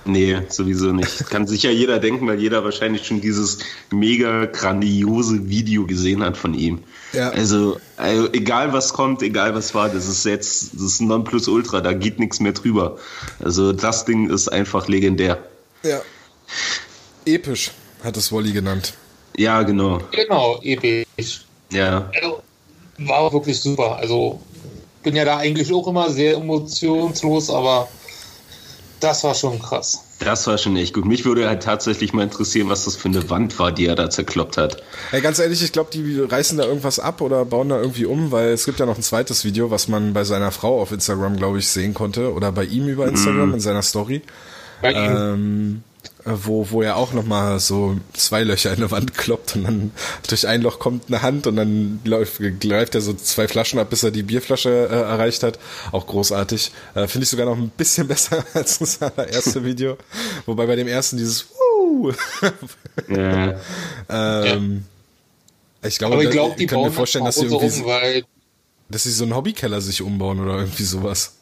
[0.07, 1.29] Nee, sowieso nicht.
[1.31, 3.59] Kann sicher jeder denken, weil jeder wahrscheinlich schon dieses
[3.91, 6.79] mega grandiose Video gesehen hat von ihm.
[7.13, 7.31] Ja.
[7.31, 11.93] Also, also, egal was kommt, egal was war, das ist jetzt, das ist Nonplusultra, da
[11.93, 12.99] geht nichts mehr drüber.
[13.41, 15.43] Also das Ding ist einfach legendär.
[15.83, 16.01] Ja.
[17.25, 17.73] Episch,
[18.05, 18.95] hat es Wolli genannt.
[19.37, 20.01] Ja, genau.
[20.13, 21.45] Genau, episch.
[21.71, 22.11] Ja.
[22.15, 22.43] Also,
[22.99, 23.97] war wirklich super.
[23.97, 24.41] Also
[25.07, 27.87] bin ja da eigentlich auch immer sehr emotionslos, aber
[28.99, 30.03] das war schon krass.
[30.19, 31.05] Das war schon echt gut.
[31.05, 34.11] Mich würde halt tatsächlich mal interessieren, was das für eine Wand war, die er da
[34.11, 34.83] zerkloppt hat.
[35.11, 38.33] Hey, ganz ehrlich, ich glaube, die reißen da irgendwas ab oder bauen da irgendwie um,
[38.33, 41.37] weil es gibt ja noch ein zweites Video, was man bei seiner Frau auf Instagram,
[41.37, 43.55] glaube ich, sehen konnte oder bei ihm über Instagram mm.
[43.55, 44.23] in seiner Story.
[44.83, 45.17] Bei ihm.
[45.17, 45.83] Ähm,
[46.25, 49.91] wo, wo er auch nochmal so zwei Löcher in der Wand kloppt und dann
[50.29, 53.91] durch ein Loch kommt eine Hand und dann läuft, greift er so zwei Flaschen ab,
[53.91, 55.59] bis er die Bierflasche äh, erreicht hat.
[55.93, 56.73] Auch großartig.
[56.95, 59.97] Äh, Finde ich sogar noch ein bisschen besser als das erste Video.
[60.47, 62.13] Wobei bei dem ersten dieses Wuh!
[63.09, 63.55] ja.
[64.09, 64.85] ähm,
[65.83, 68.27] ich glaube, ich, glaub, ich kann mir vorstellen, dass sie irgendwie, um,
[68.89, 71.36] dass sie so einen Hobbykeller sich umbauen oder irgendwie sowas.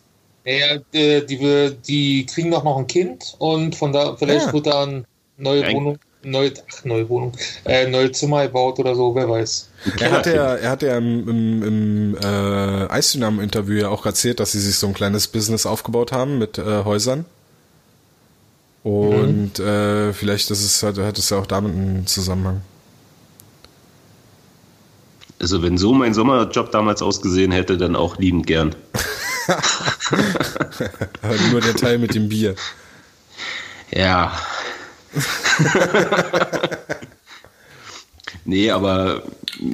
[0.45, 4.53] Naja, die, die, die, kriegen doch noch ein Kind und von da vielleicht ja.
[4.53, 5.05] wird da eine
[5.39, 7.33] neue Wohnung, neue, ach, neue Wohnung,
[7.65, 9.71] äh, neue Zimmer gebaut oder so, wer weiß.
[10.01, 14.53] Er hat ja, er hat ja im, im, im äh, Eisdynamo-Interview ja auch erzählt, dass
[14.53, 17.25] sie sich so ein kleines Business aufgebaut haben mit äh, Häusern.
[18.83, 19.67] Und mhm.
[19.67, 22.61] äh, vielleicht ist es, hat, hat es ja auch damit einen Zusammenhang.
[25.41, 28.75] Also wenn so mein Sommerjob damals ausgesehen hätte, dann auch liebend gern.
[31.51, 32.55] Nur der Teil mit dem Bier.
[33.91, 34.39] Ja.
[38.45, 39.23] nee, aber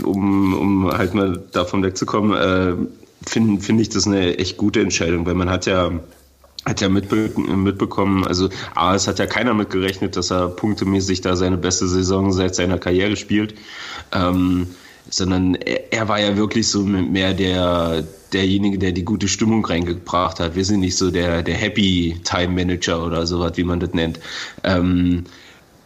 [0.05, 2.75] um, um halt mal davon wegzukommen, äh,
[3.27, 5.91] finde find ich das eine echt gute Entscheidung, weil man hat ja
[6.67, 11.35] hat ja mitbe mitbekommen, also A, es hat ja keiner mitgerechnet, dass er punktemäßig da
[11.35, 13.55] seine beste Saison seit seiner Karriere spielt.
[14.13, 14.67] Ähm,
[15.11, 20.41] sondern er, er, war ja wirklich so mehr der, derjenige, der die gute Stimmung reingebracht
[20.41, 20.55] hat.
[20.55, 24.21] Wir sind nicht so der, der Happy Time Manager oder sowas, wie man das nennt.
[24.65, 25.25] Ähm,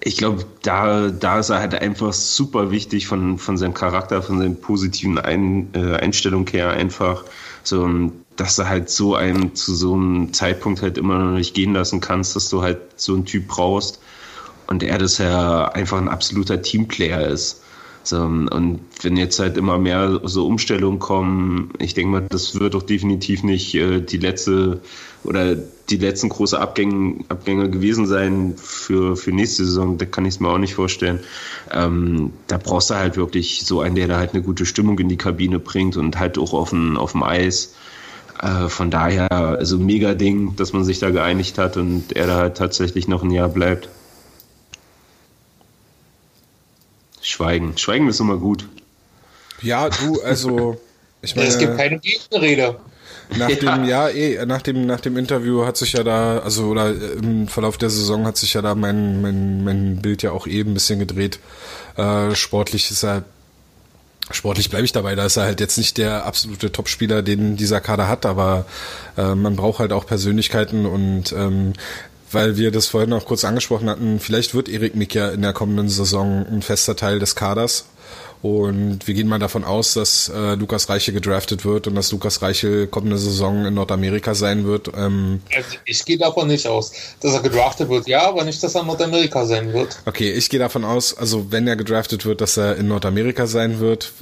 [0.01, 4.39] ich glaube, da, da ist er halt einfach super wichtig von, von seinem Charakter, von
[4.39, 7.25] seiner positiven Ein, äh, Einstellung her einfach,
[7.63, 7.89] so,
[8.37, 12.01] dass er halt so einen zu so einem Zeitpunkt halt immer noch nicht gehen lassen
[12.01, 14.01] kannst, dass du halt so einen Typ brauchst
[14.67, 17.63] und er das ja einfach ein absoluter Teamplayer ist.
[18.05, 22.75] So, und wenn jetzt halt immer mehr so Umstellungen kommen, ich denke mal, das wird
[22.75, 24.83] doch definitiv nicht äh, die letzte
[25.25, 29.97] oder die letzten große Abgänge, Abgänge gewesen sein für, für nächste Saison.
[29.97, 31.21] Da kann ich es mir auch nicht vorstellen.
[31.73, 35.09] Ähm, da brauchst du halt wirklich so einen, der da halt eine gute Stimmung in
[35.09, 37.75] die Kabine bringt und halt auch auf dem, auf dem Eis.
[38.41, 42.37] Äh, von daher, also mega Ding, dass man sich da geeinigt hat und er da
[42.37, 43.89] halt tatsächlich noch ein Jahr bleibt.
[47.35, 47.77] Schweigen.
[47.77, 48.69] Schweigen ist immer gut.
[49.61, 50.81] Ja, du, also,
[51.21, 51.49] ich meine.
[51.49, 52.77] Es gibt keine Gegenrede.
[53.37, 53.57] Nach ja.
[53.57, 57.49] dem, ja, eh, nach dem, nach dem Interview hat sich ja da, also, oder im
[57.49, 60.75] Verlauf der Saison hat sich ja da mein, mein, mein Bild ja auch eben ein
[60.75, 61.41] bisschen gedreht.
[61.97, 63.25] Äh, sportlich ist er,
[64.31, 67.81] sportlich bleibe ich dabei, da ist er halt jetzt nicht der absolute Topspieler, den dieser
[67.81, 68.65] Kader hat, aber
[69.17, 71.73] äh, man braucht halt auch Persönlichkeiten und ähm,
[72.35, 75.53] weil wir das vorhin auch kurz angesprochen hatten, vielleicht wird Erik Mick ja in der
[75.53, 77.87] kommenden Saison ein fester Teil des Kaders.
[78.43, 82.43] Und wir gehen mal davon aus, dass äh, Lukas Reichel gedraftet wird und dass Lukas
[82.43, 84.91] Reichel kommende Saison in Nordamerika sein wird.
[84.95, 88.75] Ähm, also ich gehe davon nicht aus, dass er gedraftet wird, ja, aber nicht, dass
[88.75, 89.99] er in Nordamerika sein wird.
[90.05, 93.81] Okay, ich gehe davon aus, also wenn er gedraftet wird, dass er in Nordamerika sein
[93.81, 94.13] wird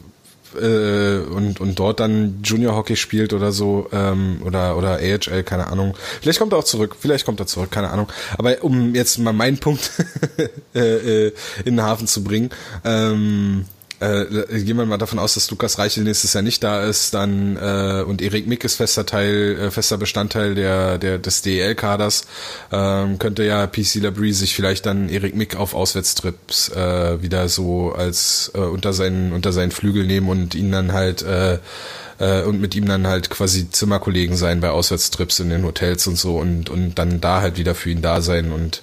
[0.61, 5.69] äh, und, und dort dann Junior Hockey spielt oder so ähm, oder oder AHL, keine
[5.69, 5.97] Ahnung.
[6.21, 8.09] Vielleicht kommt er auch zurück, vielleicht kommt er zurück, keine Ahnung.
[8.39, 9.91] Aber um jetzt mal meinen Punkt
[10.75, 11.33] äh, äh,
[11.65, 12.51] in den Hafen zu bringen,
[12.85, 13.67] ähm,
[14.03, 17.57] äh, gehen wir mal davon aus, dass Lukas Reichel nächstes Jahr nicht da ist, dann
[17.57, 22.27] äh, und Erik Mick ist fester Teil, äh, fester Bestandteil der, der des DEL-Kaders,
[22.73, 27.93] ähm, könnte ja PC Labrie sich vielleicht dann Erik Mick auf Auswärtstrips äh, wieder so
[27.93, 31.59] als äh, unter seinen unter seinen Flügel nehmen und ihn dann halt äh,
[32.19, 36.17] äh, und mit ihm dann halt quasi Zimmerkollegen sein bei Auswärtstrips in den Hotels und
[36.17, 38.83] so und und dann da halt wieder für ihn da sein und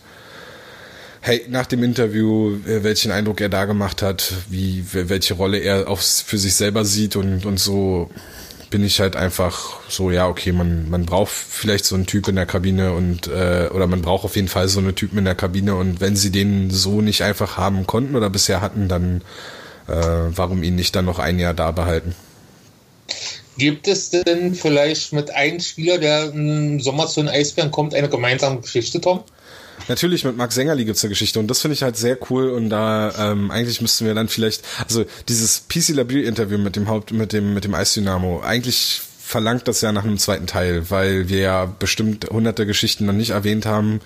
[1.22, 5.88] hey, nach dem Interview, äh, welchen Eindruck er da gemacht hat, wie, welche Rolle er
[5.88, 8.10] auch für sich selber sieht und, und so
[8.70, 12.36] bin ich halt einfach so, ja, okay, man, man braucht vielleicht so einen Typ in
[12.36, 15.36] der Kabine und äh, oder man braucht auf jeden Fall so eine Typen in der
[15.36, 19.22] Kabine und wenn sie den so nicht einfach haben konnten oder bisher hatten, dann
[19.88, 19.94] äh,
[20.36, 22.14] warum ihn nicht dann noch ein Jahr da behalten?
[23.58, 28.08] Gibt es denn vielleicht mit einem Spieler, der im Sommer zu den Eisbären kommt, eine
[28.08, 29.24] gemeinsame Geschichte, Tom?
[29.88, 32.70] Natürlich, mit Marc Sängerli gibt's eine Geschichte und das finde ich halt sehr cool und
[32.70, 37.12] da ähm, eigentlich müssten wir dann vielleicht, also dieses PC Labil Interview mit dem Haupt,
[37.12, 41.40] mit dem, mit dem Eisdynamo, eigentlich verlangt das ja nach einem zweiten Teil, weil wir
[41.40, 44.02] ja bestimmt hunderte Geschichten noch nicht erwähnt haben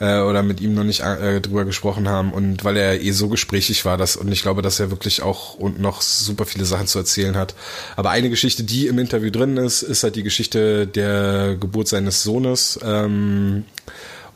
[0.00, 3.28] äh, oder mit ihm noch nicht äh, drüber gesprochen haben und weil er eh so
[3.28, 6.88] gesprächig war, dass und ich glaube, dass er wirklich auch und noch super viele Sachen
[6.88, 7.54] zu erzählen hat.
[7.96, 12.22] Aber eine Geschichte, die im Interview drin ist, ist halt die Geschichte der Geburt seines
[12.22, 12.78] Sohnes.
[12.84, 13.64] Ähm,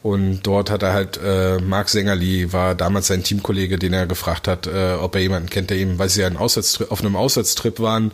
[0.02, 4.48] und dort hat er halt, äh, Marc Sängerli war damals sein Teamkollege, den er gefragt
[4.48, 8.12] hat, äh, ob er jemanden kennt, der ihm, weil sie ja auf einem Auswärtstrip waren,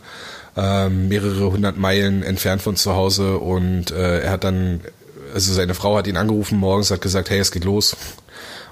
[0.57, 4.81] äh, mehrere hundert Meilen entfernt von zu Hause und äh, er hat dann,
[5.33, 7.95] also seine Frau hat ihn angerufen morgens, hat gesagt, hey, es geht los.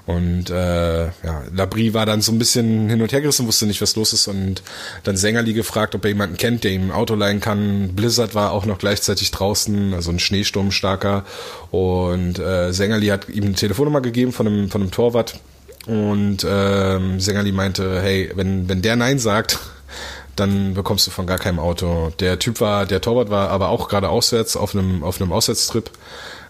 [0.06, 3.82] Und äh, ja, Labrie war dann so ein bisschen hin und her gerissen, wusste nicht,
[3.82, 4.28] was los ist.
[4.28, 4.62] Und
[5.02, 7.90] dann Sängerli gefragt, ob er jemanden kennt, der ihm ein Auto leihen kann.
[7.94, 11.24] Blizzard war auch noch gleichzeitig draußen, also ein Schneesturm starker.
[11.72, 15.40] Und äh, Sängerli hat ihm eine Telefonnummer gegeben von einem, von einem Torwart.
[15.86, 19.58] Und ähm, Sängerli meinte, hey, wenn, wenn der Nein sagt,
[20.36, 22.12] dann bekommst du von gar keinem Auto.
[22.20, 25.90] Der Typ war, der Torwart war aber auch gerade auswärts auf einem, auf einem Auswärtstrip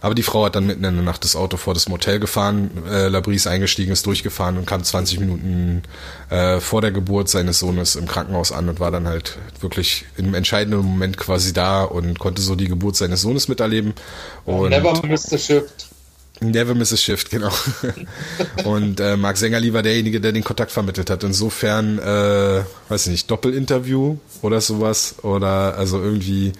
[0.00, 2.70] aber die Frau hat dann mitten in der Nacht das Auto vor das Motel gefahren,
[2.88, 5.82] äh, Labris eingestiegen, ist durchgefahren und kam 20 Minuten
[6.30, 10.34] äh, vor der Geburt seines Sohnes im Krankenhaus an und war dann halt wirklich im
[10.34, 13.94] entscheidenden Moment quasi da und konnte so die Geburt seines Sohnes miterleben.
[14.44, 15.88] Und Never miss the shift.
[16.40, 17.50] Never miss a shift, genau.
[18.64, 21.24] und äh, Marc Sängerli war derjenige, der den Kontakt vermittelt hat.
[21.24, 26.52] Insofern, äh, weiß ich nicht, Doppelinterview oder sowas oder also irgendwie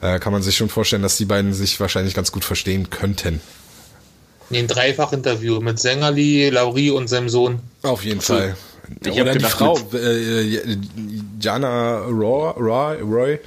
[0.00, 3.40] äh, kann man sich schon vorstellen, dass die beiden sich wahrscheinlich ganz gut verstehen könnten.
[4.50, 7.60] Ein Dreifach-Interview mit Sängerli, Laurie und seinem Sohn.
[7.82, 8.34] Auf jeden so.
[8.34, 8.56] Fall.
[9.04, 10.76] Ich Oder die Frau, äh,
[11.40, 13.38] Jana Roy, Roy, Roy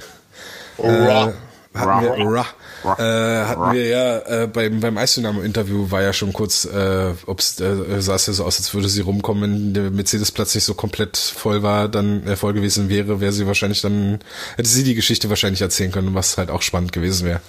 [0.78, 1.32] äh,
[1.74, 2.44] hatten wir,
[2.84, 8.00] äh, hatten wir ja äh, beim, beim Eisdynamo-Interview war ja schon kurz, äh, ob's, äh,
[8.00, 11.16] sah es ja so aus, als würde sie rumkommen, wenn der Mercedes-Platz nicht so komplett
[11.16, 14.18] voll war, dann äh, voll gewesen wäre, wäre sie wahrscheinlich dann,
[14.56, 17.40] hätte sie die Geschichte wahrscheinlich erzählen können, was halt auch spannend gewesen wäre.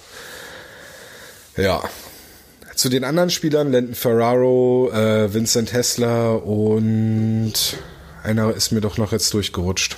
[1.56, 1.82] Ja.
[2.74, 7.52] Zu den anderen Spielern, Landon Ferraro, äh, Vincent Hessler und
[8.22, 9.96] einer ist mir doch noch jetzt durchgerutscht.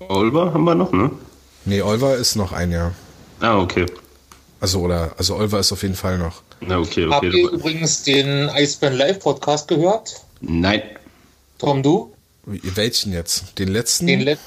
[0.00, 1.10] Olver haben wir noch, ne?
[1.64, 2.92] Nee, Olver ist noch ein Jahr.
[3.40, 3.86] Ah, okay.
[4.60, 6.42] Also, oder, also Olver ist auf jeden Fall noch.
[6.60, 7.14] Na, okay, okay.
[7.14, 10.22] Habt ihr übrigens den Eisbären Live Podcast gehört?
[10.40, 10.82] Nein.
[11.58, 12.12] Tom, du?
[12.44, 13.58] Welchen jetzt?
[13.58, 14.06] Den letzten?
[14.06, 14.46] Den letzten.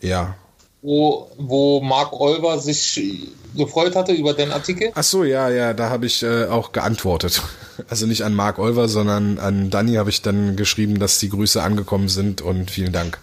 [0.00, 0.36] Ja.
[0.82, 4.92] Wo, wo Mark Olver sich gefreut hatte über den Artikel?
[4.94, 7.42] Ach so, ja, ja, da habe ich äh, auch geantwortet.
[7.90, 11.62] Also nicht an Mark Olver, sondern an Danny habe ich dann geschrieben, dass die Grüße
[11.62, 13.18] angekommen sind und vielen Dank.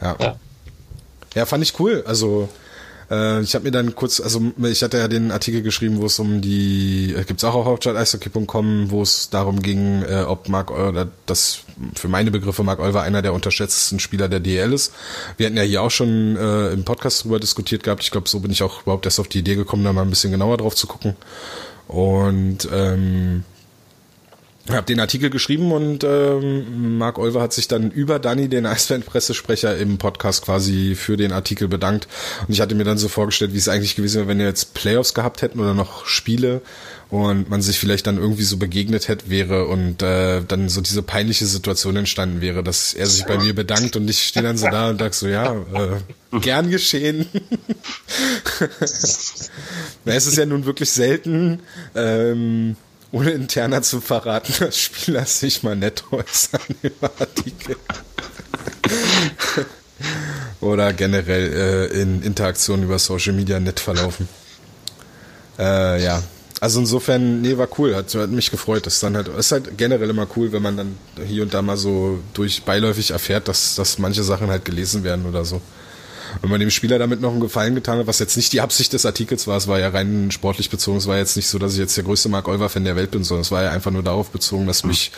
[0.00, 0.14] Ja.
[0.20, 0.36] Ja,
[1.34, 2.04] ja fand ich cool.
[2.06, 2.48] Also
[3.14, 6.18] äh, ich habe mir dann kurz, also ich hatte ja den Artikel geschrieben, wo es
[6.18, 11.08] um die, äh, gibt's auch auf hauptstadt-eishockey.com, wo es darum ging, äh, ob Mark oder
[11.26, 11.60] das
[11.94, 14.92] für meine Begriffe Mark Olver einer der unterschätztesten Spieler der DL ist.
[15.36, 18.02] Wir hatten ja hier auch schon äh, im Podcast drüber diskutiert gehabt.
[18.02, 20.10] Ich glaube, so bin ich auch überhaupt erst auf die Idee gekommen, da mal ein
[20.10, 21.16] bisschen genauer drauf zu gucken.
[21.86, 23.44] Und ähm,
[24.70, 29.76] habe den Artikel geschrieben und ähm, Marc Olver hat sich dann über Danny, den Eisband-Pressesprecher,
[29.76, 32.08] im Podcast quasi für den Artikel bedankt.
[32.46, 34.72] Und ich hatte mir dann so vorgestellt, wie es eigentlich gewesen wäre, wenn wir jetzt
[34.72, 36.62] Playoffs gehabt hätten oder noch Spiele
[37.10, 41.02] und man sich vielleicht dann irgendwie so begegnet hätte wäre und äh, dann so diese
[41.02, 44.66] peinliche Situation entstanden wäre, dass er sich bei mir bedankt und ich stehe dann so
[44.68, 47.26] da und sag so, ja, äh, gern geschehen.
[50.04, 51.60] Na, es ist ja nun wirklich selten,
[51.94, 52.76] ähm,
[53.14, 57.76] ohne interner zu verraten, dass Spieler sich mal nett äußern über Artikel.
[60.60, 64.28] Oder generell äh, in Interaktionen über Social Media nett verlaufen.
[65.58, 66.22] Äh, ja.
[66.60, 68.86] Also insofern, nee, war cool, hat, hat mich gefreut.
[68.86, 71.76] Das ist halt, ist halt generell immer cool, wenn man dann hier und da mal
[71.76, 75.60] so durch beiläufig erfährt, dass, dass manche Sachen halt gelesen werden oder so.
[76.40, 78.92] Wenn man dem Spieler damit noch einen Gefallen getan hat, was jetzt nicht die Absicht
[78.92, 81.72] des Artikels war, es war ja rein sportlich bezogen, es war jetzt nicht so, dass
[81.74, 84.02] ich jetzt der größte Mark Olver-Fan der Welt bin, sondern es war ja einfach nur
[84.02, 85.12] darauf bezogen, dass mich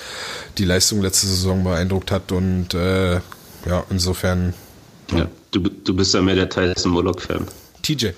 [0.59, 4.55] die Leistung letzte Saison beeindruckt hat und äh, ja, insofern.
[5.13, 7.47] Ja, du, du bist ja mehr der Tyson Moloch-Fan.
[7.83, 8.09] TJ.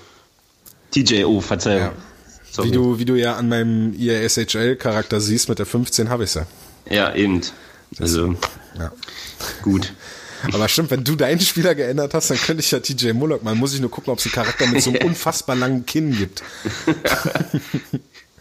[0.91, 1.93] TJ, oh, Verzeihung.
[2.57, 2.65] Ja.
[2.65, 6.47] Wie du, wie du ja an meinem ISHL-Charakter siehst, mit der 15 habe ich ja.
[6.91, 7.41] Ja, eben.
[8.01, 8.35] Also,
[8.79, 8.91] Ja.
[9.63, 9.93] gut.
[10.53, 13.55] Aber stimmt, wenn du deinen Spieler geändert hast, dann könnte ich ja TJ Mullock mal.
[13.55, 16.43] Muss ich nur gucken, ob es einen Charakter mit so einem unfassbar langen Kinn gibt.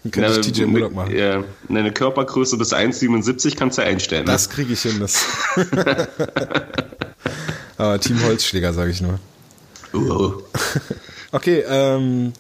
[0.04, 1.16] dann könnte ich TJ Mullock machen.
[1.16, 4.26] Ja, eine Körpergröße bis 1,77 kannst du einstellen.
[4.26, 4.32] Ne?
[4.32, 5.00] Das kriege ich hin.
[5.00, 5.26] Das.
[7.78, 9.20] Aber Team Holzschläger, sage ich nur.
[9.94, 10.42] Uh,
[11.32, 12.34] Okay, ähm,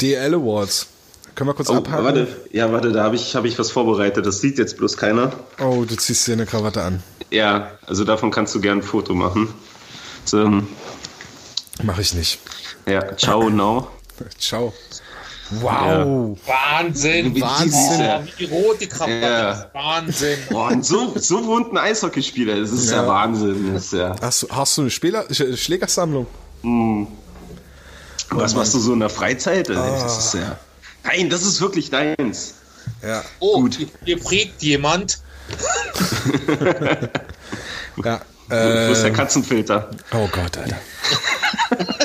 [0.00, 0.86] DL Awards.
[1.34, 2.04] Können wir kurz oh, abhaken?
[2.04, 4.26] warte, ja, warte, da habe ich, hab ich was vorbereitet.
[4.26, 5.32] Das sieht jetzt bloß keiner.
[5.60, 7.02] Oh, du ziehst dir eine Krawatte an.
[7.30, 9.48] Ja, also davon kannst du gern ein Foto machen.
[10.24, 10.62] So,
[11.82, 12.38] Mach ich nicht.
[12.86, 13.88] ja, ciao now.
[14.38, 14.72] Ciao.
[15.60, 16.38] Wow.
[16.46, 17.38] Wahnsinn.
[17.40, 18.00] Wahnsinn.
[18.00, 19.70] Oh, wie rot die Krawatte Ja.
[19.74, 20.38] Wahnsinn.
[20.50, 22.58] Boah, und so, so wohnt ein Eishockeyspieler.
[22.60, 23.08] Das ist ja, Ja.
[23.08, 23.74] Wahnsinn.
[23.74, 24.14] Das ist ja.
[24.20, 26.26] Hast du, hast du eine Spieler, Sch- Schlägersammlung?
[28.30, 29.68] Was machst du so in der Freizeit?
[29.68, 30.58] Das ist ja.
[31.04, 32.54] Nein, das ist wirklich deins.
[33.02, 33.24] Ja.
[33.40, 33.74] Oh, Gut.
[33.76, 35.18] hier- hier prägt jemand.
[38.04, 38.20] ja.
[38.48, 39.90] Wo ist der Äh, Katzenfilter?
[40.12, 40.78] oh Gott, Alter.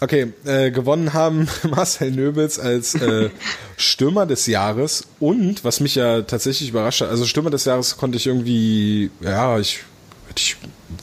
[0.00, 3.30] Okay, äh, gewonnen haben Marcel Nöbels als äh,
[3.76, 8.16] Stürmer des Jahres und was mich ja tatsächlich überrascht hat, also Stürmer des Jahres konnte
[8.18, 9.80] ich irgendwie, ja, ich
[10.28, 10.56] hätte ich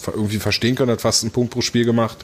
[0.07, 2.17] irgendwie verstehen können, hat fast einen Punkt pro Spiel gemacht.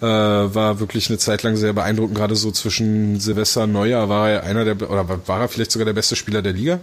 [0.00, 4.30] Äh, war wirklich eine Zeit lang sehr beeindruckend, gerade so zwischen Silvester und Neujahr war
[4.30, 6.78] er einer der, oder war er vielleicht sogar der beste Spieler der Liga.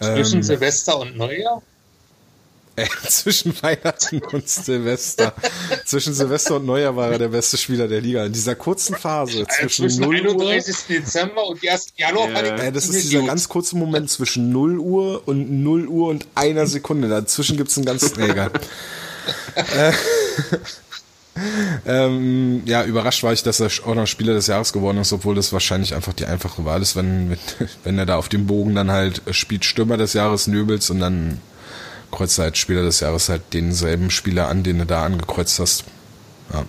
[0.00, 1.62] Zwischen Ähm, Silvester und Neujahr.
[2.76, 5.32] Äh, zwischen Weihnachten und Silvester.
[5.84, 8.24] zwischen Silvester und Neujahr war er der beste Spieler der Liga.
[8.24, 10.50] In dieser kurzen Phase Äh, zwischen, zwischen 0 Uhr.
[10.50, 10.76] 31.
[10.88, 11.86] Dezember und 1.
[11.96, 12.56] Januar war Ja.
[12.56, 16.66] Äh, das ist dieser ganz kurze Moment zwischen 0 Uhr und 0 Uhr und einer
[16.66, 17.08] Sekunde.
[17.08, 18.16] Dazwischen gibt's einen ganz.
[18.16, 18.50] Egal.
[19.54, 19.92] äh,
[21.86, 25.34] ähm, ja, überrascht war ich, dass er auch noch Spieler des Jahres geworden ist, obwohl
[25.34, 27.36] das wahrscheinlich einfach die einfache Wahl ist, wenn,
[27.84, 31.40] wenn er da auf dem Bogen dann halt spielt Stürmer des Jahres Nöbels und dann
[32.10, 35.84] kreuzt er halt Spieler des Jahres halt denselben Spieler an, den du da angekreuzt hast.
[36.52, 36.64] Ja.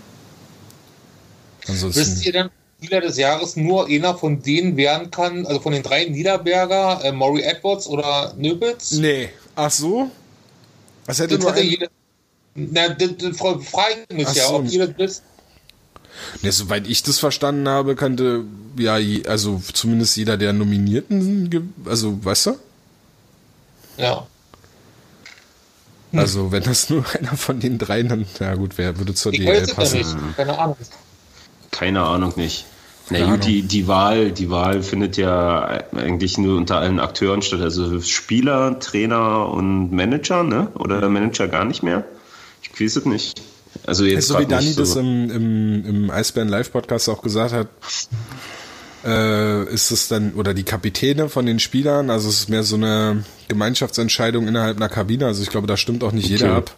[1.67, 2.49] Ansonsten, Wisst ihr dann,
[2.81, 7.11] Spieler des Jahres nur einer von denen werden kann, also von den drei Niederberger, äh,
[7.11, 8.91] Maury Edwards oder Nöbels?
[8.91, 9.29] Nee.
[9.55, 10.09] Ach so?
[11.05, 11.87] Was hätte Das nur hätte ein, jeder.
[12.55, 14.55] Na, das frage ich mich Ach ja, so.
[14.55, 15.23] ob ihr das wisst.
[16.41, 18.43] Nee, soweit ich das verstanden habe, könnte
[18.77, 18.97] ja,
[19.27, 22.57] also zumindest jeder der Nominierten, also weißt du?
[23.97, 24.27] Ja.
[26.13, 29.39] Also wenn das nur einer von den dreien, dann, ja gut, wer würde zur Ich
[29.39, 29.99] DL passen?
[29.99, 30.15] nicht.
[30.35, 30.75] Keine Ahnung.
[31.71, 32.65] Keine Ahnung nicht.
[33.09, 37.41] Na Keine gut, die, die Wahl, die Wahl findet ja eigentlich nur unter allen Akteuren
[37.41, 37.61] statt.
[37.61, 40.67] Also Spieler, Trainer und Manager, ne?
[40.75, 42.03] Oder Manager gar nicht mehr?
[42.61, 43.41] Ich weiß es nicht.
[43.85, 44.81] Also jetzt So wie grad Dani nicht so.
[44.81, 47.67] das im, im, im Eisbären Live Podcast auch gesagt hat,
[49.03, 52.75] äh, ist es dann, oder die Kapitäne von den Spielern, also es ist mehr so
[52.75, 56.57] eine Gemeinschaftsentscheidung innerhalb einer Kabine, also ich glaube, da stimmt auch nicht jeder Okay.
[56.57, 56.77] ab.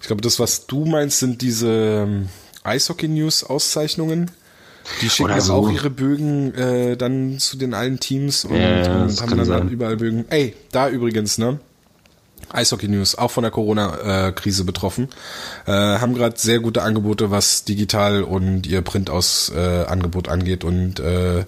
[0.00, 1.68] Ich glaube, das, was du meinst, sind diese
[2.06, 2.28] ähm,
[2.62, 4.30] Eishockey-News-Auszeichnungen.
[5.00, 5.54] Die schicken so.
[5.54, 9.46] auch ihre Bögen äh, dann zu den allen Teams und, Ja, und das haben dann
[9.46, 9.68] sein.
[9.70, 10.26] überall Bögen.
[10.28, 11.58] Ey, da übrigens, ne?
[12.50, 15.08] Eishockey News, auch von der Corona-Krise betroffen,
[15.66, 20.64] äh, haben gerade sehr gute Angebote, was digital und ihr Printaus-Angebot äh, Angebot angeht.
[20.64, 21.44] Und äh,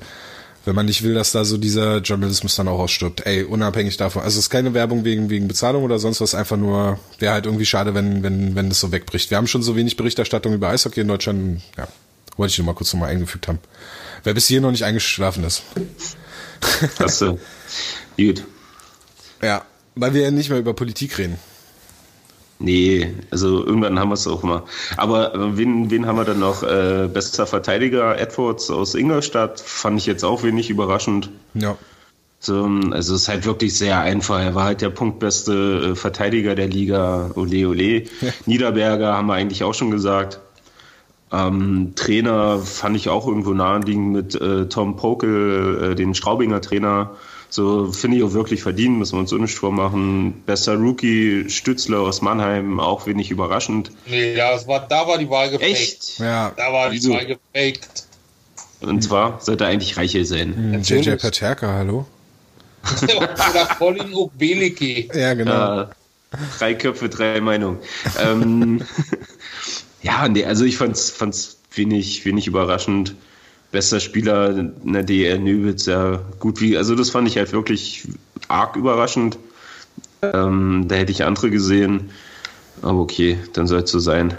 [0.64, 4.22] wenn man nicht will, dass da so dieser Journalismus dann auch ausstirbt, ey, unabhängig davon.
[4.22, 7.46] Also es ist keine Werbung wegen wegen Bezahlung oder sonst was, einfach nur wäre halt
[7.46, 9.30] irgendwie schade, wenn wenn wenn das so wegbricht.
[9.30, 11.86] Wir haben schon so wenig Berichterstattung über Eishockey in Deutschland, ja.
[12.36, 13.60] Wollte ich nur mal kurz nochmal eingefügt haben.
[14.24, 15.62] Wer bis hier noch nicht eingeschlafen ist.
[16.98, 17.38] Hast du.
[18.18, 18.44] Gut.
[19.40, 19.64] Ja,
[19.96, 21.36] weil wir ja nicht mehr über Politik reden.
[22.58, 24.62] Nee, also irgendwann haben wir es auch mal.
[24.96, 26.62] Aber äh, wen, wen haben wir dann noch?
[26.62, 31.30] Äh, bester Verteidiger Edwards aus Ingolstadt fand ich jetzt auch wenig überraschend.
[31.54, 31.76] Ja.
[32.38, 34.40] So, also es ist halt wirklich sehr einfach.
[34.40, 37.30] Er war halt der punktbeste äh, Verteidiger der Liga.
[37.34, 38.02] Ole Ole.
[38.20, 38.32] Ja.
[38.46, 40.40] Niederberger haben wir eigentlich auch schon gesagt.
[41.32, 47.16] Ähm, Trainer fand ich auch irgendwo naheliegend mit äh, Tom Pokel, äh, den Straubinger Trainer.
[47.48, 50.42] So finde ich auch wirklich verdient, müssen wir uns nicht vormachen.
[50.46, 53.92] Bester Rookie Stützler aus Mannheim, auch wenig überraschend.
[54.06, 55.70] Nee, ja, es war, da war die Wahl gefaked.
[55.70, 56.18] Echt?
[56.18, 56.52] Ja.
[56.56, 57.12] Da war die Wieso?
[57.12, 58.06] Wahl gefaked.
[58.80, 60.54] Und zwar sollte er eigentlich reicher sein.
[60.54, 61.16] Hm, JJ.
[61.16, 62.06] Paterka, hallo?
[63.02, 65.10] Oder Colin Obeliki.
[65.14, 65.52] Ja, genau.
[65.52, 65.90] Ja,
[66.58, 67.78] drei Köpfe, drei Meinungen.
[68.20, 68.82] ähm,
[70.02, 73.14] ja, nee, also ich fand's, fand's wenig, wenig überraschend.
[73.72, 78.06] Bester Spieler in der DL Nübitz, ja gut wie, also das fand ich halt wirklich
[78.48, 79.38] arg überraschend.
[80.22, 82.10] Ähm, da hätte ich andere gesehen.
[82.82, 84.36] Aber okay, dann soll es so sein.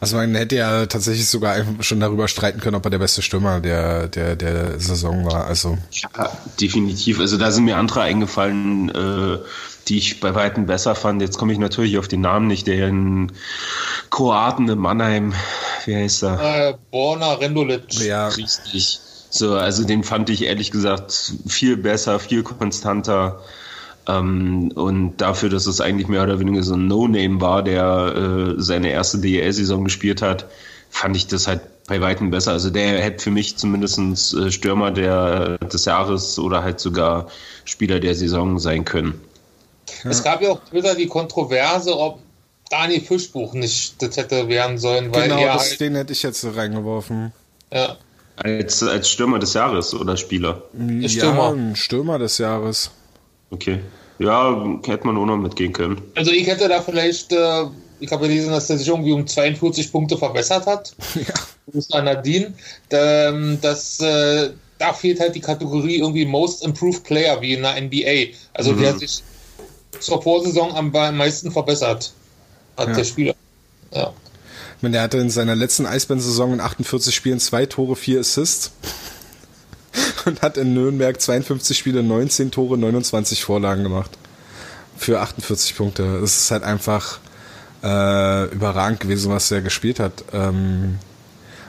[0.00, 3.60] Also man hätte ja tatsächlich sogar schon darüber streiten können, ob er der beste Stürmer
[3.60, 5.46] der, der, der Saison war.
[5.46, 7.20] Also Ja, definitiv.
[7.20, 9.38] Also da sind mir andere eingefallen, äh,
[9.88, 11.22] die ich bei Weitem besser fand.
[11.22, 13.32] Jetzt komme ich natürlich auf den Namen nicht, der in
[14.10, 15.34] Kroaten in Mannheim,
[15.84, 16.68] wie heißt er?
[16.68, 17.92] Äh, Borna Rendulic.
[18.00, 19.00] ja, Richtig.
[19.30, 23.40] So, also den fand ich ehrlich gesagt viel besser, viel konstanter.
[24.06, 28.60] Ähm, und dafür, dass es eigentlich mehr oder weniger so ein No-Name war, der äh,
[28.60, 30.46] seine erste DEL-Saison gespielt hat,
[30.90, 32.52] fand ich das halt bei Weitem besser.
[32.52, 33.98] Also der hätte für mich zumindest
[34.34, 37.28] äh, Stürmer der, des Jahres oder halt sogar
[37.64, 39.20] Spieler der Saison sein können.
[40.04, 42.20] Es gab ja auf Twitter die Kontroverse, ob
[42.70, 46.22] Daniel Fischbuch nicht das hätte werden sollen, weil genau, er das, halt, den hätte ich
[46.22, 47.32] jetzt so reingeworfen.
[47.72, 47.96] ja,
[48.36, 50.62] Als, als Stürmer des Jahres oder Spieler.
[50.72, 51.52] Ja, Stürmer.
[51.52, 52.90] ein Stürmer des Jahres.
[53.50, 53.80] Okay.
[54.18, 56.00] Ja, hätte man auch noch mitgehen können.
[56.14, 57.64] Also ich hätte da vielleicht, äh,
[58.00, 60.94] ich habe gelesen, dass er sich irgendwie um 42 Punkte verbessert hat.
[61.14, 61.34] Ja.
[61.74, 62.54] Das war Nadine.
[62.90, 67.80] Ähm, das, äh, da fehlt halt die Kategorie irgendwie Most Improved Player wie in der
[67.80, 68.34] NBA.
[68.52, 69.22] Also wer sich
[70.00, 72.12] zur Vorsaison am meisten verbessert
[72.76, 72.94] hat, Ja.
[72.94, 73.34] der Spieler.
[73.92, 74.12] Ja.
[74.76, 78.72] Ich meine, der hatte in seiner letzten Eisbären-Saison in 48 Spielen zwei Tore, vier Assists.
[80.24, 84.10] Und hat in Nürnberg 52 Spiele, 19 Tore, 29 Vorlagen gemacht.
[84.96, 86.20] Für 48 Punkte.
[86.20, 87.18] Das ist halt einfach
[87.82, 90.24] äh, überragend gewesen, was er gespielt hat.
[90.32, 90.98] Ähm,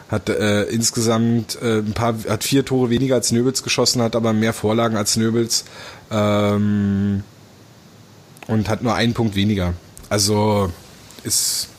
[0.10, 4.32] hat äh, insgesamt äh, ein paar, hat vier Tore weniger als Nöbels geschossen, hat aber
[4.34, 5.66] mehr Vorlagen als Nöbels.
[6.12, 7.24] Ähm,
[8.48, 9.74] und hat nur einen Punkt weniger.
[10.10, 10.72] Also
[11.24, 11.70] ist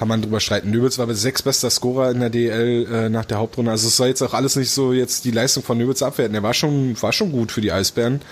[0.00, 0.70] kann man drüber streiten.
[0.70, 3.70] Nöbels war sechs bester Scorer in der DL äh, nach der Hauptrunde.
[3.70, 6.34] Also es soll jetzt auch alles nicht so jetzt die Leistung von Nöbels abwerten.
[6.34, 8.22] Er war schon, war schon gut für die Eisbären.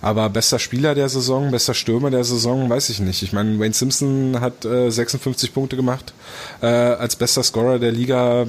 [0.00, 3.22] Aber bester Spieler der Saison, bester Stürmer der Saison, weiß ich nicht.
[3.22, 6.14] Ich meine, Wayne Simpson hat äh, 56 Punkte gemacht
[6.62, 8.46] äh, als bester Scorer der Liga.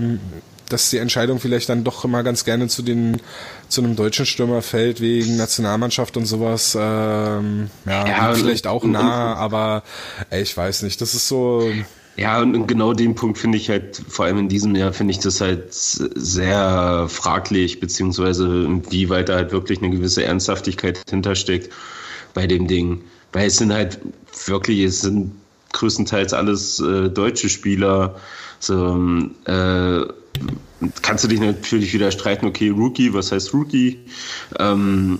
[0.69, 3.19] Dass die Entscheidung vielleicht dann doch immer ganz gerne zu den
[3.69, 6.75] zu einem deutschen Stürmer fällt wegen Nationalmannschaft und sowas.
[6.79, 9.83] Ähm, ja, Ja, vielleicht auch nah, aber
[10.29, 10.99] ey, ich weiß nicht.
[11.01, 11.69] Das ist so.
[12.17, 15.19] Ja, und genau den Punkt finde ich halt, vor allem in diesem Jahr, finde ich
[15.19, 21.71] das halt sehr fraglich, beziehungsweise inwieweit da halt wirklich eine gewisse Ernsthaftigkeit hintersteckt
[22.33, 23.03] bei dem Ding.
[23.31, 23.99] Weil es sind halt
[24.47, 25.31] wirklich, es sind
[25.71, 28.15] größtenteils alles äh, deutsche Spieler.
[28.59, 30.01] So, äh,
[31.01, 33.99] kannst du dich natürlich wieder streiten, okay, Rookie, was heißt Rookie?
[34.59, 35.19] Ähm,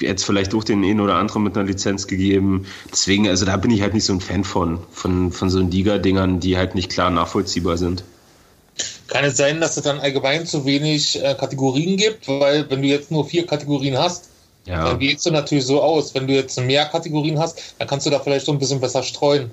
[0.00, 2.66] jetzt vielleicht auch den einen oder anderen mit einer Lizenz gegeben.
[2.90, 6.40] Deswegen, also da bin ich halt nicht so ein Fan von, von, von so Liga-Dingern,
[6.40, 8.04] die halt nicht klar nachvollziehbar sind.
[9.08, 12.28] Kann es sein, dass es dann allgemein zu wenig äh, Kategorien gibt?
[12.28, 14.30] Weil wenn du jetzt nur vier Kategorien hast,
[14.66, 14.84] Ja.
[14.84, 16.14] dann geht es natürlich so aus.
[16.14, 19.02] Wenn du jetzt mehr Kategorien hast, dann kannst du da vielleicht so ein bisschen besser
[19.02, 19.50] streuen.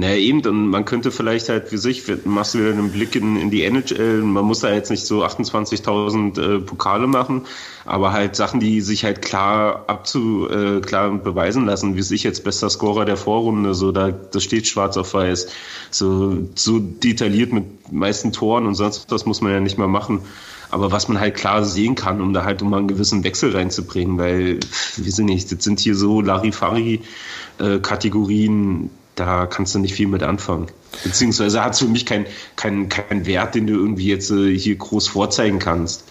[0.00, 3.36] Naja, eben, und man könnte vielleicht halt für sich, machst du wieder einen Blick in,
[3.36, 7.42] in die NHL, man muss da jetzt nicht so 28.000 äh, Pokale machen,
[7.84, 12.44] aber halt Sachen, die sich halt klar abzu, äh, klar beweisen lassen, wie sich jetzt
[12.44, 15.48] bester Scorer der Vorrunde, so da, das steht schwarz auf weiß,
[15.90, 20.22] so, so detailliert mit meisten Toren und sonst was muss man ja nicht mal machen.
[20.70, 24.16] Aber was man halt klar sehen kann, um da halt mal einen gewissen Wechsel reinzubringen,
[24.16, 24.60] weil,
[24.96, 28.88] wir sind nicht, das sind hier so Larifari-Kategorien,
[29.20, 30.66] da kannst du nicht viel mit anfangen.
[31.04, 32.26] Beziehungsweise hat es für mich keinen
[32.56, 36.04] kein, kein Wert, den du irgendwie jetzt äh, hier groß vorzeigen kannst.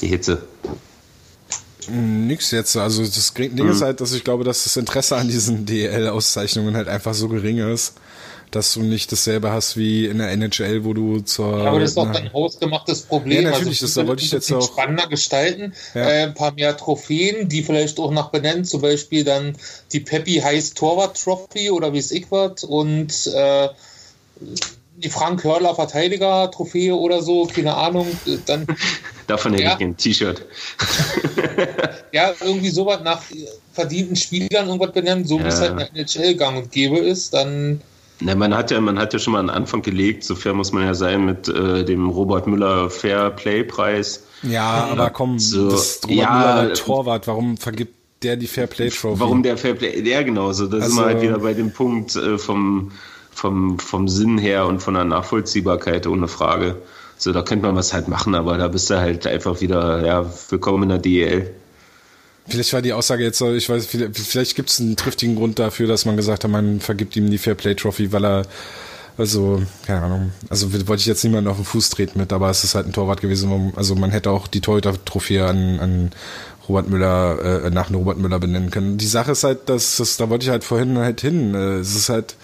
[0.00, 0.46] Die Hitze.
[1.88, 2.76] Nix jetzt.
[2.76, 6.88] Also das Ding ist halt, dass ich glaube, dass das Interesse an diesen DL-Auszeichnungen halt
[6.88, 7.94] einfach so gering ist,
[8.54, 11.58] dass du nicht dasselbe hast wie in der NHL, wo du zur.
[11.58, 13.44] Ja, aber das ist doch ein hausgemachtes Problem.
[13.44, 14.62] Ja, natürlich, also, das wollte ich jetzt auch.
[14.62, 16.08] Spannender gestalten, ja.
[16.08, 19.56] äh, ein paar mehr Trophäen, die vielleicht auch nach benennen, zum Beispiel dann
[19.92, 23.68] die Peppy Heiß Torwart Trophy oder wie es ich wird und äh,
[24.96, 28.06] die Frank Hörler Verteidiger Trophäe oder so, keine Ahnung,
[28.46, 28.66] dann.
[29.26, 30.42] Davon hätte ja, ich ein T-Shirt.
[32.12, 33.22] ja, irgendwie sowas nach
[33.72, 37.34] verdienten Spielern irgendwas benennen, so wie es halt in der NHL gang und gäbe ist,
[37.34, 37.80] dann.
[38.20, 40.72] Na, man hat ja, man hat ja schon mal einen Anfang gelegt, so fair muss
[40.72, 44.24] man ja sein mit äh, dem Robert Müller Fair Play Preis.
[44.42, 48.90] Ja, aber komm, so, das Robert ja, Müller Torwart, warum vergibt der die Fair Play
[48.90, 49.20] Trophy?
[49.20, 50.00] Warum der Fair Play?
[50.08, 52.92] Ja, genau, so, da also, sind wir halt wieder bei dem Punkt äh, vom
[53.34, 56.76] vom, vom Sinn her und von der Nachvollziehbarkeit ohne Frage.
[57.16, 60.24] So, da könnte man was halt machen, aber da bist du halt einfach wieder, ja,
[60.48, 61.54] willkommen in der DEL.
[62.46, 65.58] Vielleicht war die Aussage jetzt so, ich weiß, vielleicht, vielleicht gibt es einen triftigen Grund
[65.58, 68.42] dafür, dass man gesagt hat, man vergibt ihm die Fair Play Trophy, weil er,
[69.16, 72.62] also, keine Ahnung, also wollte ich jetzt niemanden auf den Fuß treten mit, aber es
[72.62, 76.10] ist halt ein Torwart gewesen, also man hätte auch die Torhüter-Trophäe an, an
[76.68, 78.98] Robert Müller, äh, nach Robert Müller benennen können.
[78.98, 81.94] Die Sache ist halt, dass, das, da wollte ich halt vorhin halt hin, äh, es
[81.94, 82.36] ist halt,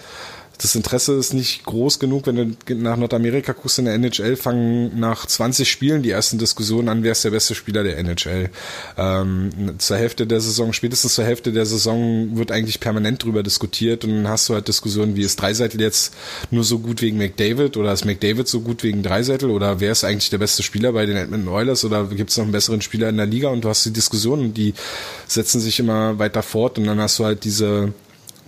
[0.61, 4.99] das Interesse ist nicht groß genug, wenn du nach Nordamerika guckst in der NHL, fangen
[4.99, 8.49] nach 20 Spielen die ersten Diskussionen an, wer ist der beste Spieler der NHL.
[8.95, 14.03] Ähm, zur Hälfte der Saison, spätestens zur Hälfte der Saison wird eigentlich permanent drüber diskutiert
[14.03, 16.13] und dann hast du halt Diskussionen, wie ist Dreiseitel jetzt
[16.51, 20.03] nur so gut wegen McDavid oder ist McDavid so gut wegen Dreiseitel oder wer ist
[20.03, 23.09] eigentlich der beste Spieler bei den Edmonton Oilers oder gibt es noch einen besseren Spieler
[23.09, 24.75] in der Liga und du hast die Diskussionen, die
[25.27, 27.93] setzen sich immer weiter fort und dann hast du halt diese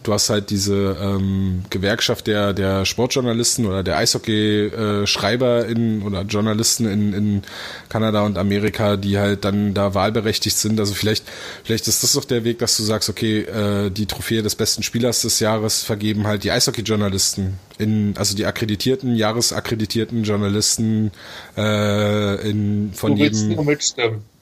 [0.03, 6.85] du hast halt diese ähm, Gewerkschaft der, der Sportjournalisten oder der Eishockey-Schreiber in oder Journalisten
[6.85, 7.41] in, in
[7.89, 10.80] Kanada und Amerika, die halt dann da wahlberechtigt sind.
[10.80, 11.25] Also vielleicht,
[11.63, 14.84] vielleicht ist das doch der Weg, dass du sagst, okay, äh, die Trophäe des besten
[14.84, 21.11] Spielers des Jahres vergeben halt die Eishockey-Journalisten in, also die akkreditierten, jahresakkreditierten Journalisten
[21.57, 23.55] äh, in von du jedem.
[23.55, 24.32] Nur mitstimmen.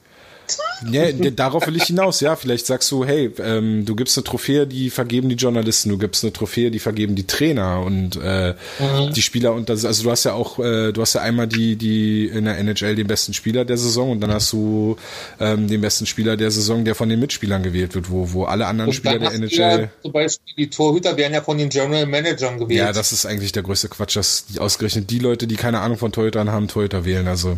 [0.92, 2.36] Ja, darauf will ich hinaus, ja.
[2.36, 6.24] Vielleicht sagst du, hey, ähm, du gibst eine Trophäe, die vergeben die Journalisten, du gibst
[6.24, 9.14] eine Trophäe, die vergeben die Trainer und äh, mhm.
[9.14, 11.76] die Spieler und das, also du hast ja auch, äh, du hast ja einmal die,
[11.76, 14.96] die in der NHL den besten Spieler der Saison und dann hast du
[15.40, 18.66] ähm, den besten Spieler der Saison, der von den Mitspielern gewählt wird, wo, wo alle
[18.66, 19.82] anderen und Spieler der NHL.
[19.82, 22.80] Ja, zum Beispiel die Torhüter werden ja von den General Managern gewählt.
[22.80, 25.98] Ja, das ist eigentlich der größte Quatsch, dass die, ausgerechnet die Leute, die keine Ahnung
[25.98, 27.28] von Torhütern haben, Torhüter wählen.
[27.28, 27.58] Also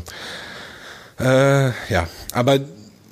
[1.19, 2.59] äh, ja, aber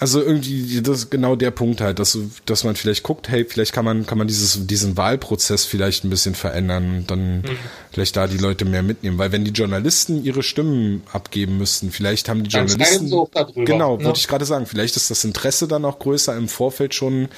[0.00, 3.74] also irgendwie das ist genau der Punkt halt, dass, dass man vielleicht guckt, hey, vielleicht
[3.74, 7.58] kann man kann man dieses diesen Wahlprozess vielleicht ein bisschen verändern und dann mhm.
[7.92, 12.30] vielleicht da die Leute mehr mitnehmen, weil wenn die Journalisten ihre Stimmen abgeben müssten, vielleicht
[12.30, 14.04] haben die dann Journalisten darüber, genau, ne?
[14.06, 17.28] wollte ich gerade sagen, vielleicht ist das Interesse dann auch größer im Vorfeld schon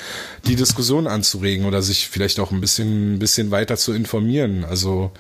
[0.47, 4.65] die Diskussion anzuregen oder sich vielleicht auch ein bisschen ein bisschen weiter zu informieren.
[4.65, 5.11] Also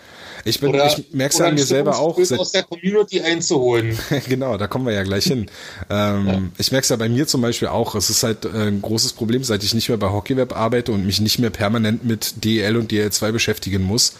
[0.44, 2.18] ich, bin, oder, ich merke es an mir selber auch.
[2.18, 3.96] aus der Community einzuholen.
[4.28, 5.46] genau, da kommen wir ja gleich hin.
[5.88, 6.42] Ähm, ja.
[6.58, 7.96] Ich merke es ja bei mir zum Beispiel auch.
[7.96, 11.04] Es ist halt äh, ein großes Problem, seit ich nicht mehr bei HockeyWeb arbeite und
[11.04, 14.14] mich nicht mehr permanent mit DL und DL2 beschäftigen muss.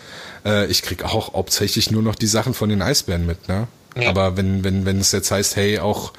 [0.44, 3.48] Äh, ich krieg auch hauptsächlich nur noch die Sachen von den Eisbären mit.
[3.48, 3.68] Ne?
[3.96, 4.08] Ja.
[4.08, 6.12] Aber wenn, wenn, wenn es jetzt heißt, hey, auch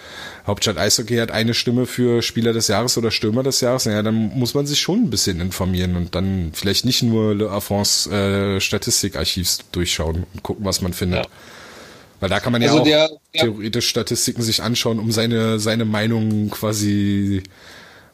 [0.45, 4.31] Hauptstadt Eishockey hat eine Stimme für Spieler des Jahres oder Stürmer des Jahres, ja, dann
[4.35, 8.59] muss man sich schon ein bisschen informieren und dann vielleicht nicht nur Le Affons äh,
[8.59, 11.25] Statistikarchivs durchschauen und gucken, was man findet.
[11.25, 11.31] Ja.
[12.23, 15.83] Weil da kann man also ja auch der, theoretisch Statistiken sich anschauen, um seine, seine
[15.83, 17.43] Meinung quasi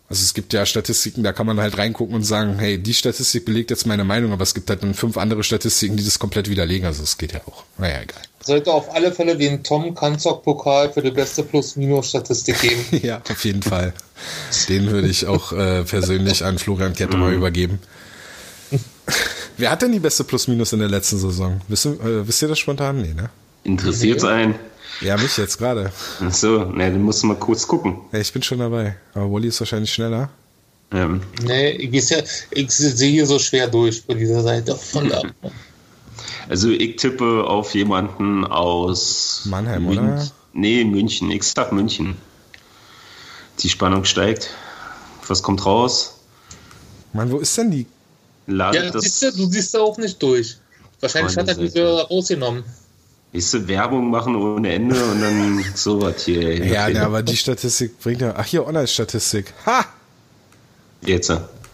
[0.09, 3.45] also es gibt ja Statistiken, da kann man halt reingucken und sagen, hey, die Statistik
[3.45, 6.49] belegt jetzt meine Meinung, aber es gibt halt dann fünf andere Statistiken, die das komplett
[6.49, 6.87] widerlegen.
[6.87, 7.63] Also es geht ja auch.
[7.77, 8.23] Naja, egal.
[8.43, 12.85] Sollte auf alle Fälle den Tom Kanzok-Pokal für die beste Plus-Minus-Statistik geben.
[13.03, 13.93] ja, auf jeden Fall.
[14.67, 17.37] Den würde ich auch äh, persönlich an Florian Kette mal mhm.
[17.37, 17.79] übergeben.
[19.57, 21.61] Wer hat denn die beste Plus-Minus in der letzten Saison?
[21.67, 22.99] Wissen, äh, wisst ihr das spontan?
[22.99, 23.29] Nee, ne?
[23.63, 24.55] Interessiert sein.
[25.01, 25.91] Ja, mich jetzt gerade.
[26.21, 28.01] Ach so, ne, dann musst du mal kurz gucken.
[28.11, 28.97] Ja, ich bin schon dabei.
[29.13, 30.29] Aber Wally ist wahrscheinlich schneller.
[30.91, 31.21] Ähm.
[31.43, 32.17] Nee, ich, ja,
[32.51, 34.75] ich sehe hier so schwer durch bei dieser Seite.
[34.75, 35.21] Von da.
[36.49, 40.13] Also ich tippe auf jemanden aus Mannheim, München.
[40.13, 40.31] oder?
[40.51, 41.29] Nee, München.
[41.29, 42.17] Ich sag München.
[43.59, 44.49] Die Spannung steigt.
[45.27, 46.15] Was kommt raus?
[47.13, 47.85] Mann, wo ist denn die?
[48.47, 50.57] Lade ja, das siehst du, du siehst da auch nicht durch.
[50.99, 52.63] Wahrscheinlich hat er diese rausgenommen.
[53.31, 56.65] Nächste Werbung machen ohne Ende und dann sowas hier.
[56.65, 58.33] Ja, ne, aber die Statistik bringt ja.
[58.35, 59.53] Ach, hier Online-Statistik.
[59.65, 59.85] Ha!
[61.01, 61.31] Jetzt.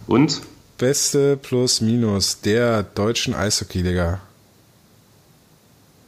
[0.07, 0.41] Und?
[0.77, 4.19] Beste plus minus der deutschen Eishockey-Liga.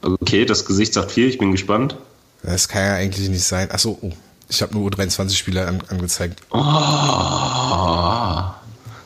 [0.02, 1.96] Okay, das Gesicht sagt viel, ich bin gespannt.
[2.44, 3.72] Das kann ja eigentlich nicht sein.
[3.72, 4.12] Achso, oh,
[4.50, 6.42] ich habe nur U23-Spieler an, angezeigt.
[6.52, 6.58] Oh.
[6.58, 8.62] Ah.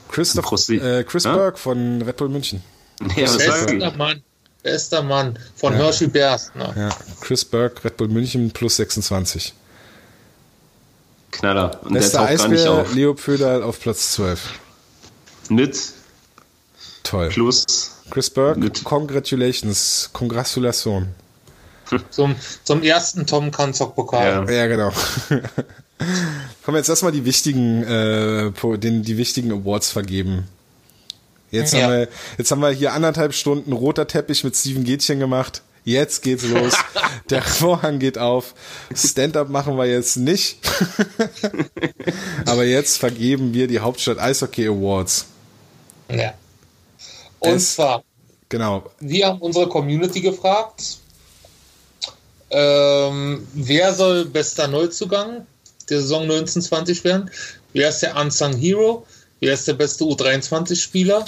[0.10, 1.36] Christoph, äh, Chris ja?
[1.36, 2.62] Berg von Red Bull München.
[3.16, 3.96] Ja, was sag ich?
[3.96, 4.22] Mann.
[4.64, 5.38] Bester Mann.
[5.56, 6.52] Von Hershey Bears.
[6.56, 6.74] Ne?
[6.76, 6.90] Ja,
[7.22, 9.54] Chris Burke, Red Bull München plus 26.
[11.32, 11.80] Knaller.
[11.84, 12.94] Und der Bester taucht gar nicht Eisbär, auf.
[12.94, 14.60] Leo Pföderl auf Platz 12.
[15.50, 15.78] Mit
[17.04, 17.30] Toll.
[17.30, 17.92] plus.
[18.10, 21.08] Chris Burke, Mit- congratulations, congratulation.
[22.10, 24.48] Zum, zum ersten Tom Kanzok-Pokal.
[24.48, 24.54] Ja.
[24.54, 24.92] Ja, genau.
[26.64, 30.48] Kommen jetzt erstmal die wichtigen, äh, den, die wichtigen Awards vergeben.
[31.52, 31.84] Jetzt, Ja.
[31.84, 32.08] haben wir,
[32.38, 35.62] jetzt haben wir hier anderthalb Stunden roter Teppich mit Steven Gätchen gemacht.
[35.84, 36.74] Jetzt geht's los.
[37.30, 38.54] Der Vorhang geht auf.
[38.96, 40.58] Stand-up machen wir jetzt nicht.
[42.46, 45.26] Aber jetzt vergeben wir die Hauptstadt Eishockey Awards.
[46.12, 46.34] Ja.
[47.40, 48.04] Und Es- zwar,
[48.50, 48.90] Genau.
[49.00, 50.98] wir haben unsere Community gefragt,
[52.50, 55.46] ähm, wer soll bester Neuzugang
[55.90, 57.32] der Saison 1920 werden?
[57.74, 59.06] Wer ist der Unsung Hero?
[59.40, 61.26] Wer ist der beste U23-Spieler?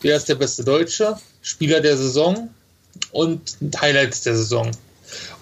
[0.00, 1.18] Wer ist der beste Deutsche?
[1.42, 2.50] Spieler der Saison
[3.12, 4.70] und Highlights der Saison.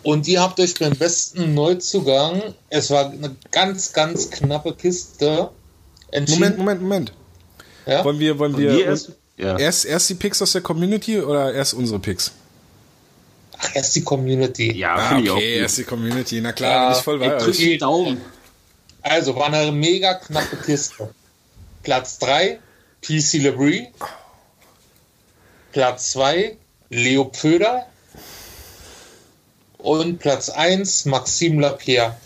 [0.03, 5.51] Und ihr habt euch beim besten Neuzugang, es war eine ganz, ganz knappe Kiste,
[6.11, 6.41] entschieden.
[6.41, 7.13] Moment, Moment, Moment.
[7.87, 8.05] Ja?
[8.05, 9.59] Wollen wir, wollen wir wir erst- ja.
[9.59, 12.33] erst, erst die Picks aus der Community oder erst unsere Picks?
[13.59, 14.77] Ach, erst die Community.
[14.77, 15.37] Ja, Ah, finde ich auch.
[15.37, 15.63] okay, gut.
[15.63, 16.41] erst die Community.
[16.41, 17.57] Na klar, Ja, bin ich voll bei euch.
[17.57, 18.21] die Daumen.
[19.01, 21.11] Also, war eine mega knappe Kiste.
[21.83, 22.59] Platz 3,
[23.03, 23.83] PC Lebris.
[25.75, 26.57] Platz 2,
[26.91, 27.87] Leo Pföder.
[29.79, 32.17] Und Platz 1, Maxime Lapierre.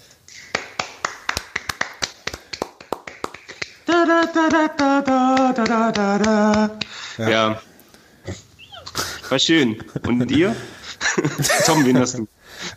[7.16, 7.62] Ja.
[9.30, 9.82] War schön.
[10.06, 10.54] Und ihr?
[11.64, 12.28] Tom, wen hast du?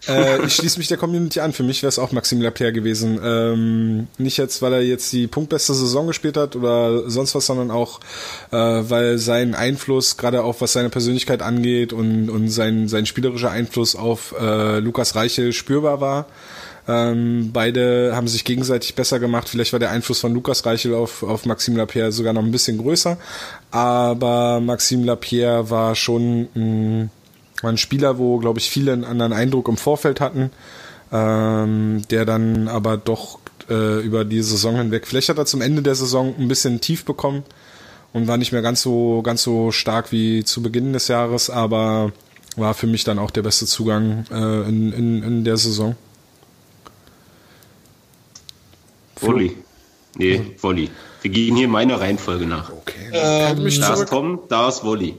[0.07, 1.53] Äh, ich schließe mich der Community an.
[1.53, 3.19] Für mich wäre es auch Maxime Lapierre gewesen.
[3.23, 7.72] Ähm, nicht jetzt, weil er jetzt die punktbeste Saison gespielt hat oder sonst was, sondern
[7.72, 7.99] auch,
[8.52, 13.52] äh, weil sein Einfluss, gerade auch was seine Persönlichkeit angeht und, und sein, sein spielerischer
[13.52, 16.26] Einfluss auf äh, Lukas Reichel spürbar war.
[16.88, 19.49] Ähm, beide haben sich gegenseitig besser gemacht.
[19.49, 22.80] Vielleicht war der Einfluss von Lukas Reichel auf, auf Maxime Lapierre sogar noch ein bisschen
[22.80, 23.18] größer.
[23.69, 27.11] Aber Maxime Lapierre war schon ein,
[27.61, 30.51] war ein Spieler, wo, glaube ich, viele einen anderen Eindruck im Vorfeld hatten,
[31.11, 33.39] ähm, der dann aber doch
[33.69, 37.05] äh, über die Saison hinweg, vielleicht hat er zum Ende der Saison ein bisschen tief
[37.05, 37.43] bekommen
[38.13, 42.11] und war nicht mehr ganz so, ganz so stark wie zu Beginn des Jahres, aber
[42.57, 45.95] war für mich dann auch der beste Zugang äh, in, in, in der Saison.
[49.21, 49.55] Wolli.
[50.17, 50.89] Nee, Wolli.
[51.21, 52.71] Wir gehen hier meiner Reihenfolge nach.
[52.71, 54.09] Okay, Ähm, Da ist.
[54.09, 55.15] Tom, da ist Wolli.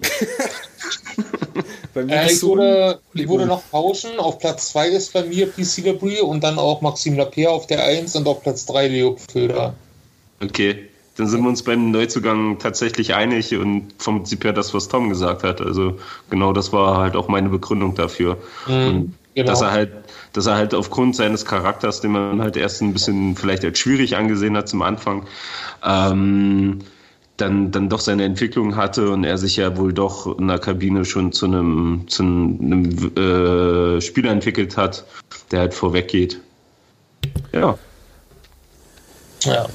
[1.94, 4.18] Bei mir Äh, ich, würde, ich würde noch tauschen.
[4.18, 7.84] Auf Platz 2 ist bei mir PC Lebris und dann auch Maxime Lapierre auf der
[7.84, 9.74] 1 und auf Platz 3 Leo Pföder.
[10.42, 10.88] Okay.
[11.16, 15.10] Dann sind wir uns beim Neuzugang tatsächlich einig und vom Prinzip her das, was Tom
[15.10, 15.60] gesagt hat.
[15.60, 15.98] Also
[16.30, 18.38] genau das war halt auch meine Begründung dafür.
[18.66, 19.50] Und genau.
[19.50, 19.92] Dass er halt,
[20.32, 24.16] dass er halt aufgrund seines Charakters, den man halt erst ein bisschen vielleicht als schwierig
[24.16, 25.26] angesehen hat zum Anfang,
[25.84, 26.78] ähm,
[27.38, 31.04] dann, dann doch seine Entwicklung hatte und er sich ja wohl doch in der Kabine
[31.04, 35.04] schon zu einem, zu einem äh, Spieler entwickelt hat,
[35.50, 36.40] der halt vorweggeht.
[37.52, 37.78] Ja.
[39.44, 39.66] Ja.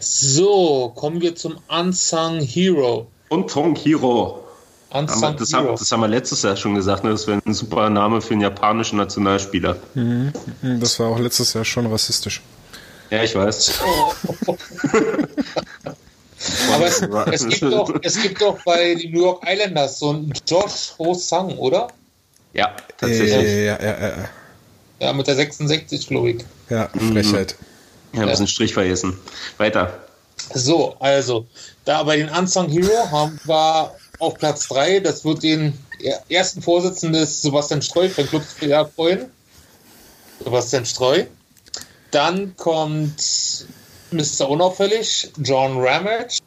[0.00, 3.06] So, kommen wir zum Unsung Hero.
[3.28, 4.44] Und Tong Hiro.
[4.90, 5.58] Haben wir- Unsung Das Hero.
[5.68, 7.10] haben, das haben wir letztes Jahr schon gesagt, ne?
[7.10, 9.76] das wäre ein super Name für einen japanischen Nationalspieler.
[9.94, 10.32] Hm,
[10.80, 12.42] Das war auch letztes Jahr schon rassistisch.
[13.10, 13.80] Ja, ich weiß.
[16.72, 17.02] Aber es,
[17.32, 21.58] es, gibt doch, es gibt doch bei den New York Islanders so einen Josh Ho-Sang,
[21.58, 21.88] oder?
[22.52, 23.32] Ja, tatsächlich.
[23.32, 24.28] Äh, ja, ja, ja,
[25.00, 26.44] Ja, mit der 66, glaube ich.
[26.68, 27.56] ja, Frechheit.
[28.12, 29.18] Ja, ein bisschen Strich vergessen.
[29.58, 30.00] Weiter.
[30.52, 31.46] So, also,
[31.84, 35.74] da bei den Unsung Hero haben wir auf Platz 3, das wird den
[36.28, 38.42] ersten Vorsitzenden des Sebastian Streu, von Club
[38.94, 39.30] freuen.
[40.42, 41.24] Sebastian Streu.
[42.10, 43.66] Dann kommt
[44.12, 44.48] Mr.
[44.48, 46.38] Unauffällig, John Ramage.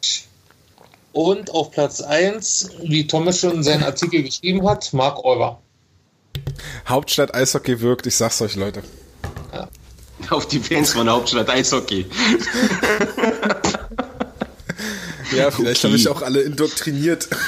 [1.12, 5.60] Und auf Platz 1, wie Thomas schon in seinen Artikel geschrieben hat, Mark Euber.
[6.88, 8.82] Hauptstadt Eishockey wirkt, ich sag's euch, Leute.
[10.30, 12.06] Auf die Fans von der Hauptstadt Eishockey.
[15.36, 15.88] Ja, vielleicht Okay.
[15.88, 17.28] habe ich auch alle indoktriniert.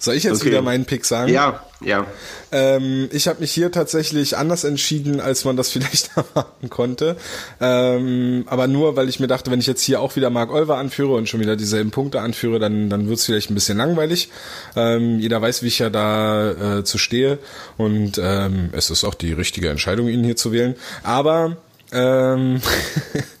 [0.00, 0.46] Soll ich jetzt Okay.
[0.46, 1.30] wieder meinen Pick sagen?
[1.30, 2.06] Ja, ja.
[2.52, 7.16] Ähm, ich habe mich hier tatsächlich anders entschieden, als man das vielleicht erwarten konnte.
[7.60, 10.78] Ähm, aber nur, weil ich mir dachte, wenn ich jetzt hier auch wieder Mark Olver
[10.78, 14.30] anführe und schon wieder dieselben Punkte anführe, dann, dann wird's vielleicht ein bisschen langweilig.
[14.74, 17.38] Ähm, jeder weiß, wie ich ja da äh, zu stehe.
[17.76, 20.76] Und ähm, es ist auch die richtige Entscheidung, ihn hier zu wählen.
[21.02, 21.58] Aber
[21.92, 22.60] ähm,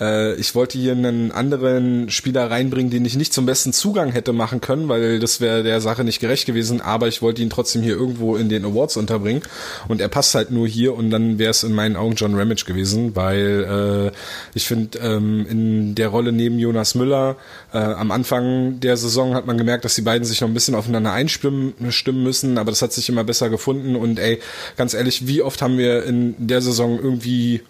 [0.00, 4.32] Äh, ich wollte hier einen anderen Spieler reinbringen, den ich nicht zum besten Zugang hätte
[4.32, 7.82] machen können, weil das wäre der Sache nicht gerecht gewesen, aber ich wollte ihn trotzdem
[7.82, 9.42] hier irgendwo in den Awards unterbringen.
[9.88, 12.64] Und er passt halt nur hier und dann wäre es in meinen Augen John Ramage
[12.64, 14.16] gewesen, weil äh,
[14.54, 17.36] ich finde, ähm, in der Rolle neben Jonas Müller
[17.72, 20.74] äh, am Anfang der Saison hat man gemerkt, dass die beiden sich noch ein bisschen
[20.74, 23.96] aufeinander einstimmen stimmen müssen, aber das hat sich immer besser gefunden.
[23.96, 24.40] Und ey,
[24.76, 27.62] ganz ehrlich, wie oft haben wir in der Saison irgendwie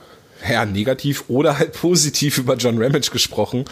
[0.48, 3.64] ja, negativ oder halt positiv über John Ramage gesprochen.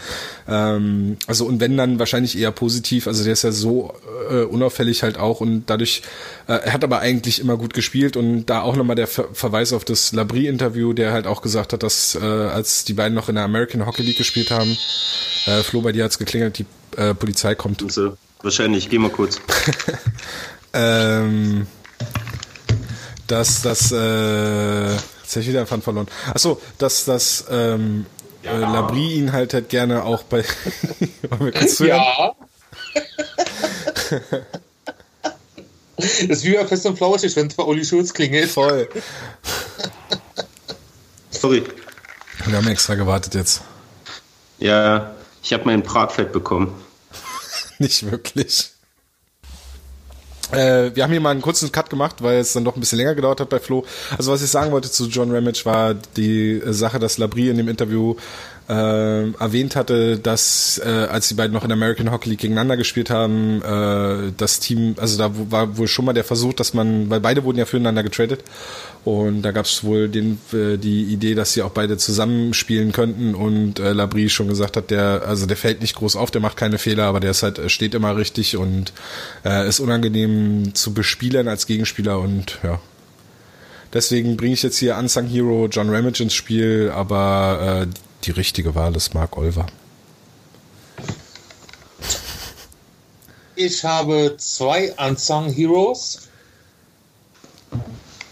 [0.47, 3.93] Ähm, also und wenn dann wahrscheinlich eher positiv, also der ist ja so
[4.29, 6.01] äh, unauffällig halt auch und dadurch,
[6.47, 9.73] äh, er hat aber eigentlich immer gut gespielt und da auch nochmal der Ver Verweis
[9.73, 13.35] auf das Labrie-Interview, der halt auch gesagt hat, dass äh, als die beiden noch in
[13.35, 14.77] der American Hockey League gespielt haben,
[15.45, 16.65] äh, Flo, bei dir hat's geklingelt, die
[16.97, 17.83] äh, Polizei kommt.
[17.83, 19.39] Also, wahrscheinlich, geh mal kurz.
[20.73, 21.67] ähm,
[23.27, 26.07] dass das äh, jetzt habe ich wieder einen Pfand verloren.
[26.33, 28.05] Achso, dass das ähm,
[28.43, 28.51] ja.
[28.51, 30.43] äh, Labri ihn halt, halt gerne auch bei
[31.79, 32.35] Ja.
[35.97, 38.51] das ist wie bei Fest und Flauschig, wenn es bei Uli Schulz klingelt.
[38.51, 38.87] Voll.
[41.31, 41.63] Sorry.
[42.45, 43.61] Wir haben extra gewartet jetzt.
[44.59, 46.73] Ja, ich habe mein Bratfett bekommen.
[47.79, 48.74] Nicht wirklich.
[50.55, 52.97] Äh, wir haben hier mal einen kurzen Cut gemacht, weil es dann doch ein bisschen
[52.97, 53.85] länger gedauert hat bei Flo.
[54.17, 57.67] Also was ich sagen wollte zu John Ramage war die Sache, dass Labrie in dem
[57.67, 58.15] Interview
[58.67, 63.09] äh, erwähnt hatte, dass äh, als die beiden noch in American Hockey League gegeneinander gespielt
[63.09, 67.19] haben, äh, das Team, also da war wohl schon mal der Versuch, dass man, weil
[67.19, 68.43] beide wurden ja füreinander getradet.
[69.03, 73.35] Und da gab es wohl den, äh, die Idee, dass sie auch beide zusammenspielen könnten.
[73.35, 76.57] Und äh, Labrie schon gesagt hat, der, also der fällt nicht groß auf, der macht
[76.57, 78.93] keine Fehler, aber der ist halt, steht immer richtig und
[79.45, 82.19] äh, ist unangenehm zu bespielen als Gegenspieler.
[82.19, 82.79] Und ja,
[83.95, 87.87] Deswegen bringe ich jetzt hier Unsung Hero John Ramage ins Spiel, aber äh,
[88.23, 89.65] die richtige Wahl ist Mark Olver.
[93.55, 96.27] Ich habe zwei Unsung Heroes.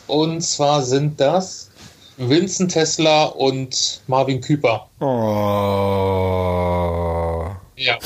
[0.08, 1.70] Und zwar sind das
[2.18, 4.90] Vincent Tesla und Marvin Küper.
[5.00, 5.06] Oh.
[7.76, 7.98] Ja.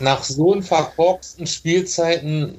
[0.00, 2.58] Nach so verkorksten Spielzeiten,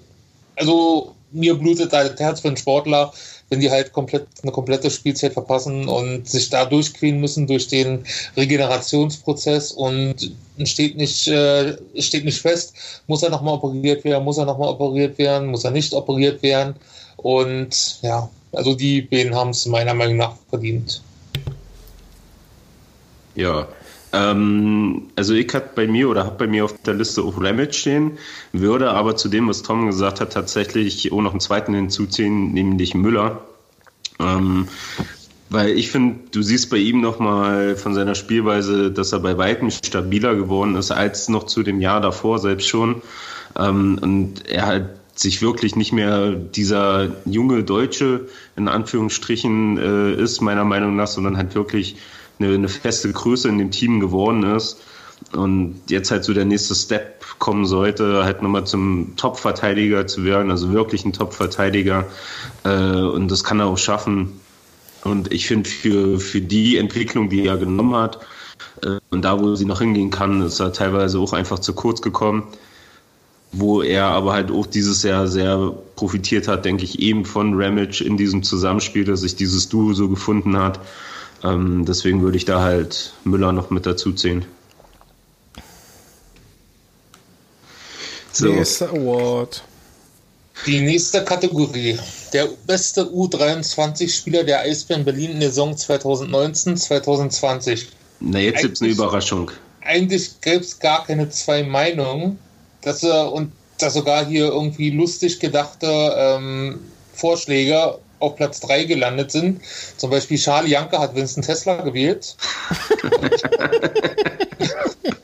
[0.55, 3.11] also mir blutet das Herz für einen Sportler,
[3.53, 8.03] wenn die halt komplett eine komplette Spielzeit verpassen und sich da durchqueren müssen durch den
[8.35, 10.15] Regenerationsprozess und
[10.63, 12.73] steht nicht, äh, steht nicht fest,
[13.05, 16.73] muss er nochmal operiert werden, muss er nochmal operiert werden, muss er nicht operiert werden.
[17.17, 21.03] Und ja, also die beiden haben es meiner Meinung nach verdient.
[23.35, 23.67] Ja,
[24.13, 27.73] ähm, also ich hatte bei mir oder habe bei mir auf der Liste auch Ramage
[27.73, 28.11] stehen,
[28.51, 32.93] würde aber zu dem, was Tom gesagt hat, tatsächlich auch noch einen zweiten hinzuziehen, nämlich
[32.93, 33.41] Müller.
[34.19, 34.67] Ähm,
[35.49, 39.71] weil ich finde, du siehst bei ihm nochmal von seiner Spielweise, dass er bei weitem
[39.71, 43.01] stabiler geworden ist als noch zu dem Jahr davor selbst schon.
[43.57, 50.41] Ähm, und er halt sich wirklich nicht mehr dieser junge Deutsche in Anführungsstrichen äh, ist,
[50.41, 51.97] meiner Meinung nach, sondern halt wirklich
[52.39, 54.77] eine, eine feste Größe in dem Team geworden ist
[55.31, 60.51] und jetzt halt so der nächste Step kommen sollte, halt nochmal zum Top-Verteidiger zu werden,
[60.51, 62.05] also wirklich ein Top-Verteidiger.
[62.63, 64.39] Äh, und das kann er auch schaffen.
[65.03, 68.19] Und ich finde, für, für die Entwicklung, die er genommen hat,
[68.83, 72.01] äh, und da, wo sie noch hingehen kann, ist er teilweise auch einfach zu kurz
[72.01, 72.43] gekommen.
[73.51, 78.03] Wo er aber halt auch dieses Jahr sehr profitiert hat, denke ich, eben von Ramage
[78.03, 80.79] in diesem Zusammenspiel, dass sich dieses Duo so gefunden hat.
[81.43, 84.45] Ähm, deswegen würde ich da halt Müller noch mit dazu zählen.
[88.31, 88.47] So.
[88.47, 89.63] Nächster Award.
[90.65, 91.99] Die nächste Kategorie.
[92.31, 97.87] Der beste U23-Spieler der Eisbären Berlin in der Saison 2019-2020.
[98.21, 99.51] Na, jetzt gibt es eine Überraschung.
[99.81, 102.39] Eigentlich gäbe es gar keine zwei Meinungen.
[102.81, 105.87] Dass, er, und dass sogar hier irgendwie lustig gedachte
[106.17, 106.79] ähm,
[107.13, 109.61] Vorschläge auf Platz 3 gelandet sind.
[109.97, 112.35] Zum Beispiel Charlie Janke hat Vincent Tesla gewählt.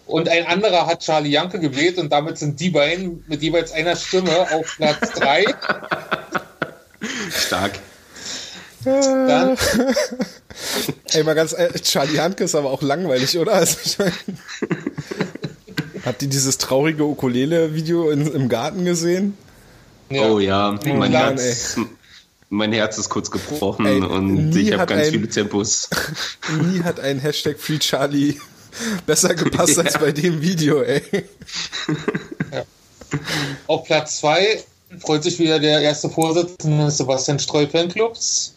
[0.05, 3.95] und ein anderer hat Charlie Janke gewählt und damit sind die beiden mit jeweils einer
[3.95, 5.45] Stimme auf Platz 3.
[7.31, 7.79] Stark.
[8.83, 9.57] Dann.
[11.11, 13.53] Ey, mal ganz ehrlich, Charlie Janke ist aber auch langweilig, oder?
[13.53, 14.13] Also ich mein,
[16.05, 19.37] habt ihr dieses traurige Ukulele-Video im Garten gesehen?
[20.09, 20.29] Ja.
[20.29, 21.77] Oh ja, mein Herz,
[22.49, 25.89] mein Herz ist kurz gebrochen Ey, und ich habe ganz ein, viele Tempos.
[26.61, 28.39] Nie hat ein Hashtag Free Charlie
[29.05, 29.83] besser gepasst ja.
[29.83, 31.01] als bei dem Video, ey.
[32.51, 32.63] Ja.
[33.67, 34.63] Auf Platz 2
[34.99, 38.55] freut sich wieder der erste Vorsitzende Sebastian Streu Fanclubs.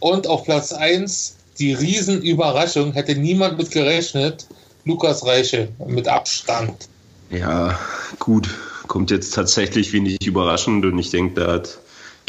[0.00, 4.46] Und auf Platz 1 die Riesenüberraschung, hätte niemand mit gerechnet.
[4.84, 6.88] Lukas Reiche mit Abstand.
[7.30, 7.78] Ja,
[8.18, 8.48] gut.
[8.86, 11.78] Kommt jetzt tatsächlich wenig überraschend und ich denke, da hat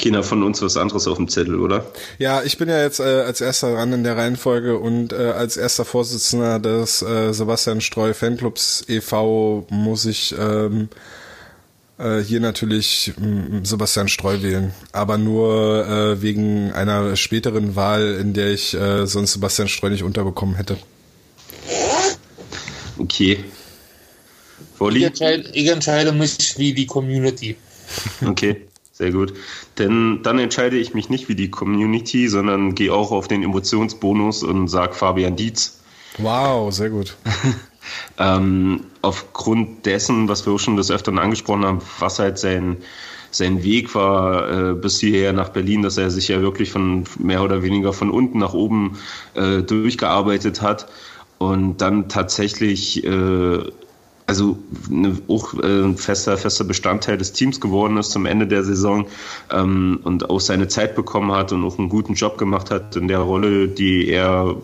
[0.02, 1.86] keiner von uns was anderes auf dem Zettel, oder?
[2.18, 5.58] Ja, ich bin ja jetzt äh, als erster dran in der Reihenfolge und äh, als
[5.58, 9.68] erster Vorsitzender des äh, Sebastian Streu Fanclubs e.V.
[9.70, 10.90] muss ich ähm,
[11.98, 18.34] äh, hier natürlich m, Sebastian Streu wählen, aber nur äh, wegen einer späteren Wahl, in
[18.34, 20.78] der ich äh, sonst Sebastian Streu nicht unterbekommen hätte.
[22.98, 23.44] Okay.
[24.74, 25.04] Ich Wolli?
[25.04, 27.58] entscheide, ich entscheide mich wie die Community.
[28.26, 28.68] Okay,
[29.00, 29.34] sehr gut.
[29.78, 34.44] Denn dann entscheide ich mich nicht wie die Community, sondern gehe auch auf den Emotionsbonus
[34.44, 35.80] und sag Fabian Dietz.
[36.20, 37.16] Wow, sehr gut.
[38.20, 42.78] Ähm, aufgrund dessen, was wir auch schon des Öfteren angesprochen haben, was halt sein,
[43.32, 47.42] sein Weg war äh, bis hierher nach Berlin, dass er sich ja wirklich von mehr
[47.42, 49.00] oder weniger von unten nach oben
[49.34, 50.88] äh, durchgearbeitet hat
[51.40, 53.64] und dann tatsächlich äh,
[54.30, 54.60] also
[54.92, 59.08] eine, auch äh, ein fester, fester Bestandteil des Teams geworden ist zum Ende der Saison
[59.52, 63.08] ähm, und auch seine Zeit bekommen hat und auch einen guten Job gemacht hat in
[63.08, 64.56] der Rolle, die er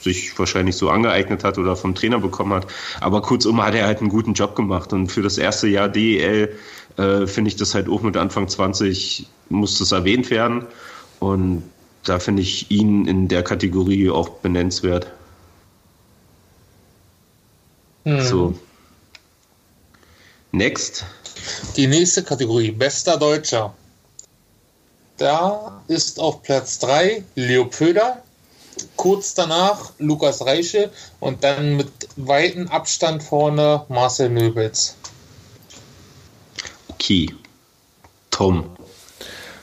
[0.00, 2.68] sich wahrscheinlich so angeeignet hat oder vom Trainer bekommen hat.
[3.00, 4.92] Aber kurzum hat er halt einen guten Job gemacht.
[4.92, 6.56] Und für das erste Jahr DEL
[6.96, 10.66] äh, finde ich das halt auch mit Anfang 20 muss das erwähnt werden.
[11.18, 11.64] Und
[12.04, 15.08] da finde ich ihn in der Kategorie auch benennenswert.
[18.04, 18.20] Hm.
[18.20, 18.54] So.
[20.52, 21.04] Next.
[21.76, 23.74] Die nächste Kategorie, bester Deutscher.
[25.16, 28.22] Da ist auf Platz 3 Leo Pöder,
[28.96, 34.96] kurz danach Lukas Reiche und dann mit weitem Abstand vorne Marcel Nöbels.
[36.88, 37.34] Okay.
[38.30, 38.77] Tom.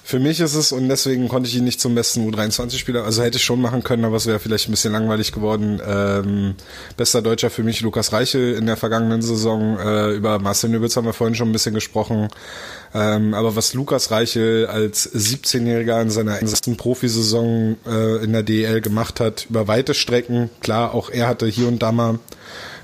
[0.07, 3.38] Für mich ist es, und deswegen konnte ich ihn nicht zum besten U23-Spieler, also hätte
[3.38, 5.82] ich schon machen können, aber es wäre vielleicht ein bisschen langweilig geworden.
[5.84, 6.53] Ähm,
[6.95, 9.80] bester Deutscher für mich Lukas Reichel in der vergangenen Saison.
[9.80, 12.27] Äh, über Marcel Nübels haben wir vorhin schon ein bisschen gesprochen.
[12.94, 18.82] Ähm, aber was Lukas Reichel als 17-Jähriger in seiner ersten Profisaison äh, in der DEL
[18.82, 22.19] gemacht hat, über weite Strecken, klar, auch er hatte hier und da mal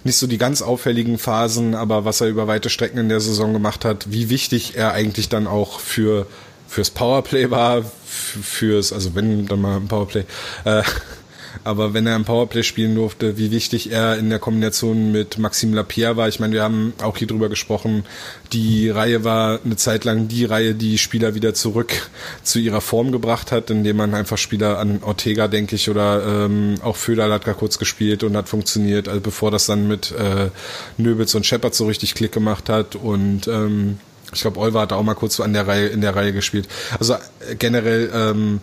[0.03, 3.53] nicht so die ganz auffälligen Phasen, aber was er über weite Strecken in der Saison
[3.53, 6.25] gemacht hat, wie wichtig er eigentlich dann auch für
[6.71, 10.23] fürs Powerplay war, fürs, also wenn dann mal ein Powerplay,
[10.63, 10.83] äh,
[11.65, 15.75] aber wenn er im Powerplay spielen durfte, wie wichtig er in der Kombination mit Maxime
[15.75, 16.29] Lapierre war.
[16.29, 18.05] Ich meine, wir haben auch hier drüber gesprochen.
[18.53, 22.09] Die Reihe war eine Zeit lang die Reihe, die Spieler wieder zurück
[22.41, 26.75] zu ihrer Form gebracht hat, indem man einfach Spieler an Ortega, denke ich, oder ähm,
[26.83, 30.49] auch Föderl hat gar kurz gespielt und hat funktioniert, also bevor das dann mit äh,
[30.97, 33.99] Nöbels und Shepard so richtig Klick gemacht hat und ähm,
[34.33, 36.67] ich glaube, Olver hat auch mal kurz an der Reihe, in der Reihe gespielt.
[36.99, 38.61] Also äh, generell ähm,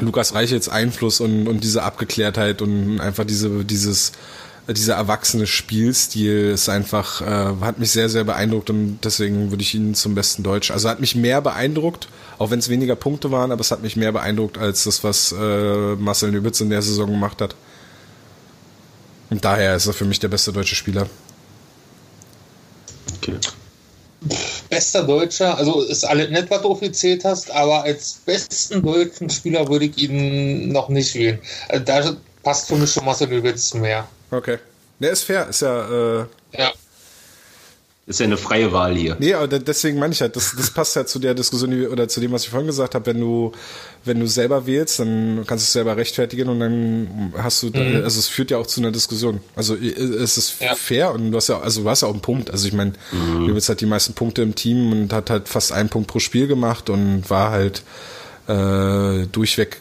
[0.00, 4.12] Lukas Reichels Einfluss und, und diese Abgeklärtheit und einfach diese, dieses,
[4.66, 9.62] äh, dieser erwachsene Spielstil ist einfach, äh, hat mich sehr, sehr beeindruckt und deswegen würde
[9.62, 10.70] ich ihn zum besten Deutsch.
[10.70, 12.08] Also hat mich mehr beeindruckt,
[12.38, 15.32] auch wenn es weniger Punkte waren, aber es hat mich mehr beeindruckt als das, was
[15.32, 17.54] äh, Marcel Nübitz in der Saison gemacht hat.
[19.28, 21.08] Und daher ist er für mich der beste deutsche Spieler.
[23.16, 23.36] Okay.
[24.68, 29.66] Bester Deutscher, also ist alles nett, was du offiziert hast, aber als besten deutschen Spieler
[29.68, 31.38] würde ich ihn noch nicht wählen.
[31.68, 34.06] Also da passt für mich schon Marcel Löwitz mehr.
[34.30, 34.58] Okay.
[34.98, 36.72] Der ist fair, ist ja, äh, Ja.
[38.10, 39.16] Ist ja eine freie Wahl hier.
[39.18, 41.86] Nee, aber de- deswegen meine ich halt, das, das passt ja zu der Diskussion, die
[41.86, 43.52] oder zu dem, was ich vorhin gesagt habe, wenn du,
[44.04, 48.02] wenn du selber wählst, dann kannst du es selber rechtfertigen und dann hast du, Mhm.
[48.04, 49.40] also es führt ja auch zu einer Diskussion.
[49.56, 50.74] Also es ist Ja.
[50.74, 52.50] fair und du hast ja, also du hast ja auch einen Punkt.
[52.50, 53.46] Also ich meine, Mhm.
[53.46, 56.46] Löwitz hat die meisten Punkte im Team und hat halt fast einen Punkt pro Spiel
[56.48, 57.82] gemacht und war halt
[58.48, 59.80] äh, durchweg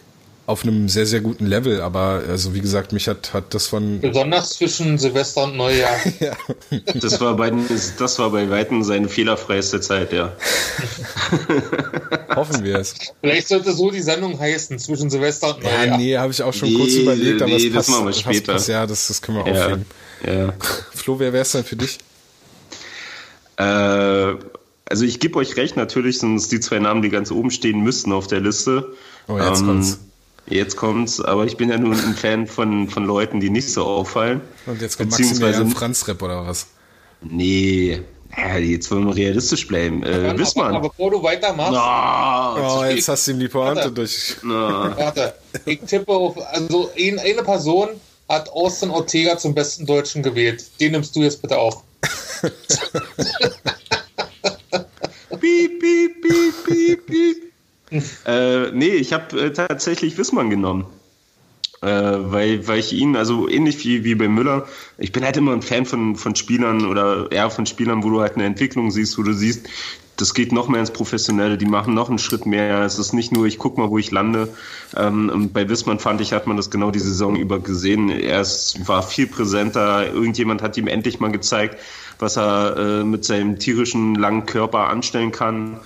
[0.50, 1.80] auf einem sehr, sehr guten Level.
[1.82, 5.96] Aber also wie gesagt, mich hat, hat das von Besonders zwischen Silvester und Neujahr.
[6.20, 6.32] ja,
[6.96, 7.52] Das war bei,
[8.00, 10.34] das war bei Weitem seine fehlerfreieste Zeit, ja.
[12.36, 12.96] hoffen wir es.
[13.22, 15.98] Vielleicht sollte so die Sendung heißen, zwischen Silvester und Ja, Neujahr.
[15.98, 18.14] nee, habe ich auch schon Nee, kurz überlegt, aber nee, es das passt, machen wir
[18.14, 18.54] später.
[18.54, 19.86] passt, ja, das, das können wir Ja, aufheben.
[20.26, 20.54] ja.
[20.96, 22.00] Flo, wer wär's denn für dich?
[23.58, 27.52] Äh, also ich gebe euch recht, natürlich sind es die zwei Namen, die ganz oben
[27.52, 28.94] stehen müssten auf der Liste.
[29.28, 30.00] Oh, jetzt kommt's.
[30.50, 33.84] Jetzt kommt's, aber ich bin ja nun ein Fan von, von Leuten, die nicht so
[33.86, 34.42] auffallen.
[34.66, 36.68] Und jetzt kommt Beziehungsweise- Maximilian Franz-Rap oder was?
[37.22, 38.02] Nee,
[38.38, 40.04] ja, jetzt wollen wir realistisch bleiben.
[40.04, 40.76] Äh, Aber, Wissmann.
[40.76, 43.92] aber bevor du weitermachst, Ah, Oh, jetzt hast du ihm die Pointe Warte.
[43.92, 44.38] durch.
[44.44, 45.34] Na, warte,
[45.66, 47.90] ich tippe auf, also ein, eine Person
[48.28, 50.64] hat Austin Ortega zum besten Deutschen gewählt.
[50.80, 51.84] Den nimmst du jetzt bitte auch.
[55.40, 57.49] piep, piep, piep, piep, piep.
[58.26, 60.86] äh, nee, ich habe äh, tatsächlich Wissmann genommen.
[61.82, 64.68] äh, weil, weil ich ihn, also ähnlich wie, wie bei Müller,
[64.98, 68.22] ich bin halt immer ein Fan von, von Spielern oder eher von Spielern, wo du
[68.22, 69.68] halt eine Entwicklung siehst, wo du siehst,
[70.18, 72.82] das geht noch mehr ins Professionelle, die machen noch einen Schritt mehr.
[72.82, 74.50] Es ist nicht nur, ich guck mal, wo ich lande.
[74.98, 78.10] Ähm, bei Wissmann fand ich, hat man das genau die Saison über gesehen.
[78.10, 80.12] Er ist, war viel präsenter.
[80.12, 81.80] Irgendjemand hat ihm endlich mal gezeigt,
[82.20, 85.80] was er äh, mit seinem tierischen langen Körper anstellen kann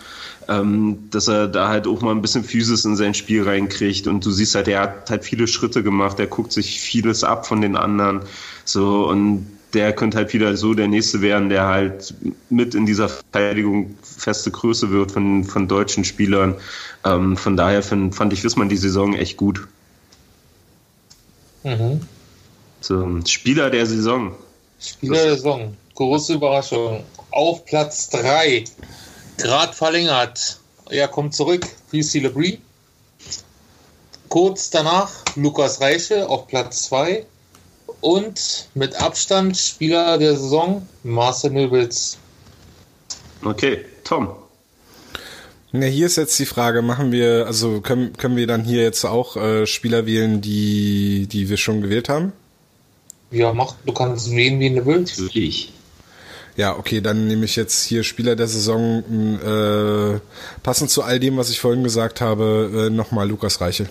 [0.47, 4.25] ähm, dass er da halt auch mal ein bisschen Physis in sein Spiel reinkriegt und
[4.25, 7.61] du siehst halt, er hat halt viele Schritte gemacht, er guckt sich vieles ab von
[7.61, 8.21] den anderen,
[8.65, 12.13] so und der könnte halt wieder so der Nächste werden, der halt
[12.49, 16.55] mit in dieser Verteidigung feste Größe wird von, von deutschen Spielern.
[17.03, 19.67] Ähm, von daher find, fand ich Wissmann die Saison echt gut.
[21.63, 22.01] Mhm.
[22.81, 24.35] So, Spieler der Saison.
[24.79, 25.75] Spieler der Saison.
[25.95, 27.03] Große Überraschung.
[27.31, 28.65] Auf Platz 3
[29.43, 30.57] Grad verlängert.
[30.89, 31.67] Er kommt zurück.
[31.91, 32.59] Wie Lebris.
[34.29, 37.25] Kurz danach Lukas Reiche auf Platz 2.
[37.99, 42.17] Und mit Abstand Spieler der Saison Marcel Nöbels.
[43.43, 44.29] Okay, Tom.
[45.73, 49.03] Ja, hier ist jetzt die Frage, machen wir, also können, können wir dann hier jetzt
[49.03, 52.31] auch äh, Spieler wählen, die, die wir schon gewählt haben?
[53.31, 55.19] Ja, mach, du kannst wählen, wie du willst.
[55.19, 55.73] Natürlich.
[56.55, 59.03] Ja, okay, dann nehme ich jetzt hier Spieler der Saison,
[59.43, 60.19] äh,
[60.61, 63.87] passend zu all dem, was ich vorhin gesagt habe, äh, nochmal Lukas Reiche.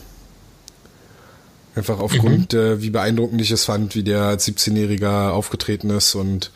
[1.75, 2.59] Einfach aufgrund, mhm.
[2.59, 6.51] äh, wie beeindruckend ich es fand, wie der als 17-Jähriger aufgetreten ist und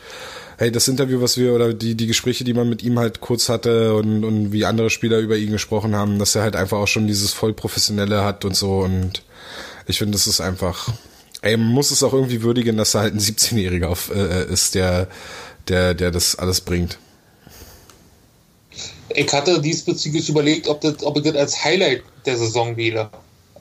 [0.59, 3.49] hey, das Interview, was wir oder die, die Gespräche, die man mit ihm halt kurz
[3.49, 6.89] hatte und, und wie andere Spieler über ihn gesprochen haben, dass er halt einfach auch
[6.89, 9.23] schon dieses voll professionelle hat und so und
[9.87, 10.89] ich finde, das ist einfach,
[11.43, 15.09] ey, man muss es auch irgendwie würdigen, dass er halt ein 17-Jähriger äh, ist, der
[15.69, 16.99] der, der das alles bringt.
[19.09, 23.09] Ich hatte diesbezüglich überlegt, ob, das, ob ich das als Highlight der Saison wähle.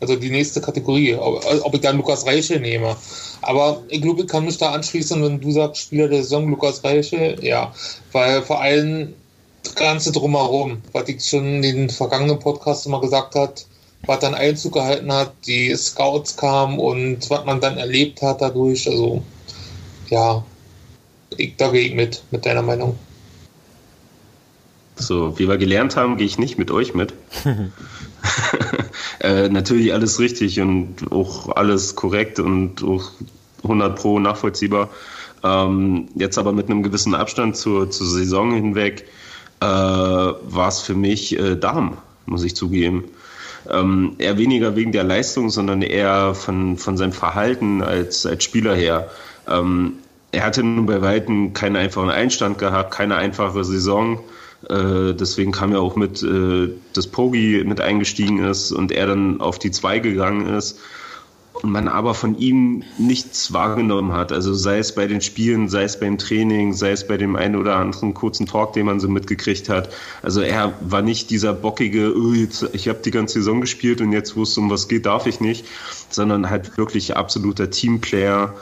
[0.01, 2.95] Also die nächste Kategorie, ob, ob ich dann Lukas Reiche nehme.
[3.41, 6.83] Aber ich glaube, ich kann mich da anschließen, wenn du sagst, Spieler der Saison Lukas
[6.83, 7.73] Reiche, ja.
[8.11, 9.13] Weil vor allem
[9.63, 13.65] das Ganze drumherum, was ich schon in den vergangenen Podcasts immer gesagt hat,
[14.05, 18.87] was dann Einzug gehalten hat, die Scouts kamen und was man dann erlebt hat dadurch.
[18.87, 19.23] Also
[20.09, 20.43] ja,
[21.37, 22.97] ich, da gehe ich mit, mit deiner Meinung.
[24.97, 27.13] So, wie wir gelernt haben, gehe ich nicht mit euch mit.
[29.19, 33.11] äh, natürlich alles richtig und auch alles korrekt und auch
[33.63, 34.89] 100 pro nachvollziehbar.
[35.43, 39.05] Ähm, jetzt aber mit einem gewissen Abstand zur, zur Saison hinweg
[39.59, 43.05] äh, war es für mich äh, Darm, muss ich zugeben.
[43.69, 48.75] Ähm, eher weniger wegen der Leistung, sondern eher von, von seinem Verhalten als, als Spieler
[48.75, 49.09] her.
[49.47, 49.93] Ähm,
[50.35, 54.19] er hatte nun bei Weitem keinen einfachen Einstand gehabt, keine einfache Saison.
[54.69, 59.39] Äh, deswegen kam ja auch mit, äh, dass Pogi mit eingestiegen ist und er dann
[59.39, 60.79] auf die zwei gegangen ist
[61.53, 64.33] und man aber von ihm nichts wahrgenommen hat.
[64.33, 67.55] Also sei es bei den Spielen, sei es beim Training, sei es bei dem einen
[67.55, 69.89] oder anderen kurzen Talk, den man so mitgekriegt hat.
[70.21, 74.11] Also er war nicht dieser bockige, oh, jetzt, ich habe die ganze Saison gespielt und
[74.11, 75.65] jetzt, wo es um was geht, darf ich nicht,
[76.09, 78.53] sondern halt wirklich absoluter Teamplayer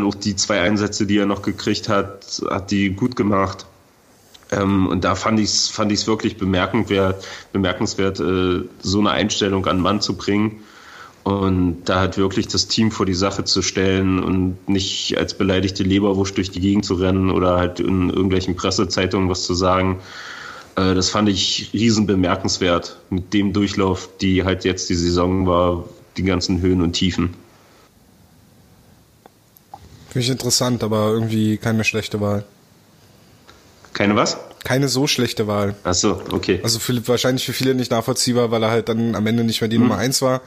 [0.00, 3.66] auch die zwei Einsätze, die er noch gekriegt hat, hat die gut gemacht.
[4.52, 9.66] Ähm, und da fand ich es fand ich's wirklich bemerkenswert, bemerkenswert äh, so eine Einstellung
[9.66, 10.62] an Mann zu bringen
[11.24, 15.82] und da halt wirklich das Team vor die Sache zu stellen und nicht als beleidigte
[15.82, 19.98] Leberwurst durch die Gegend zu rennen oder halt in irgendwelchen Pressezeitungen was zu sagen.
[20.76, 25.88] Äh, das fand ich riesen bemerkenswert mit dem Durchlauf, die halt jetzt die Saison war,
[26.16, 27.34] die ganzen Höhen und Tiefen.
[30.16, 32.44] Finde ich interessant, aber irgendwie keine schlechte Wahl.
[33.92, 34.38] Keine was?
[34.64, 35.74] Keine so schlechte Wahl.
[35.84, 36.58] Ach so, okay.
[36.62, 39.68] Also für, wahrscheinlich für viele nicht nachvollziehbar, weil er halt dann am Ende nicht mehr
[39.68, 39.82] die hm.
[39.82, 40.40] Nummer eins war.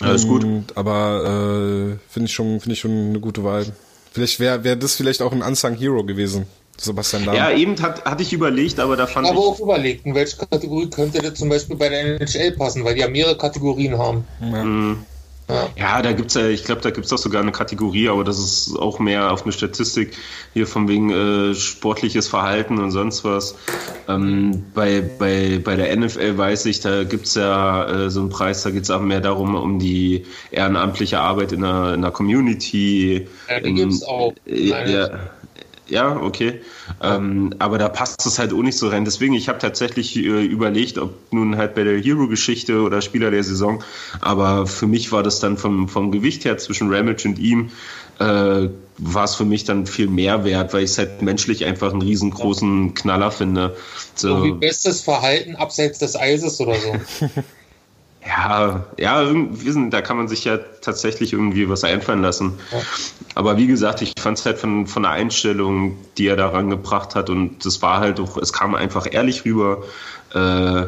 [0.00, 0.44] Alles gut.
[0.74, 3.66] Aber äh, finde ich schon, finde ich schon eine gute Wahl.
[4.10, 6.48] Vielleicht wäre wär das vielleicht auch ein Unsung Hero gewesen.
[6.76, 7.36] Sebastian Dahm.
[7.36, 9.40] Ja, eben hat, hatte ich überlegt, aber da fand aber ich.
[9.40, 12.96] Aber auch überlegt, in welche Kategorie könnte das zum Beispiel bei der NHL passen, weil
[12.96, 14.24] die ja mehrere Kategorien haben.
[14.40, 14.64] Ja.
[14.64, 15.06] Mhm.
[15.48, 18.38] Ja, ja da gibt's ja, ich glaube, da gibt's auch sogar eine Kategorie, aber das
[18.38, 20.16] ist auch mehr auf eine Statistik
[20.52, 23.56] hier von wegen äh, sportliches Verhalten und sonst was.
[24.08, 28.62] Ähm, bei, bei, bei der NFL weiß ich, da gibt's ja äh, so einen Preis,
[28.62, 33.26] da geht's auch mehr darum, um die ehrenamtliche Arbeit in der, in der Community.
[33.48, 34.34] Ja, die in, gibt's auch.
[34.46, 35.08] Äh, ja,
[35.88, 36.60] ja, okay.
[37.02, 39.04] Ähm, aber da passt es halt auch nicht so rein.
[39.04, 43.44] Deswegen, ich habe tatsächlich äh, überlegt, ob nun halt bei der Hero-Geschichte oder Spieler der
[43.44, 43.82] Saison.
[44.20, 47.70] Aber für mich war das dann vom, vom Gewicht her zwischen Ramage und ihm,
[48.18, 51.92] äh, war es für mich dann viel mehr wert, weil ich es halt menschlich einfach
[51.92, 53.76] einen riesengroßen Knaller finde.
[54.14, 56.92] So, so wie bestes Verhalten abseits des Eises oder so.
[58.26, 62.58] Ja, ja, irgendwie, da kann man sich ja tatsächlich irgendwie was einfallen lassen.
[63.34, 67.14] Aber wie gesagt, ich fand es halt von, von der Einstellung, die er daran gebracht
[67.14, 69.84] hat und das war halt auch, es kam einfach ehrlich rüber,
[70.34, 70.86] äh,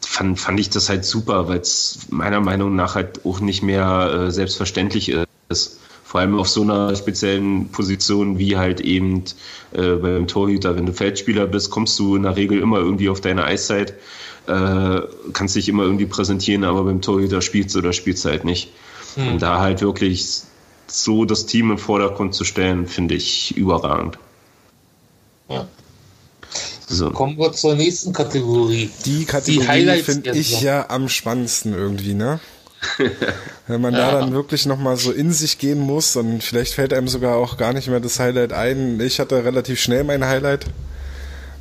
[0.00, 4.26] fand, fand ich das halt super, weil es meiner Meinung nach halt auch nicht mehr
[4.26, 5.14] äh, selbstverständlich
[5.48, 5.78] ist.
[6.04, 9.24] Vor allem auf so einer speziellen Position wie halt eben
[9.72, 10.76] äh, beim Torhüter.
[10.76, 13.94] Wenn du Feldspieler bist, kommst du in der Regel immer irgendwie auf deine Eiszeit
[14.46, 15.00] äh,
[15.32, 18.72] kannst dich immer irgendwie präsentieren, aber beim Torhüter spielst du oder spielst du halt nicht.
[19.16, 19.28] Mhm.
[19.28, 20.42] Und da halt wirklich
[20.86, 24.18] so das Team im Vordergrund zu stellen, finde ich überragend.
[25.48, 25.66] Ja.
[26.86, 27.10] So.
[27.10, 28.90] Kommen wir zur nächsten Kategorie.
[29.06, 32.40] Die Kategorie finde ich ja am spannendsten irgendwie, ne?
[33.66, 34.10] Wenn man ja.
[34.10, 37.56] da dann wirklich nochmal so in sich gehen muss und vielleicht fällt einem sogar auch
[37.56, 39.00] gar nicht mehr das Highlight ein.
[39.00, 40.66] Ich hatte relativ schnell mein Highlight,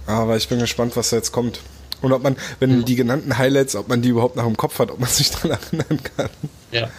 [0.07, 1.61] aber ich bin gespannt, was da jetzt kommt.
[2.01, 2.85] Und ob man, wenn mhm.
[2.85, 5.51] die genannten Highlights, ob man die überhaupt noch im Kopf hat, ob man sich daran
[5.51, 6.29] erinnern kann.
[6.71, 6.89] Ja.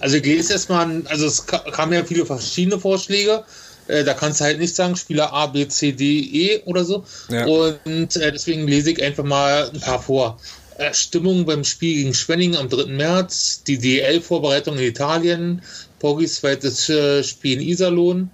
[0.00, 3.44] Also ich lese erstmal, also es kamen ja viele verschiedene Vorschläge.
[3.86, 7.04] Äh, da kannst du halt nicht sagen, Spieler A, B, C, D, E oder so.
[7.28, 7.46] Ja.
[7.46, 10.38] Und äh, deswegen lese ich einfach mal ein paar vor.
[10.78, 12.86] Äh, Stimmung beim Spiel gegen Schwenning am 3.
[12.86, 15.62] März, die DL-Vorbereitung in Italien,
[15.98, 18.30] Porgis zweites äh, Spiel in Iserlohn,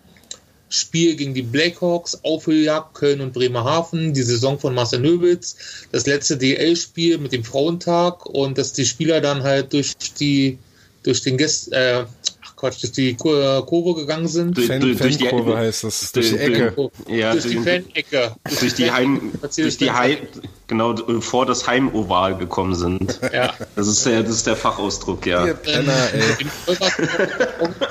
[0.70, 5.56] Spiel gegen die Blackhawks, Aufholjagd Köln und Bremerhaven, die Saison von Marcel Nöbitz,
[5.92, 10.58] das letzte DL-Spiel mit dem Frauentag und dass die Spieler dann halt durch die
[11.02, 12.04] durch den Gäst, äh,
[12.44, 14.56] ach Quatsch, durch die Kurve gegangen sind.
[14.56, 16.90] Durch, Fan, durch, durch die Kurve heißt das, durch die Ecke.
[17.08, 18.36] Ja, durch die Fan-Ecke.
[18.60, 20.18] Durch die Heim, durch die Heim,
[20.66, 23.18] genau, vor das Heimoval gekommen sind.
[23.32, 23.54] Ja.
[23.76, 25.54] Das ist der, das ist der Fachausdruck, ja.
[25.54, 26.76] Penner, ey.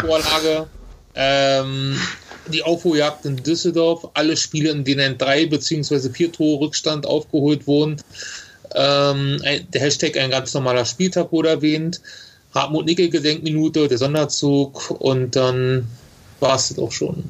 [0.02, 0.68] Vorlage,
[1.16, 2.00] ähm,
[2.50, 6.10] die Aufholjagd in Düsseldorf, alle Spiele, in denen drei bzw.
[6.10, 8.02] vier Tore Rückstand aufgeholt wurden.
[8.76, 9.42] Ähm,
[9.74, 12.02] der Hashtag ein ganz normaler Spieltag wurde erwähnt.
[12.54, 15.88] Hartmut Nickel Gedenkminute, der Sonderzug und dann
[16.40, 17.24] war es auch schon.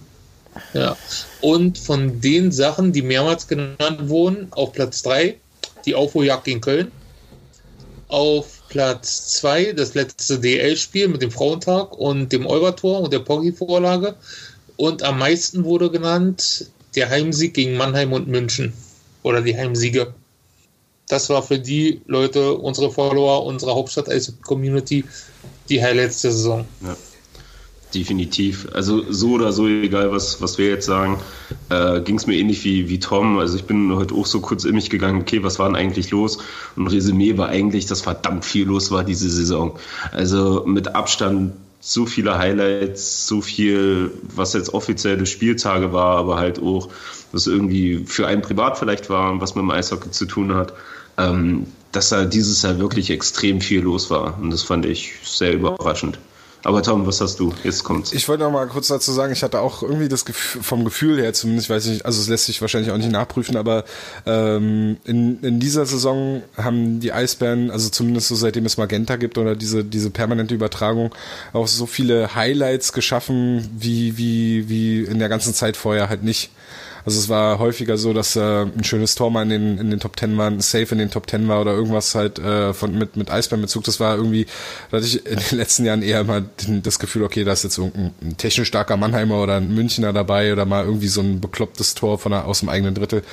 [0.74, 0.98] Ja.
[1.42, 5.38] Und von den Sachen, die mehrmals genannt wurden, auf Platz 3
[5.86, 6.92] die Aufholjagd gegen Köln.
[8.08, 14.16] Auf Platz 2 das letzte DL-Spiel mit dem Frauentag und dem Eubertor und der Poggi-Vorlage.
[14.80, 18.72] Und am meisten wurde genannt der Heimsieg gegen Mannheim und München.
[19.24, 20.14] Oder die Heimsiege.
[21.10, 25.04] Das war für die Leute, unsere Follower, unsere Hauptstadt-Community,
[25.68, 26.66] die Highlights der Saison.
[26.82, 26.96] Ja,
[27.94, 28.70] definitiv.
[28.72, 31.20] Also so oder so, egal was, was wir jetzt sagen,
[31.70, 33.38] äh, ging es mir ähnlich wie, wie Tom.
[33.38, 36.10] Also ich bin heute auch so kurz in mich gegangen, okay, was war denn eigentlich
[36.12, 36.38] los?
[36.78, 39.78] Und Resümee war eigentlich, dass verdammt viel los war diese Saison.
[40.14, 46.62] Also mit Abstand so viele Highlights, so viel, was jetzt offizielle Spieltage war, aber halt
[46.62, 46.90] auch,
[47.32, 50.74] was irgendwie für einen privat vielleicht war und was mit dem Eishockey zu tun hat,
[51.18, 54.38] ähm, dass da dieses Jahr wirklich extrem viel los war.
[54.40, 56.20] Und das fand ich sehr überraschend.
[56.64, 57.54] Aber Tom, was hast du?
[57.64, 58.12] Jetzt kommt's.
[58.12, 61.22] Ich wollte noch mal kurz dazu sagen, ich hatte auch irgendwie das Gefühl, vom Gefühl
[61.22, 63.86] her zumindest, ich weiß nicht, also es lässt sich wahrscheinlich auch nicht nachprüfen, aber
[64.26, 69.38] ähm, in, in dieser Saison haben die Eisbären, also zumindest so seitdem es Magenta gibt
[69.38, 71.16] oder diese, diese permanente Übertragung,
[71.54, 76.52] auch so viele Highlights geschaffen, wie, wie, wie in der ganzen Zeit vorher halt nicht.
[77.06, 80.00] Also es war häufiger so, dass äh, ein schönes Tor mal in den, in den
[80.00, 82.98] Top Ten war, ein Safe in den Top Ten war oder irgendwas halt äh, von,
[82.98, 83.84] mit, mit Eisbärenbezug.
[83.84, 84.46] Das war irgendwie,
[84.92, 86.46] da hatte ich in den letzten Jahren eher mal
[86.84, 90.54] das Gefühl, okay, da ist jetzt irgendein ein technisch starker Mannheimer oder ein Münchner dabei
[90.54, 93.24] oder mal irgendwie so ein beklopptes Tor von der, aus dem eigenen Drittel.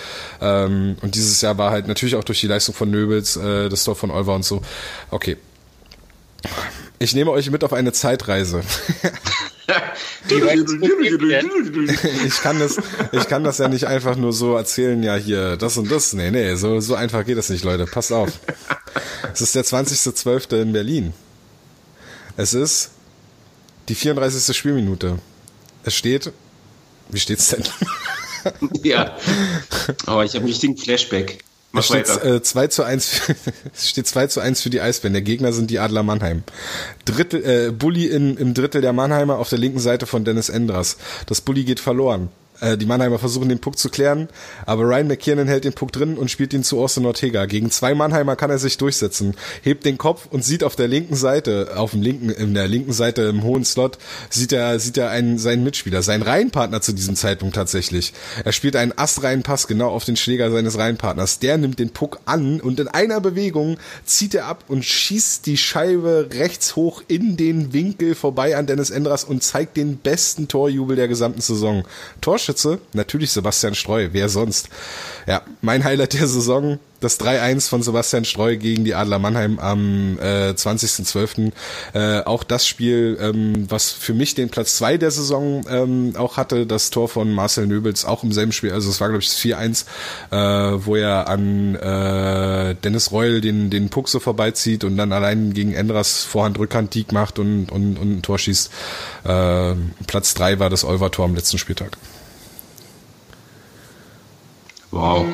[0.40, 3.84] Ähm, und dieses Jahr war halt natürlich auch durch die Leistung von Nöbels, äh, das
[3.84, 4.62] Tor von Olver und so.
[5.10, 5.36] Okay.
[6.98, 8.62] Ich nehme euch mit auf eine Zeitreise.
[12.26, 12.78] ich kann das,
[13.12, 16.12] ich kann das ja nicht einfach nur so erzählen, ja hier, das und das.
[16.12, 17.86] Nee, nee, so, so einfach geht das nicht, Leute.
[17.86, 18.30] Passt auf.
[19.32, 20.62] Es ist der 20.12.
[20.62, 21.12] in Berlin.
[22.36, 22.90] Es ist
[23.88, 24.56] die 34.
[24.56, 25.18] Spielminute.
[25.84, 26.32] Es steht,
[27.09, 27.64] wie steht's denn?
[28.82, 29.16] ja.
[30.06, 31.44] Aber ich habe einen richtigen Flashback.
[31.72, 33.22] Mach es steht, äh, 2 zu 1,
[33.74, 35.12] es steht 2 zu 1 für die Eisbären.
[35.12, 36.43] Der Gegner sind die Adler Mannheim.
[37.05, 40.97] Drittel, äh, Bulli in, im Drittel der Mannheimer auf der linken Seite von Dennis Endras.
[41.26, 42.28] Das Bulli geht verloren.
[42.60, 44.28] Äh, die Mannheimer versuchen den Puck zu klären,
[44.64, 47.46] aber Ryan McKiernan hält den Puck drin und spielt ihn zu Austin Ortega.
[47.46, 51.16] Gegen zwei Mannheimer kann er sich durchsetzen, hebt den Kopf und sieht auf der linken
[51.16, 53.98] Seite, auf dem linken, in der linken Seite im hohen Slot,
[54.30, 58.12] sieht er, sieht er einen, seinen Mitspieler, seinen Reihenpartner zu diesem Zeitpunkt tatsächlich.
[58.44, 61.38] Er spielt einen astreinen Pass genau auf den Schläger seines Reihenpartners.
[61.38, 65.56] Der nimmt den Puck an und in einer Bewegung zieht er ab und schießt die
[65.56, 70.96] Scheibe rechts hoch in den Winkel vorbei an Dennis Endras und zeigt den besten Torjubel
[70.96, 71.84] der gesamten Saison.
[72.20, 72.78] Tosch, Torschütze?
[72.93, 74.68] Natürlich Sebastian Streu, wer sonst?
[75.27, 80.18] Ja, mein Highlight der Saison, das 3-1 von Sebastian Streu gegen die Adler Mannheim am
[80.20, 81.52] äh, 20.12.
[81.93, 86.36] Äh, auch das Spiel, ähm, was für mich den Platz zwei der Saison ähm, auch
[86.36, 89.28] hatte, das Tor von Marcel Nöbels, auch im selben Spiel, also es war glaube ich
[89.28, 89.85] das 4-1,
[90.31, 95.52] äh, wo er an äh, Dennis Reul den, den Puck so vorbeizieht und dann allein
[95.52, 98.70] gegen Endras Vorhand-Rückhand-Dieg macht und, und, und ein Tor schießt.
[99.24, 99.74] Äh,
[100.06, 101.98] Platz drei war das Olver-Tor am letzten Spieltag.
[104.97, 105.27] Wow.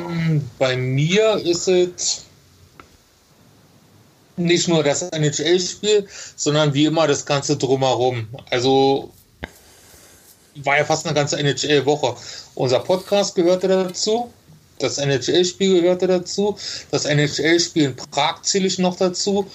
[0.59, 2.25] Bei mir ist es
[4.37, 8.27] nicht nur das NHL-Spiel, sondern wie immer das Ganze drumherum.
[8.51, 9.13] Also
[10.57, 12.17] war ja fast eine ganze NHL-Woche.
[12.55, 14.33] Unser Podcast gehörte dazu,
[14.79, 16.57] das NHL-Spiel gehörte dazu,
[16.91, 19.47] das NHL-Spiel in Prag zähle ich noch dazu,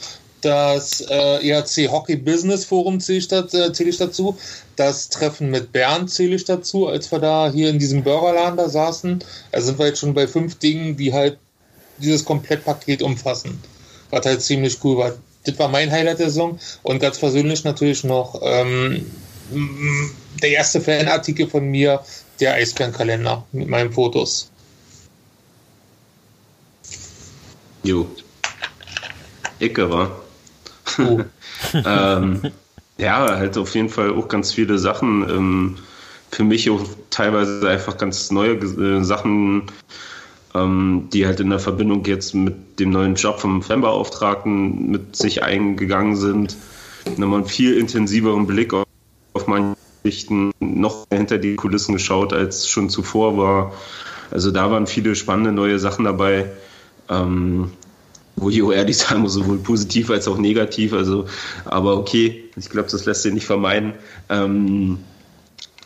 [0.42, 4.38] das äh, ERC Hockey Business Forum zähle ich, äh, zähl ich, dazu.
[4.78, 8.70] Das Treffen mit Bernd zähle ich dazu, als wir da hier in diesem Burgerladen da
[8.70, 9.24] saßen.
[9.52, 11.40] Also sind wir jetzt schon bei fünf Dingen, die halt
[11.98, 13.60] dieses Komplettpaket umfassen.
[14.12, 15.14] Was halt ziemlich cool war.
[15.46, 16.60] Das war mein Highlight der Saison.
[16.84, 19.12] Und ganz persönlich natürlich noch ähm,
[20.44, 22.04] der erste Fanartikel von mir,
[22.40, 24.52] der Eisbärenkalender mit meinen Fotos.
[27.82, 28.08] Jo.
[29.60, 30.22] Icke war.
[31.00, 31.22] Oh.
[31.74, 32.52] ähm,
[32.98, 35.30] ja, halt auf jeden Fall auch ganz viele Sachen.
[35.30, 35.76] Ähm,
[36.32, 39.64] für mich auch teilweise einfach ganz neue äh, Sachen,
[40.54, 45.44] ähm, die halt in der Verbindung jetzt mit dem neuen Job vom Fanbeauftragten mit sich
[45.44, 46.58] eingegangen sind.
[47.18, 48.86] Nochmal einen viel intensiveren Blick auf,
[49.34, 53.74] auf manche Geschichten, noch hinter die Kulissen geschaut, als schon zuvor war.
[54.32, 56.52] Also da waren viele spannende neue Sachen dabei.
[57.10, 57.72] Ähm,
[58.38, 60.94] wo ich auch ehrlich sagen muss, sowohl positiv als auch negativ.
[60.94, 61.26] Also,
[61.66, 63.94] aber okay, ich glaube, das lässt sich nicht vermeiden.
[64.30, 65.00] Ähm,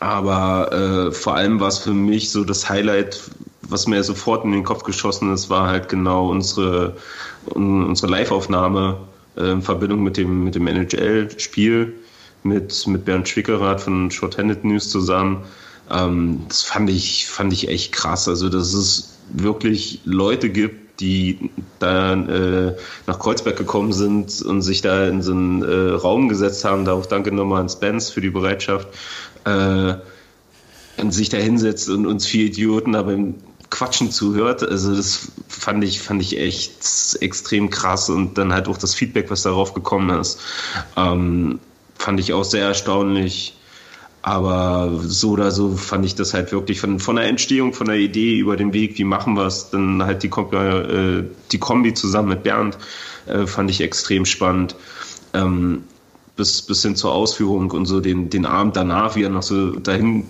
[0.00, 3.20] aber äh, vor allem war es für mich so das Highlight,
[3.62, 6.96] was mir sofort in den Kopf geschossen ist, war halt genau unsere,
[7.46, 8.98] unsere Live-Aufnahme
[9.36, 11.94] äh, in Verbindung mit dem, mit dem NHL-Spiel
[12.42, 15.44] mit, mit Bernd Schwickerath von Shorthanded News zusammen.
[15.90, 18.28] Ähm, das fand ich, fand ich echt krass.
[18.28, 24.82] Also, dass es wirklich Leute gibt, die dann äh, nach Kreuzberg gekommen sind und sich
[24.82, 26.84] da in so einen äh, Raum gesetzt haben.
[26.84, 28.88] Da auch danke nochmal an Spence für die Bereitschaft.
[29.44, 29.94] Äh,
[30.98, 33.34] und sich da hinsetzt und uns vier Idioten da beim
[33.70, 34.62] Quatschen zuhört.
[34.62, 36.72] Also das fand ich, fand ich echt
[37.20, 40.40] extrem krass und dann halt auch das Feedback, was darauf gekommen ist,
[40.96, 41.58] ähm,
[41.96, 43.56] fand ich auch sehr erstaunlich.
[44.22, 47.96] Aber so oder so fand ich das halt wirklich von, von der Entstehung, von der
[47.96, 52.28] Idee über den Weg, wie machen wir es, dann halt die, äh, die Kombi zusammen
[52.28, 52.78] mit Bernd,
[53.26, 54.76] äh, fand ich extrem spannend.
[55.34, 55.82] Ähm,
[56.36, 59.72] bis, bis hin zur Ausführung und so den, den Abend danach, wie er noch so
[59.72, 60.24] dahin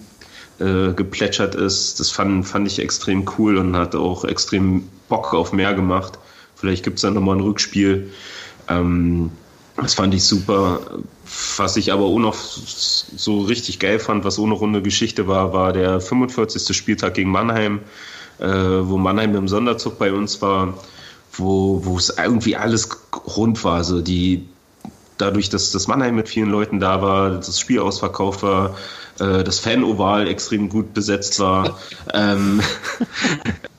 [0.59, 5.52] äh, geplätschert ist, das fand, fand ich extrem cool und hat auch extrem Bock auf
[5.52, 6.19] mehr gemacht.
[6.56, 8.10] Vielleicht gibt es dann nochmal ein Rückspiel.
[8.69, 9.31] Ähm,
[9.76, 10.80] das fand ich super.
[11.56, 15.72] Was ich aber auch noch so richtig geil fand, was ohne runde Geschichte war, war
[15.72, 16.76] der 45.
[16.76, 17.80] Spieltag gegen Mannheim,
[18.38, 20.74] äh, wo Mannheim im Sonderzug bei uns war,
[21.32, 22.88] wo, wo es irgendwie alles
[23.36, 23.76] rund war.
[23.76, 24.46] Also die,
[25.16, 28.76] dadurch, dass das Mannheim mit vielen Leuten da war, das Spiel ausverkauft war,
[29.20, 31.78] äh, das Fan-Oval extrem gut besetzt war.
[32.12, 32.60] ähm,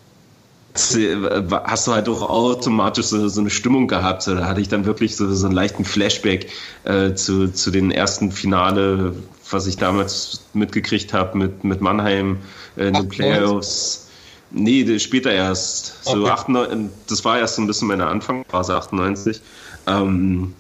[0.76, 4.26] hast du halt auch automatisch so, so eine Stimmung gehabt.
[4.28, 6.50] Da hatte ich dann wirklich so, so einen leichten Flashback
[6.84, 9.16] äh, zu, zu den ersten Finale,
[9.50, 12.38] was ich damals mitgekriegt habe mit, mit Mannheim
[12.76, 14.08] äh, in den Playoffs.
[14.50, 16.04] Nee, später erst.
[16.06, 16.30] So okay.
[16.30, 19.42] 98, das war erst so ein bisschen meine Anfangsphase, 98.
[19.88, 20.54] Ähm,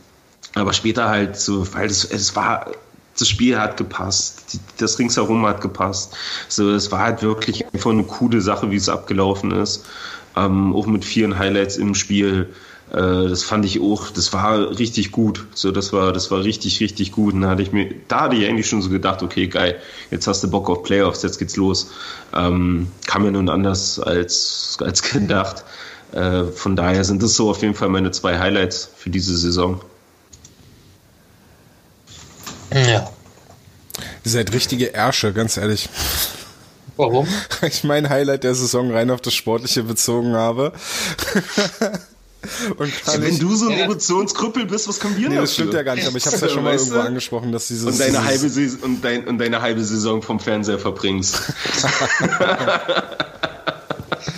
[0.56, 2.68] aber später halt so, weil es, es war
[3.18, 6.15] das Spiel hat gepasst, das ringsherum hat gepasst.
[6.48, 9.85] So, es war halt wirklich einfach eine coole Sache, wie es abgelaufen ist.
[10.35, 12.49] Ähm, auch mit vielen Highlights im Spiel.
[12.91, 12.95] Äh,
[13.30, 15.45] das fand ich auch, das war richtig gut.
[15.53, 17.35] So, das war, das war richtig, richtig gut.
[17.35, 19.80] Und da hatte ich mir, da hatte ich eigentlich schon so gedacht, okay, geil,
[20.10, 21.91] jetzt hast du Bock auf Playoffs, jetzt geht's los.
[22.35, 25.64] Ähm, kam ja nun anders als, als gedacht.
[26.14, 29.81] Äh, von daher sind das so auf jeden Fall meine zwei Highlights für diese Saison.
[32.74, 33.12] Ja.
[34.26, 35.90] Ihr seid richtige Ärsche, ganz ehrlich.
[36.95, 37.28] Warum?
[37.62, 40.74] Ich mein Highlight der Saison rein auf das Sportliche bezogen habe.
[42.78, 45.82] Und ja, wenn du so ein Emotionskrüppel bist, was kommen wir nee, das stimmt ja
[45.82, 48.12] gar nicht, aber ich habe es ja schon mal irgendwo angesprochen, dass dieses und deine
[48.12, 51.41] dieses halbe Saison und, dein, und deine halbe Saison vom Fernseher verbringst.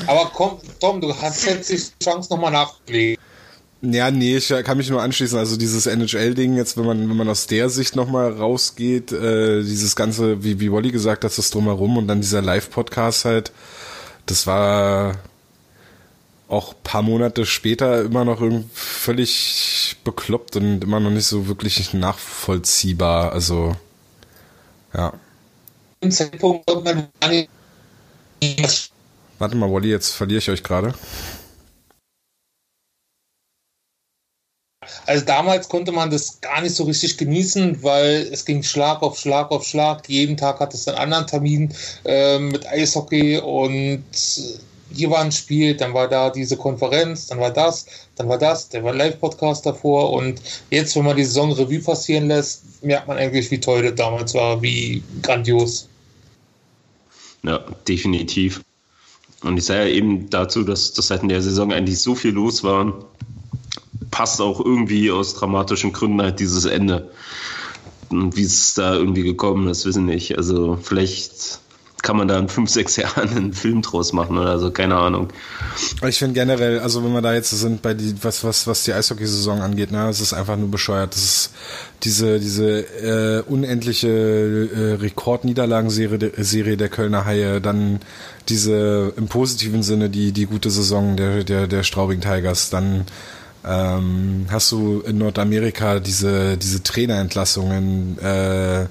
[0.06, 3.20] aber komm, Tom, du hast jetzt die Chance nochmal nachzulegen.
[3.82, 5.38] Ja, nee, ich kann mich nur anschließen.
[5.38, 9.96] Also dieses NHL-Ding jetzt, wenn man wenn man aus der Sicht nochmal rausgeht, äh, dieses
[9.96, 13.52] ganze, wie wie Wolli gesagt hat, das drumherum und dann dieser Live-Podcast halt,
[14.26, 15.16] das war
[16.48, 21.94] auch paar Monate später immer noch irgendwie völlig bekloppt und immer noch nicht so wirklich
[21.94, 23.32] nachvollziehbar.
[23.34, 23.76] Also
[24.94, 25.14] ja.
[29.40, 30.94] Warte mal, Wolli, jetzt verliere ich euch gerade.
[35.06, 39.20] Also damals konnte man das gar nicht so richtig genießen, weil es ging Schlag auf
[39.20, 40.10] Schlag auf Schlag.
[40.10, 41.74] Jeden Tag hat es einen anderen Termin
[42.06, 44.04] äh, mit Eishockey und
[44.94, 48.70] hier war ein Spiel, dann war da diese Konferenz, dann war das, dann war das,
[48.70, 53.18] der war Live-Podcast davor und jetzt, wenn man die Saison Revue passieren lässt, merkt man
[53.18, 55.90] eigentlich, wie toll das damals war, wie grandios.
[57.44, 58.62] Ja, definitiv.
[59.44, 62.64] Und ich sage ja eben dazu, dass, dass seit der Saison eigentlich so viel los
[62.64, 62.94] war,
[64.16, 67.10] passt auch irgendwie aus dramatischen Gründen halt dieses Ende.
[68.10, 70.38] Und wie es da irgendwie gekommen ist, wissen nicht.
[70.38, 71.60] Also vielleicht
[72.02, 75.28] kann man da in fünf, sechs Jahren einen Film draus machen oder so, keine Ahnung.
[76.08, 78.94] Ich finde generell, also wenn wir da jetzt sind bei die, was, was, was die
[78.94, 81.14] Eishockeysaison angeht, ne, es ist einfach nur bescheuert.
[81.14, 81.52] Das ist
[82.04, 88.00] diese, diese äh, unendliche äh, Rekordniederlagenserie der, Serie der Kölner Haie, dann
[88.48, 93.08] diese im positiven Sinne die, die gute Saison der, der, der Straubing Tigers, dann
[93.66, 98.86] ähm, hast du in Nordamerika diese, diese Trainerentlassungen, äh,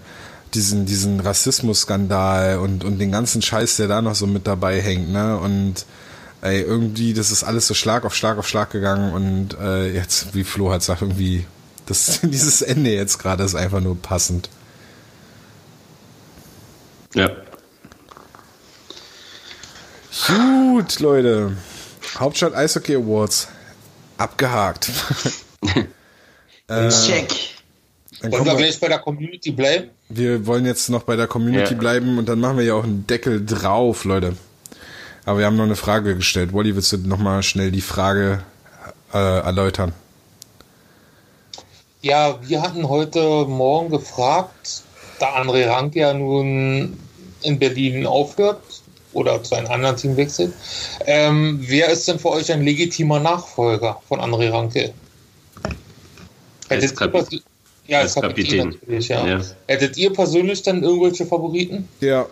[0.53, 5.11] diesen, diesen Rassismusskandal und, und den ganzen Scheiß, der da noch so mit dabei hängt,
[5.11, 5.39] ne?
[5.39, 5.87] Und
[6.41, 10.35] ey, irgendwie, das ist alles so Schlag auf Schlag auf Schlag gegangen und äh, jetzt,
[10.35, 11.47] wie Flo hat sagt, irgendwie,
[11.87, 14.49] das, dieses Ende jetzt gerade ist einfach nur passend.
[17.15, 17.31] Ja.
[20.27, 21.57] Gut, Leute.
[22.19, 23.49] Hauptstadt Eishockey Awards.
[24.19, 24.91] Abgehakt.
[26.69, 27.55] äh, Check.
[28.23, 29.91] Wollen wir gleich bei der Community bleiben?
[30.09, 31.79] Wir wollen jetzt noch bei der Community ja.
[31.79, 34.37] bleiben und dann machen wir ja auch einen Deckel drauf, Leute.
[35.27, 36.53] Aber wir haben noch eine Frage gestellt.
[36.53, 38.43] Wolli, willst du nochmal schnell die Frage
[39.13, 39.93] äh, erläutern?
[42.03, 44.83] Ja, wir hatten heute Morgen gefragt,
[45.19, 46.99] da André Rank ja nun
[47.43, 48.63] in Berlin aufhört
[49.15, 50.53] oder zu einem anderen Team wechselt,
[51.07, 54.93] ähm, wer ist denn für euch ein legitimer Nachfolger von André Ranke?
[56.69, 57.41] Hättet ihr,
[57.87, 59.27] ja, als Kapitän, Kapitän natürlich, ja.
[59.27, 59.41] ja.
[59.67, 61.89] Hättet ihr persönlich dann irgendwelche Favoriten?
[62.01, 62.27] Ja.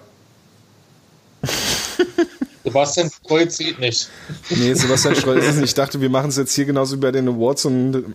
[2.65, 4.09] Sebastian Kreuz sieht nicht.
[4.51, 5.65] Nee, Sebastian Kreuz ist nicht.
[5.65, 8.15] Ich dachte, wir machen es jetzt hier genauso wie bei den Awards und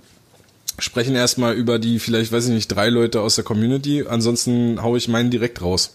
[0.79, 4.05] sprechen erstmal über die, vielleicht, weiß ich nicht, drei Leute aus der Community.
[4.07, 5.91] Ansonsten haue ich meinen direkt raus.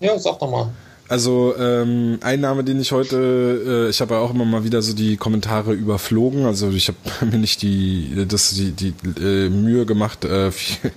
[0.00, 0.70] Ja, sag doch mal.
[1.08, 4.82] Also ähm, ein Name, den ich heute, äh, ich habe ja auch immer mal wieder
[4.82, 6.44] so die Kommentare überflogen.
[6.44, 6.98] Also ich habe
[7.30, 10.92] mir nicht die, das die die äh, Mühe gemacht, äh, viel,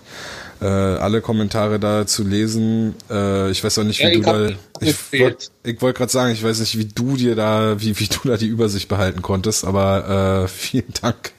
[0.59, 2.93] äh, alle Kommentare da zu lesen.
[3.09, 4.49] Äh, ich weiß auch nicht, wie ja, du da.
[4.81, 5.47] Ich wollte
[5.79, 8.47] wollt gerade sagen, ich weiß nicht, wie du dir da, wie wie du da die
[8.47, 9.63] Übersicht behalten konntest.
[9.63, 11.31] Aber äh, vielen Dank.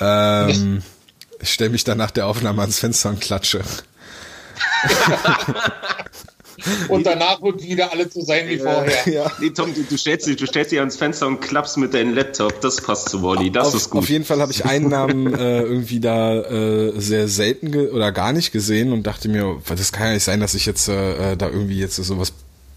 [0.00, 0.82] Ähm,
[1.40, 3.60] ich stelle mich dann nach der Aufnahme ans Fenster und klatsche.
[6.88, 8.92] und danach wird wieder alle zu sein wie vorher.
[9.12, 9.30] Ja.
[9.40, 12.14] Nee, Tom, du, du, stellst dich, du stellst dich ans Fenster und klappst mit deinem
[12.14, 12.60] Laptop.
[12.60, 13.50] Das passt zu Wally.
[13.50, 14.02] Das auf, ist gut.
[14.02, 18.32] Auf jeden Fall habe ich einen Namen äh, irgendwie da äh, sehr selten oder gar
[18.32, 21.48] nicht gesehen und dachte mir, das kann ja nicht sein, dass ich jetzt äh, da
[21.48, 22.32] irgendwie jetzt so was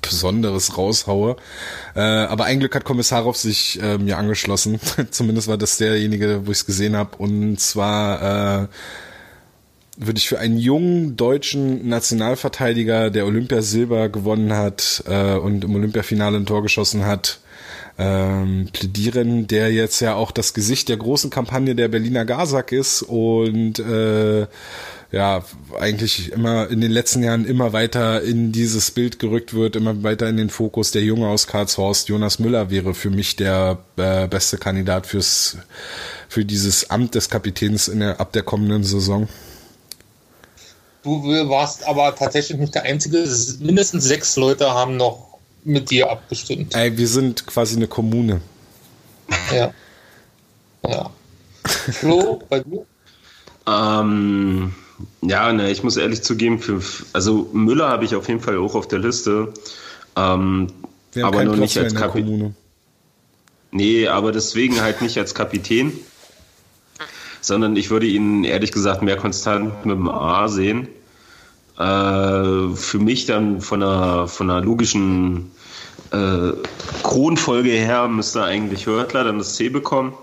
[0.10, 1.36] Besonderes raushaue.
[1.96, 4.80] Äh, aber ein Glück hat Kommissarov sich äh, mir angeschlossen.
[5.12, 7.18] Zumindest war das derjenige, wo ich es gesehen habe.
[7.18, 8.68] Und zwar äh,
[9.98, 16.38] würde ich für einen jungen deutschen Nationalverteidiger, der Olympiasilber gewonnen hat äh, und im Olympiafinale
[16.38, 17.40] ein Tor geschossen hat,
[17.98, 23.04] ähm, plädieren, der jetzt ja auch das Gesicht der großen Kampagne der Berliner Gasak ist
[23.04, 24.48] und äh,
[25.12, 25.46] ja,
[25.80, 30.28] eigentlich immer in den letzten Jahren immer weiter in dieses Bild gerückt wird, immer weiter
[30.28, 30.92] in den Fokus.
[30.92, 35.58] Der Junge aus Karlshorst, Jonas Müller, wäre für mich der äh, beste Kandidat fürs,
[36.28, 39.30] für dieses Amt des Kapitäns in der, ab der kommenden Saison.
[41.06, 43.26] Du warst aber tatsächlich nicht der Einzige.
[43.60, 46.74] Mindestens sechs Leute haben noch mit dir abgestimmt.
[46.76, 48.42] Ey, wir sind quasi eine Kommune.
[49.54, 49.72] Ja.
[50.88, 51.12] Ja.
[51.92, 52.86] Flo, bei dir?
[53.68, 54.74] Ähm,
[55.22, 56.82] ja, ne, ich muss ehrlich zugeben, für,
[57.14, 59.54] also Müller habe ich auf jeden Fall auch auf der Liste.
[60.16, 60.72] Ähm,
[61.22, 62.56] aber noch nicht als Kapitän.
[63.72, 65.94] Nee, aber deswegen halt nicht als Kapitän
[67.46, 70.88] sondern ich würde ihn ehrlich gesagt mehr konstant mit dem A sehen.
[71.78, 75.52] Äh, für mich dann von einer, von einer logischen
[76.12, 76.52] äh,
[77.04, 80.14] Kronfolge her müsste eigentlich Hörtler dann das C bekommen.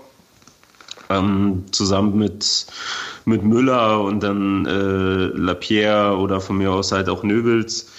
[1.09, 2.65] ähm, zusammen mit,
[3.25, 7.89] mit Müller und dann äh, Lapierre oder von mir aus halt auch Nöbels.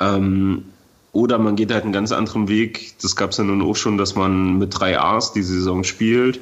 [0.00, 0.64] Ähm,
[1.12, 2.94] oder man geht halt einen ganz anderen Weg.
[3.00, 6.40] Das gab es ja nun auch schon, dass man mit drei A's die Saison spielt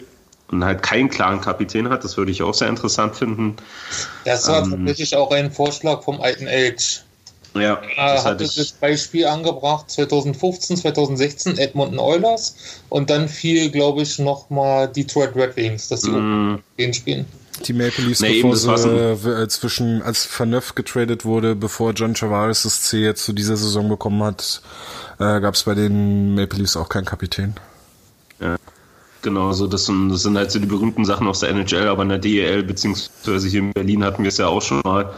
[0.53, 2.05] und halt keinen klaren Kapitän hat.
[2.05, 3.57] Das würde ich auch sehr interessant finden.
[4.25, 7.03] Das war ähm, tatsächlich auch ein Vorschlag vom alten Elch.
[7.55, 12.57] Ja, das hat das Beispiel angebracht 2015, 2016 Edmonton Oilers
[12.89, 16.63] und dann fiel, glaube ich, nochmal Detroit Red Wings, dass die mm.
[16.79, 17.27] den spielen.
[17.67, 22.63] Die Maple Leafs, nee, bevor sie äh, zwischen als Verneuf getradet wurde, bevor John Chavares
[22.63, 24.63] das C jetzt zu dieser Saison bekommen hat,
[25.19, 27.55] äh, gab es bei den Maple Leafs auch keinen Kapitän.
[28.41, 28.57] Ja.
[29.23, 32.03] Genau, so das, sind, das sind halt so die berühmten Sachen aus der NHL, aber
[32.03, 35.15] in der DEL, beziehungsweise hier in Berlin hatten wir es ja auch schon mal.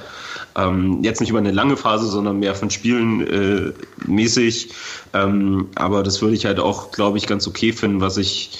[0.56, 3.72] Ähm, jetzt nicht über eine lange Phase, sondern mehr von Spielen äh,
[4.06, 4.70] mäßig.
[5.14, 8.58] Ähm, aber das würde ich halt auch, glaube ich, ganz okay finden, was ich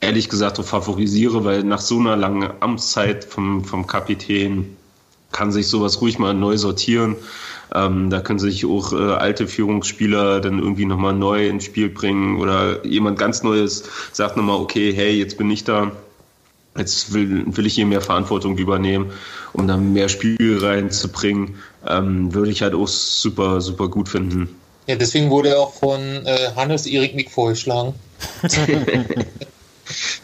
[0.00, 4.76] ehrlich gesagt so favorisiere, weil nach so einer langen Amtszeit vom, vom Kapitän
[5.32, 7.16] kann sich sowas ruhig mal neu sortieren.
[7.74, 12.38] Ähm, da können sich auch äh, alte Führungsspieler dann irgendwie nochmal neu ins Spiel bringen
[12.40, 15.92] oder jemand ganz Neues sagt nochmal, okay, hey, jetzt bin ich da,
[16.76, 19.12] jetzt will, will ich hier mehr Verantwortung übernehmen,
[19.52, 21.56] um dann mehr Spiel reinzubringen,
[21.86, 24.48] ähm, würde ich halt auch super, super gut finden.
[24.86, 27.94] Ja, deswegen wurde er auch von äh, Hannes Erik Nick vorgeschlagen.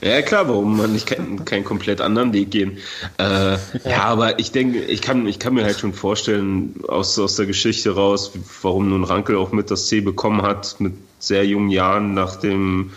[0.01, 2.79] Ja, klar, warum man nicht keinen, keinen komplett anderen Weg gehen.
[3.19, 3.57] Äh,
[3.89, 7.47] ja, aber ich denke, ich kann, ich kann mir halt schon vorstellen, aus, aus der
[7.47, 8.33] Geschichte raus,
[8.63, 12.91] warum nun Rankel auch mit das C bekommen hat, mit sehr jungen Jahren nach dem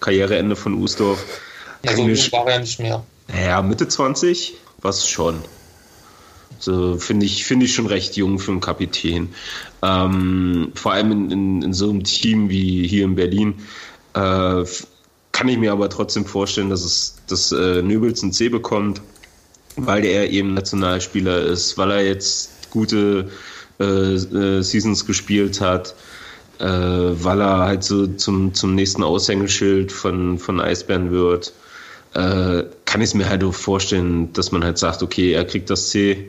[0.00, 1.24] Karriereende von Usdorf.
[1.84, 3.04] Ja, so jung war er nicht mehr.
[3.44, 5.42] Ja, Mitte 20, was schon.
[6.58, 9.34] So finde ich, finde ich schon recht jung für einen Kapitän.
[9.82, 13.54] Ähm, vor allem in, in, in, so einem Team wie hier in Berlin.
[14.14, 14.64] Äh,
[15.42, 19.02] kann ich mir aber trotzdem vorstellen, dass es dass äh, Nöbels ein C bekommt,
[19.74, 23.28] weil er eben Nationalspieler ist, weil er jetzt gute
[23.80, 25.96] äh, äh, Seasons gespielt hat,
[26.60, 31.52] äh, weil er halt so zum, zum nächsten Aushängeschild von, von Eisbären wird.
[32.14, 35.70] Äh, kann ich es mir halt auch vorstellen, dass man halt sagt, okay, er kriegt
[35.70, 36.28] das C,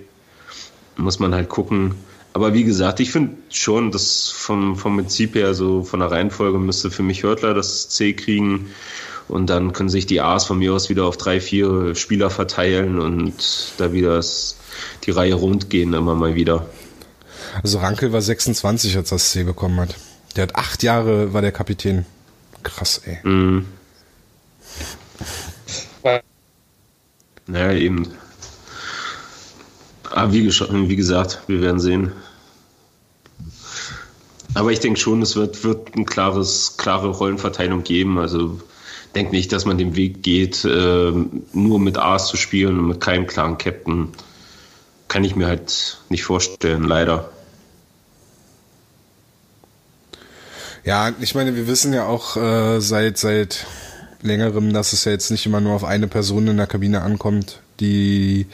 [0.98, 1.94] muss man halt gucken.
[2.34, 6.58] Aber wie gesagt, ich finde schon, dass vom, vom Prinzip her, so von der Reihenfolge
[6.58, 8.72] müsste für mich Hörtler das C kriegen.
[9.28, 13.00] Und dann können sich die A's von mir aus wieder auf drei, vier Spieler verteilen
[13.00, 14.22] und da wieder
[15.06, 16.66] die Reihe rund gehen immer mal wieder.
[17.62, 19.96] Also Rankel war 26, als er das C bekommen hat.
[20.36, 22.06] Der hat acht Jahre, war der Kapitän.
[22.64, 23.20] Krass, ey.
[23.24, 23.66] Mhm.
[27.46, 28.08] Naja, eben.
[30.10, 32.14] Aber wie, wie gesagt, wir werden sehen.
[34.56, 38.20] Aber ich denke schon, es wird, wird eine klares, klare Rollenverteilung geben.
[38.20, 38.60] Also
[39.16, 41.12] denke nicht, dass man den Weg geht, äh,
[41.54, 44.10] nur mit A's zu spielen und mit keinem klaren Captain.
[45.08, 47.30] Kann ich mir halt nicht vorstellen, leider.
[50.84, 53.66] Ja, ich meine, wir wissen ja auch äh, seit seit
[54.22, 57.60] längerem, dass es ja jetzt nicht immer nur auf eine Person in der Kabine ankommt,
[57.80, 58.48] die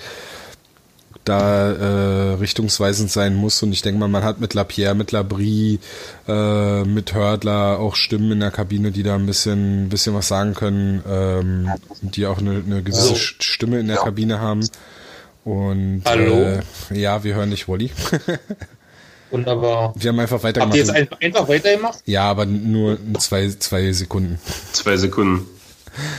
[1.29, 3.61] da äh, richtungsweisend sein muss.
[3.63, 5.79] Und ich denke mal, man hat mit Lapierre, mit Labrie,
[6.27, 10.53] äh, mit Hördler auch Stimmen in der Kabine, die da ein bisschen, bisschen was sagen
[10.55, 11.69] können, ähm,
[12.01, 14.03] die auch eine, eine gewisse also, Stimme in der ja.
[14.03, 14.67] Kabine haben.
[15.45, 16.33] Und Hallo?
[16.33, 16.61] Äh,
[16.91, 17.91] ja, wir hören dich, Wolli.
[19.31, 19.93] Wunderbar.
[19.95, 20.69] Wir haben einfach weitergemacht.
[20.69, 21.99] Habt ihr jetzt einfach, einfach weitergemacht?
[22.05, 24.39] Ja, aber nur zwei, zwei Sekunden.
[24.73, 25.45] Zwei Sekunden.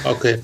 [0.05, 0.41] Okay.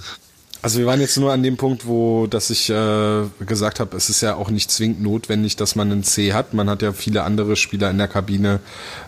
[0.62, 4.08] Also wir waren jetzt nur an dem Punkt, wo, dass ich äh, gesagt habe, es
[4.08, 6.54] ist ja auch nicht zwingend notwendig, dass man einen C hat.
[6.54, 8.60] Man hat ja viele andere Spieler in der Kabine,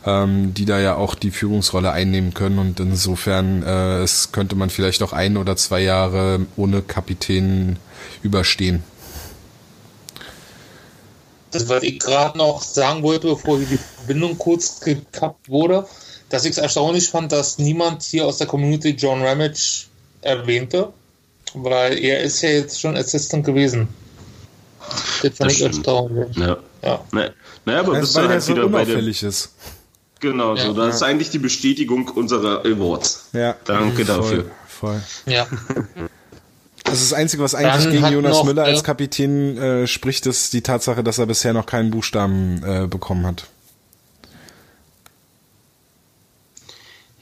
[0.04, 4.70] ähm, die da ja auch die Führungsrolle einnehmen können und insofern äh, es könnte man
[4.70, 7.78] vielleicht auch ein oder zwei Jahre ohne Kapitän
[8.22, 8.84] überstehen.
[11.50, 15.86] Das, was ich gerade noch sagen wollte, bevor die Verbindung kurz gekappt wurde,
[16.28, 19.86] dass ich es erstaunlich fand, dass niemand hier aus der Community John Ramage
[20.20, 20.92] erwähnte
[21.54, 23.88] weil er ist ja jetzt schon Assistant gewesen.
[25.22, 26.36] Das fand ich erstaunlich.
[26.36, 26.58] Ja.
[26.82, 27.04] ja.
[27.64, 29.52] Naja, aber bist weil er so unauffällig ist.
[30.20, 30.72] Genau, ja, so.
[30.72, 30.90] Das ja.
[30.94, 33.28] ist eigentlich die Bestätigung unserer Awards.
[33.32, 33.54] Ja.
[33.64, 34.44] Danke voll, dafür.
[34.66, 35.02] Voll.
[35.26, 35.46] Ja.
[36.84, 40.24] Das ist das Einzige, was eigentlich Dann gegen Jonas noch, Müller als Kapitän äh, spricht,
[40.26, 43.44] ist die Tatsache, dass er bisher noch keinen Buchstaben äh, bekommen hat.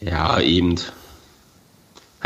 [0.00, 0.76] Ja, eben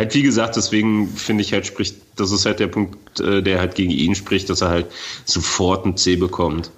[0.00, 3.58] halt wie gesagt, deswegen finde ich halt spricht, das ist halt der Punkt, äh, der
[3.58, 4.86] halt gegen ihn spricht, dass er halt
[5.24, 6.70] sofort ein C bekommt.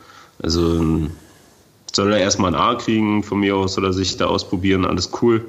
[0.43, 1.13] Also ähm,
[1.93, 5.45] soll er erstmal ein A kriegen von mir aus oder sich da ausprobieren, alles cool.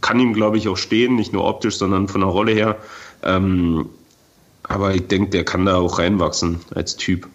[0.00, 2.76] Kann ihm, glaube ich, auch stehen, nicht nur optisch, sondern von der Rolle her.
[3.22, 3.88] Ähm,
[4.62, 7.28] Aber ich denke, der kann da auch reinwachsen als Typ.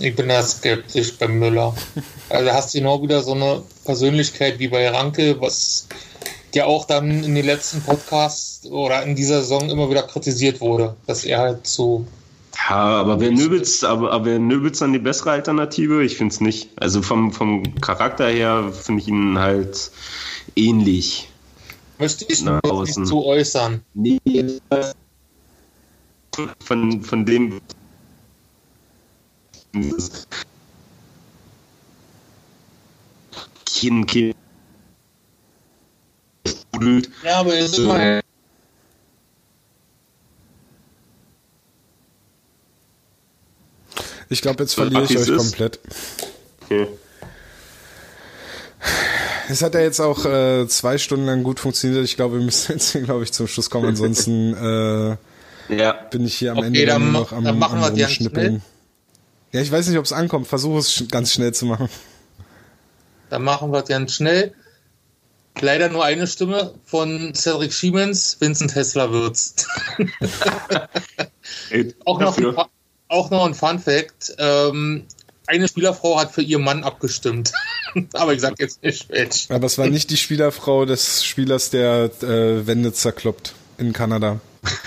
[0.00, 1.74] Ich bin da skeptisch beim Müller.
[2.30, 5.86] Also hast du genau wieder so eine Persönlichkeit wie bei Ranke, was
[6.56, 10.96] ja auch dann in den letzten Podcasts oder in dieser Saison immer wieder kritisiert wurde,
[11.06, 12.06] dass er halt so.
[12.68, 16.04] Ja, aber wäre Nöbitz, aber, aber Nöbitz dann die bessere Alternative?
[16.04, 16.68] Ich finde es nicht.
[16.76, 19.90] Also vom, vom Charakter her finde ich ihn halt
[20.54, 21.28] ähnlich.
[21.98, 23.82] Möchte ich nicht zu äußern.
[23.94, 24.18] Nee,
[26.64, 27.60] von, von dem
[33.66, 34.36] Kind,
[36.84, 37.10] Kind.
[37.24, 38.22] Ja, aber es ist immer.
[44.28, 45.36] Ich glaube, jetzt verliere ich euch ist.
[45.36, 45.78] komplett.
[46.64, 46.88] Okay.
[49.50, 52.02] Es hat ja jetzt auch äh, zwei Stunden lang gut funktioniert.
[52.04, 53.88] Ich glaube, wir müssen jetzt, glaube ich, zum Schluss kommen.
[53.88, 54.54] Ansonsten
[55.68, 55.92] äh, ja.
[56.10, 58.62] bin ich hier am okay, Ende dann, noch am, dann machen am wir Rumschnippeln.
[59.52, 60.48] Ja, ich weiß nicht, ob es ankommt.
[60.48, 61.90] Versuche es ganz schnell zu machen.
[63.28, 64.54] Dann machen wir es ganz schnell.
[65.60, 69.66] Leider nur eine Stimme von Cedric Siemens, Vincent Hessler wird's.
[72.04, 72.56] auch, noch ein,
[73.08, 74.34] auch noch ein Fun Fact.
[74.38, 75.04] Ähm,
[75.46, 77.52] eine Spielerfrau hat für ihren Mann abgestimmt.
[78.14, 79.46] Aber ich sag jetzt nicht welch.
[79.50, 84.40] Aber es war nicht die Spielerfrau des Spielers, der äh, Wände zerkloppt in Kanada.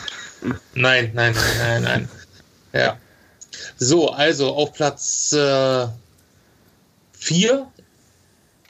[0.75, 2.09] Nein, nein, nein, nein, nein.
[2.71, 2.99] Ja.
[3.77, 5.89] So, also auf Platz 4
[7.17, 7.63] äh,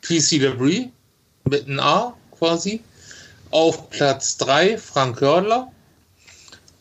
[0.02, 0.88] PC Debris
[1.50, 2.82] mit einem A quasi.
[3.52, 5.72] Auf Platz 3 Frank Hördler.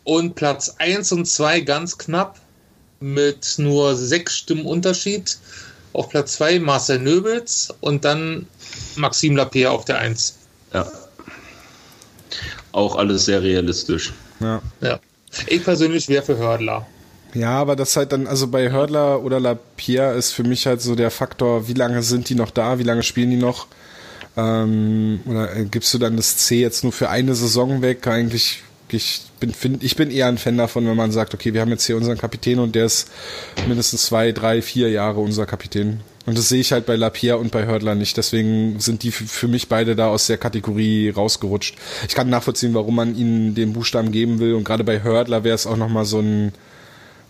[0.05, 2.39] Und Platz 1 und 2 ganz knapp
[3.01, 5.39] mit nur sechs Stimmen Unterschied.
[5.93, 8.47] Auf Platz 2 Marcel Nöbels und dann
[8.97, 10.35] Maxim Lapierre auf der 1.
[10.73, 10.91] Ja.
[12.73, 14.13] Auch alles sehr realistisch.
[14.41, 14.61] Ja.
[14.81, 14.99] ja.
[15.47, 16.87] Ich persönlich wäre für Hördler.
[17.35, 20.95] Ja, aber das halt dann, also bei Hördler oder Lapierre ist für mich halt so
[20.95, 23.67] der Faktor, wie lange sind die noch da, wie lange spielen die noch?
[24.37, 28.07] Ähm, oder äh, gibst du dann das C jetzt nur für eine Saison weg?
[28.07, 31.61] Eigentlich, ich bin, find, ich bin eher ein Fan davon, wenn man sagt, okay, wir
[31.61, 33.11] haben jetzt hier unseren Kapitän und der ist
[33.67, 36.01] mindestens zwei, drei, vier Jahre unser Kapitän.
[36.27, 38.17] Und das sehe ich halt bei Lapierre und bei Hördler nicht.
[38.17, 41.77] Deswegen sind die für mich beide da aus der Kategorie rausgerutscht.
[42.09, 44.55] Ich kann nachvollziehen, warum man ihnen den Buchstaben geben will.
[44.55, 46.53] Und gerade bei Hördler wäre es auch nochmal so ein,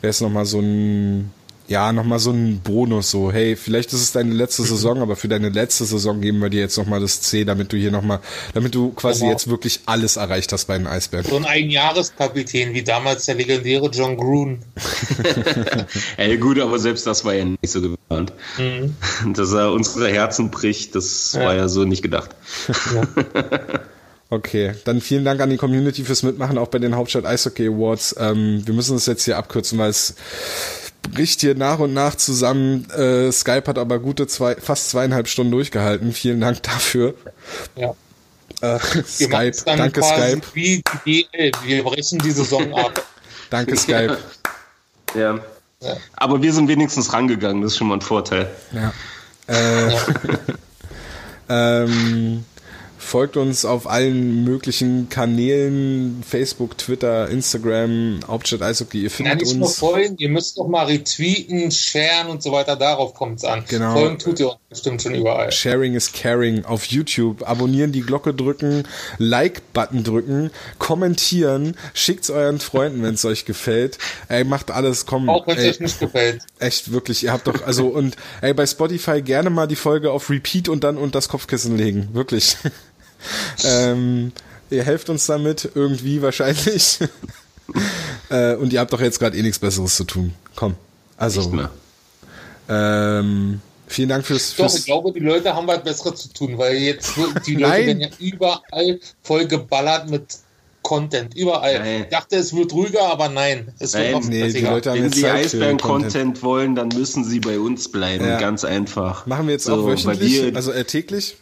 [0.00, 1.32] wäre es nochmal so ein,
[1.66, 4.66] ja, nochmal so ein Bonus, so, hey, vielleicht ist es deine letzte mhm.
[4.66, 7.76] Saison, aber für deine letzte Saison geben wir dir jetzt nochmal das C, damit du
[7.76, 8.20] hier nochmal,
[8.52, 9.32] damit du quasi genau.
[9.32, 11.30] jetzt wirklich alles erreicht hast bei den Eisbergen.
[11.30, 14.58] So ein Einjahreskapitän, wie damals der legendäre John Grun.
[16.18, 18.32] Ey, gut, aber selbst das war ja nicht so geplant.
[18.58, 18.94] Mhm.
[19.34, 21.46] Dass er unsere Herzen bricht, das ja.
[21.46, 22.30] war ja so nicht gedacht.
[22.94, 23.02] Ja.
[24.30, 28.16] Okay, dann vielen Dank an die Community fürs Mitmachen, auch bei den Hauptstadt Eishockey Awards.
[28.18, 30.14] Ähm, wir müssen es jetzt hier abkürzen, weil es
[31.10, 32.88] bricht hier nach und nach zusammen.
[32.90, 36.12] Äh, Skype hat aber gute zwei, fast zweieinhalb Stunden durchgehalten.
[36.12, 37.14] Vielen Dank dafür.
[37.76, 37.94] Ja.
[38.60, 40.42] Äh, Skype, danke Skype.
[40.54, 41.52] Wie DL.
[41.64, 43.02] Wir brechen die Saison ab.
[43.50, 44.18] danke Skype.
[45.14, 45.38] Ja.
[45.80, 45.96] ja.
[46.16, 48.50] Aber wir sind wenigstens rangegangen, das ist schon mal ein Vorteil.
[48.72, 48.92] Ja.
[49.48, 50.00] Äh, ja.
[51.84, 52.44] ähm,
[53.14, 59.02] Folgt uns auf allen möglichen Kanälen, Facebook, Twitter, Instagram, Hauptstadt Eishockey.
[59.02, 59.60] Ihr findet ja, nicht uns.
[59.60, 62.74] Nur folgen, ihr müsst doch mal retweeten, sharen und so weiter.
[62.74, 63.62] Darauf kommt es an.
[63.68, 63.92] Genau.
[63.92, 65.52] Folgen tut ihr uns bestimmt schon überall.
[65.52, 67.48] Sharing is caring auf YouTube.
[67.48, 68.82] Abonnieren, die Glocke drücken,
[69.18, 70.50] Like-Button drücken,
[70.80, 73.96] kommentieren, schickt's euren Freunden, wenn es euch gefällt.
[74.26, 75.28] Ey, macht alles, komm.
[75.28, 76.42] Auch wenn es euch nicht gefällt.
[76.58, 77.22] Echt, wirklich.
[77.22, 80.82] Ihr habt doch, also, und ey, bei Spotify gerne mal die Folge auf Repeat und
[80.82, 82.08] dann und das Kopfkissen legen.
[82.12, 82.56] Wirklich.
[83.64, 84.32] Ähm,
[84.70, 86.98] ihr helft uns damit, irgendwie wahrscheinlich.
[88.30, 90.34] äh, und ihr habt doch jetzt gerade eh nichts Besseres zu tun.
[90.54, 90.74] Komm.
[91.16, 91.52] Also.
[92.68, 94.72] Ähm, vielen Dank fürs, fürs.
[94.72, 97.12] Doch, ich glaube, die Leute haben was Besseres zu tun, weil jetzt
[97.46, 100.38] die Leute werden ja überall voll geballert mit
[100.84, 101.78] Content, überall.
[101.78, 102.02] Nein.
[102.02, 105.02] Ich dachte, es wird ruhiger, aber nein, es nein, wird noch nee, die Leute haben
[105.02, 108.38] Wenn Sie Eisbären-Content wollen, dann müssen Sie bei uns bleiben, ja.
[108.38, 109.24] ganz einfach.
[109.26, 111.36] Machen wir jetzt so, auch wöchentlich, also äh, täglich?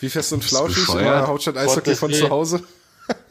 [0.00, 2.62] Wie fest und flauschig Hauptstadt Eishockey von zu Hause?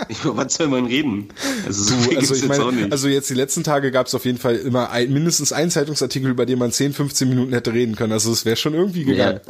[0.10, 1.30] Über was soll man reden?
[1.66, 4.38] Also, so du, also ich meine, also jetzt die letzten Tage gab es auf jeden
[4.38, 8.14] Fall immer ein, mindestens einen Zeitungsartikel, über den man 10, 15 Minuten hätte reden können.
[8.14, 9.42] Also es wäre schon irgendwie gegangen.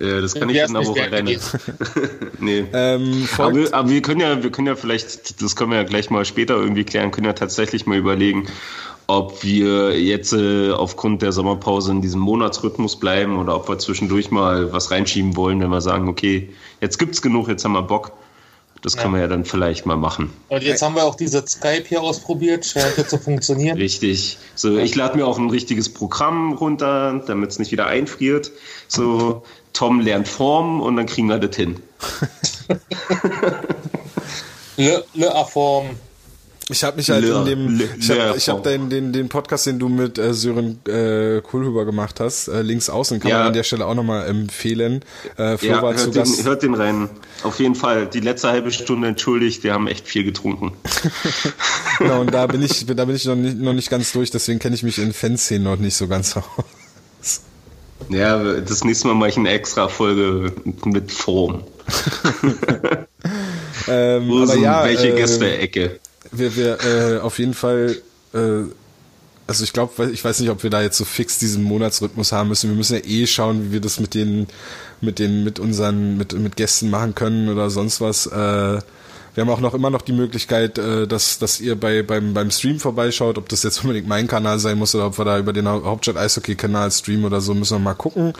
[0.00, 0.06] Ja.
[0.06, 1.38] ja das kann ich in einer Woche alleine.
[2.40, 2.64] nee.
[2.72, 5.84] Ähm, aber, wir, aber wir können ja, wir können ja vielleicht, das können wir ja
[5.84, 8.48] gleich mal später irgendwie klären, können ja tatsächlich mal überlegen,
[9.06, 14.30] ob wir jetzt äh, aufgrund der Sommerpause in diesem Monatsrhythmus bleiben oder ob wir zwischendurch
[14.30, 16.50] mal was reinschieben wollen, wenn wir sagen, okay,
[16.80, 18.12] jetzt gibt's genug, jetzt haben wir Bock.
[18.82, 20.30] Das können wir ja dann vielleicht mal machen.
[20.50, 23.78] Und jetzt haben wir auch diese Skype hier ausprobiert, scheint jetzt zu funktionieren.
[23.78, 24.36] Richtig.
[24.54, 28.52] So, ich lade mir auch ein richtiges Programm runter, damit es nicht wieder einfriert.
[28.86, 31.80] So, Tom lernt Form und dann kriegen wir das hin.
[34.76, 35.86] Le, Le Aform.
[36.70, 39.66] Ich habe mich halt Le- in dem, Le- ich habe hab den, den, den Podcast,
[39.66, 43.38] den du mit äh, Sören äh, Kohlhuber gemacht hast, äh, links außen, kann Ja.
[43.38, 45.02] man an der Stelle auch nochmal empfehlen.
[45.36, 46.44] Äh, Flo Ja, war zu hört den, Gast.
[46.44, 47.10] hört den rein.
[47.42, 48.06] Auf jeden Fall.
[48.06, 50.72] Die letzte halbe Stunde entschuldigt, wir haben echt viel getrunken.
[51.98, 54.58] Genau, und da bin ich, da bin ich noch nicht, noch nicht ganz durch, deswegen
[54.58, 57.42] kenne ich mich in Fanszenen noch nicht so ganz aus.
[58.08, 60.52] Ja, das nächste Mal mache ich eine extra Folge
[60.84, 61.62] mit Form.
[63.88, 66.00] Ähm, Wo aber sind ja, welche äh, Gäste-Ecke?
[66.38, 67.96] Wir, wir äh, auf jeden Fall,
[68.32, 68.38] äh,
[69.46, 72.48] also ich glaube, ich weiß nicht, ob wir da jetzt so fix diesen Monatsrhythmus haben
[72.48, 72.70] müssen.
[72.70, 74.46] Wir müssen ja eh schauen, wie wir das mit den,
[75.00, 78.26] mit den, mit unseren, mit, mit Gästen machen können oder sonst was.
[78.26, 78.30] Äh,
[79.34, 82.50] wir haben auch noch immer noch die Möglichkeit, äh, dass, dass ihr bei, beim, beim
[82.50, 85.52] Stream vorbeischaut, ob das jetzt unbedingt mein Kanal sein muss oder ob wir da über
[85.52, 88.32] den Hau- Hauptstadt Eishockey-Kanal streamen oder so, müssen wir mal gucken.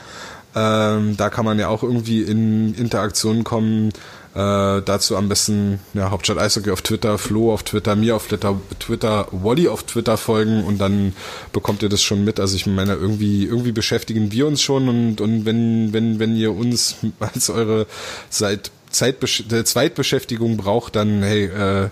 [0.55, 3.91] Ähm, da kann man ja auch irgendwie in Interaktion kommen.
[4.35, 8.59] Äh, dazu am besten ja, Hauptstadt Eishockey auf Twitter, Flo auf Twitter, mir auf Twitter,
[8.79, 11.13] Twitter, Wally auf Twitter folgen und dann
[11.53, 12.41] bekommt ihr das schon mit.
[12.41, 16.53] Also ich meine, irgendwie, irgendwie beschäftigen wir uns schon und, und wenn, wenn, wenn ihr
[16.53, 17.87] uns als eure
[18.29, 21.89] seit Zeitbesch der Zweitbeschäftigung braucht, dann hey, äh,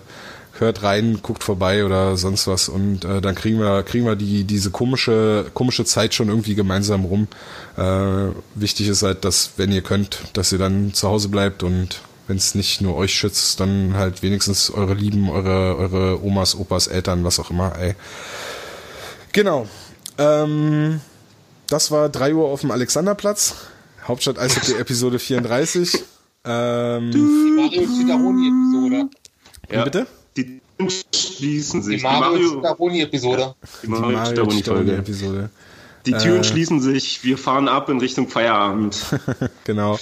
[0.60, 4.44] hört rein, guckt vorbei oder sonst was und äh, dann kriegen wir kriegen wir die
[4.44, 7.28] diese komische komische Zeit schon irgendwie gemeinsam rum.
[7.78, 12.02] Äh, wichtig ist halt, dass wenn ihr könnt, dass ihr dann zu Hause bleibt und
[12.34, 16.88] wenn es nicht nur euch schützt, dann halt wenigstens eure Lieben, eure eure Omas, Opas,
[16.88, 17.78] Eltern, was auch immer.
[17.78, 17.94] Ey.
[19.34, 19.68] Genau.
[20.18, 21.00] Ähm,
[21.68, 23.54] das war 3 Uhr auf dem Alexanderplatz.
[24.08, 26.04] Hauptstadt Eishockey Episode 34.
[26.46, 29.10] Ähm, Die Mario Citaroni-Episode.
[29.72, 29.84] Ja.
[29.84, 30.08] bitte?
[30.36, 31.98] Die Türen schließen sich.
[31.98, 33.56] Die Mario Mario, Citaroni-Episode.
[33.84, 34.96] die Mario Stauoni Folge.
[34.96, 35.50] Episode.
[36.08, 36.44] Die Türen Äh.
[36.44, 37.24] schließen sich.
[37.24, 38.98] Wir fahren ab in Richtung Feierabend.
[39.66, 40.00] Genau.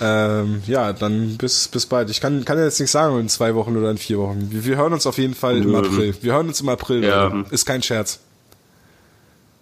[0.00, 2.08] Ähm, ja, dann bis, bis bald.
[2.10, 4.48] Ich kann, kann jetzt nicht sagen in zwei Wochen oder in vier Wochen.
[4.50, 5.74] Wir, wir hören uns auf jeden Fall im.
[5.74, 6.14] April.
[6.20, 7.04] Wir hören uns im April.
[7.04, 7.26] Ja.
[7.26, 7.52] Leute.
[7.52, 8.20] Ist kein Scherz.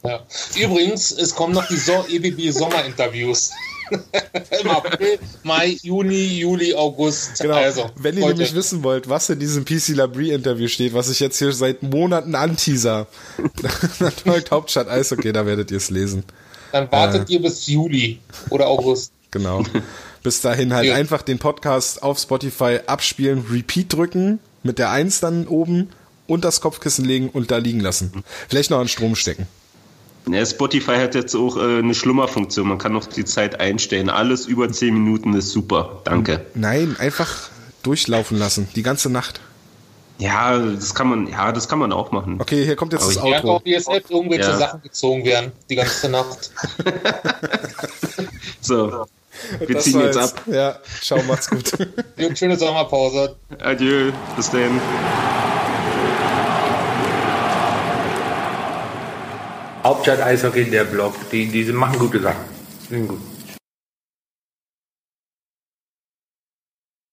[0.04, 0.20] Ja.
[0.62, 3.50] Übrigens, es kommen noch die so EBB Sommerinterviews.
[4.60, 7.38] Im April, Mai, Juni, Juli, August.
[7.40, 7.54] Genau.
[7.54, 8.34] Also, Wenn ihr heute.
[8.34, 11.84] nämlich wissen wollt, was in diesem PC Labrie Interview steht, was ich jetzt hier seit
[11.84, 13.06] Monaten anteaser,
[14.00, 16.24] dann folgt Hauptstadt Eishockey, da werdet ihr es lesen.
[16.72, 18.18] dann wartet ihr bis Juli
[18.50, 19.12] oder August.
[19.30, 19.62] Genau.
[20.26, 20.96] Bis dahin halt Ja.
[20.96, 25.90] einfach den Podcast auf Spotify abspielen, Repeat drücken, mit der Eins dann oben
[26.26, 28.24] und das Kopfkissen legen und da liegen lassen.
[28.48, 29.46] Vielleicht noch an Strom stecken.
[30.28, 32.66] Ja, Spotify hat jetzt auch äh, eine Schlummerfunktion.
[32.66, 34.10] Man kann noch die Zeit einstellen.
[34.10, 36.00] Alles über 10 Minuten ist super.
[36.02, 36.44] Danke.
[36.56, 37.32] Nein, einfach
[37.84, 39.40] durchlaufen lassen, die ganze Nacht.
[40.18, 42.40] Ja, das kann man, ja, das kann man auch machen.
[42.40, 43.56] Okay, hier kommt jetzt Aber das ich- Ja, Outro.
[43.58, 44.58] auf ESF irgendwelche Ja.
[44.58, 46.50] Sachen gezogen werden, die ganze Nacht.
[48.60, 49.06] So,
[49.58, 50.42] wir ziehen jetzt ab.
[50.46, 51.70] Ja, ciao, macht's gut.
[52.38, 53.36] Schöne Sommerpause.
[53.60, 54.80] Adieu, bis dann.
[59.84, 62.44] Hauptstadt Eishockey, der Blog, die, die machen gute Sachen.
[62.88, 63.20] Sind gut.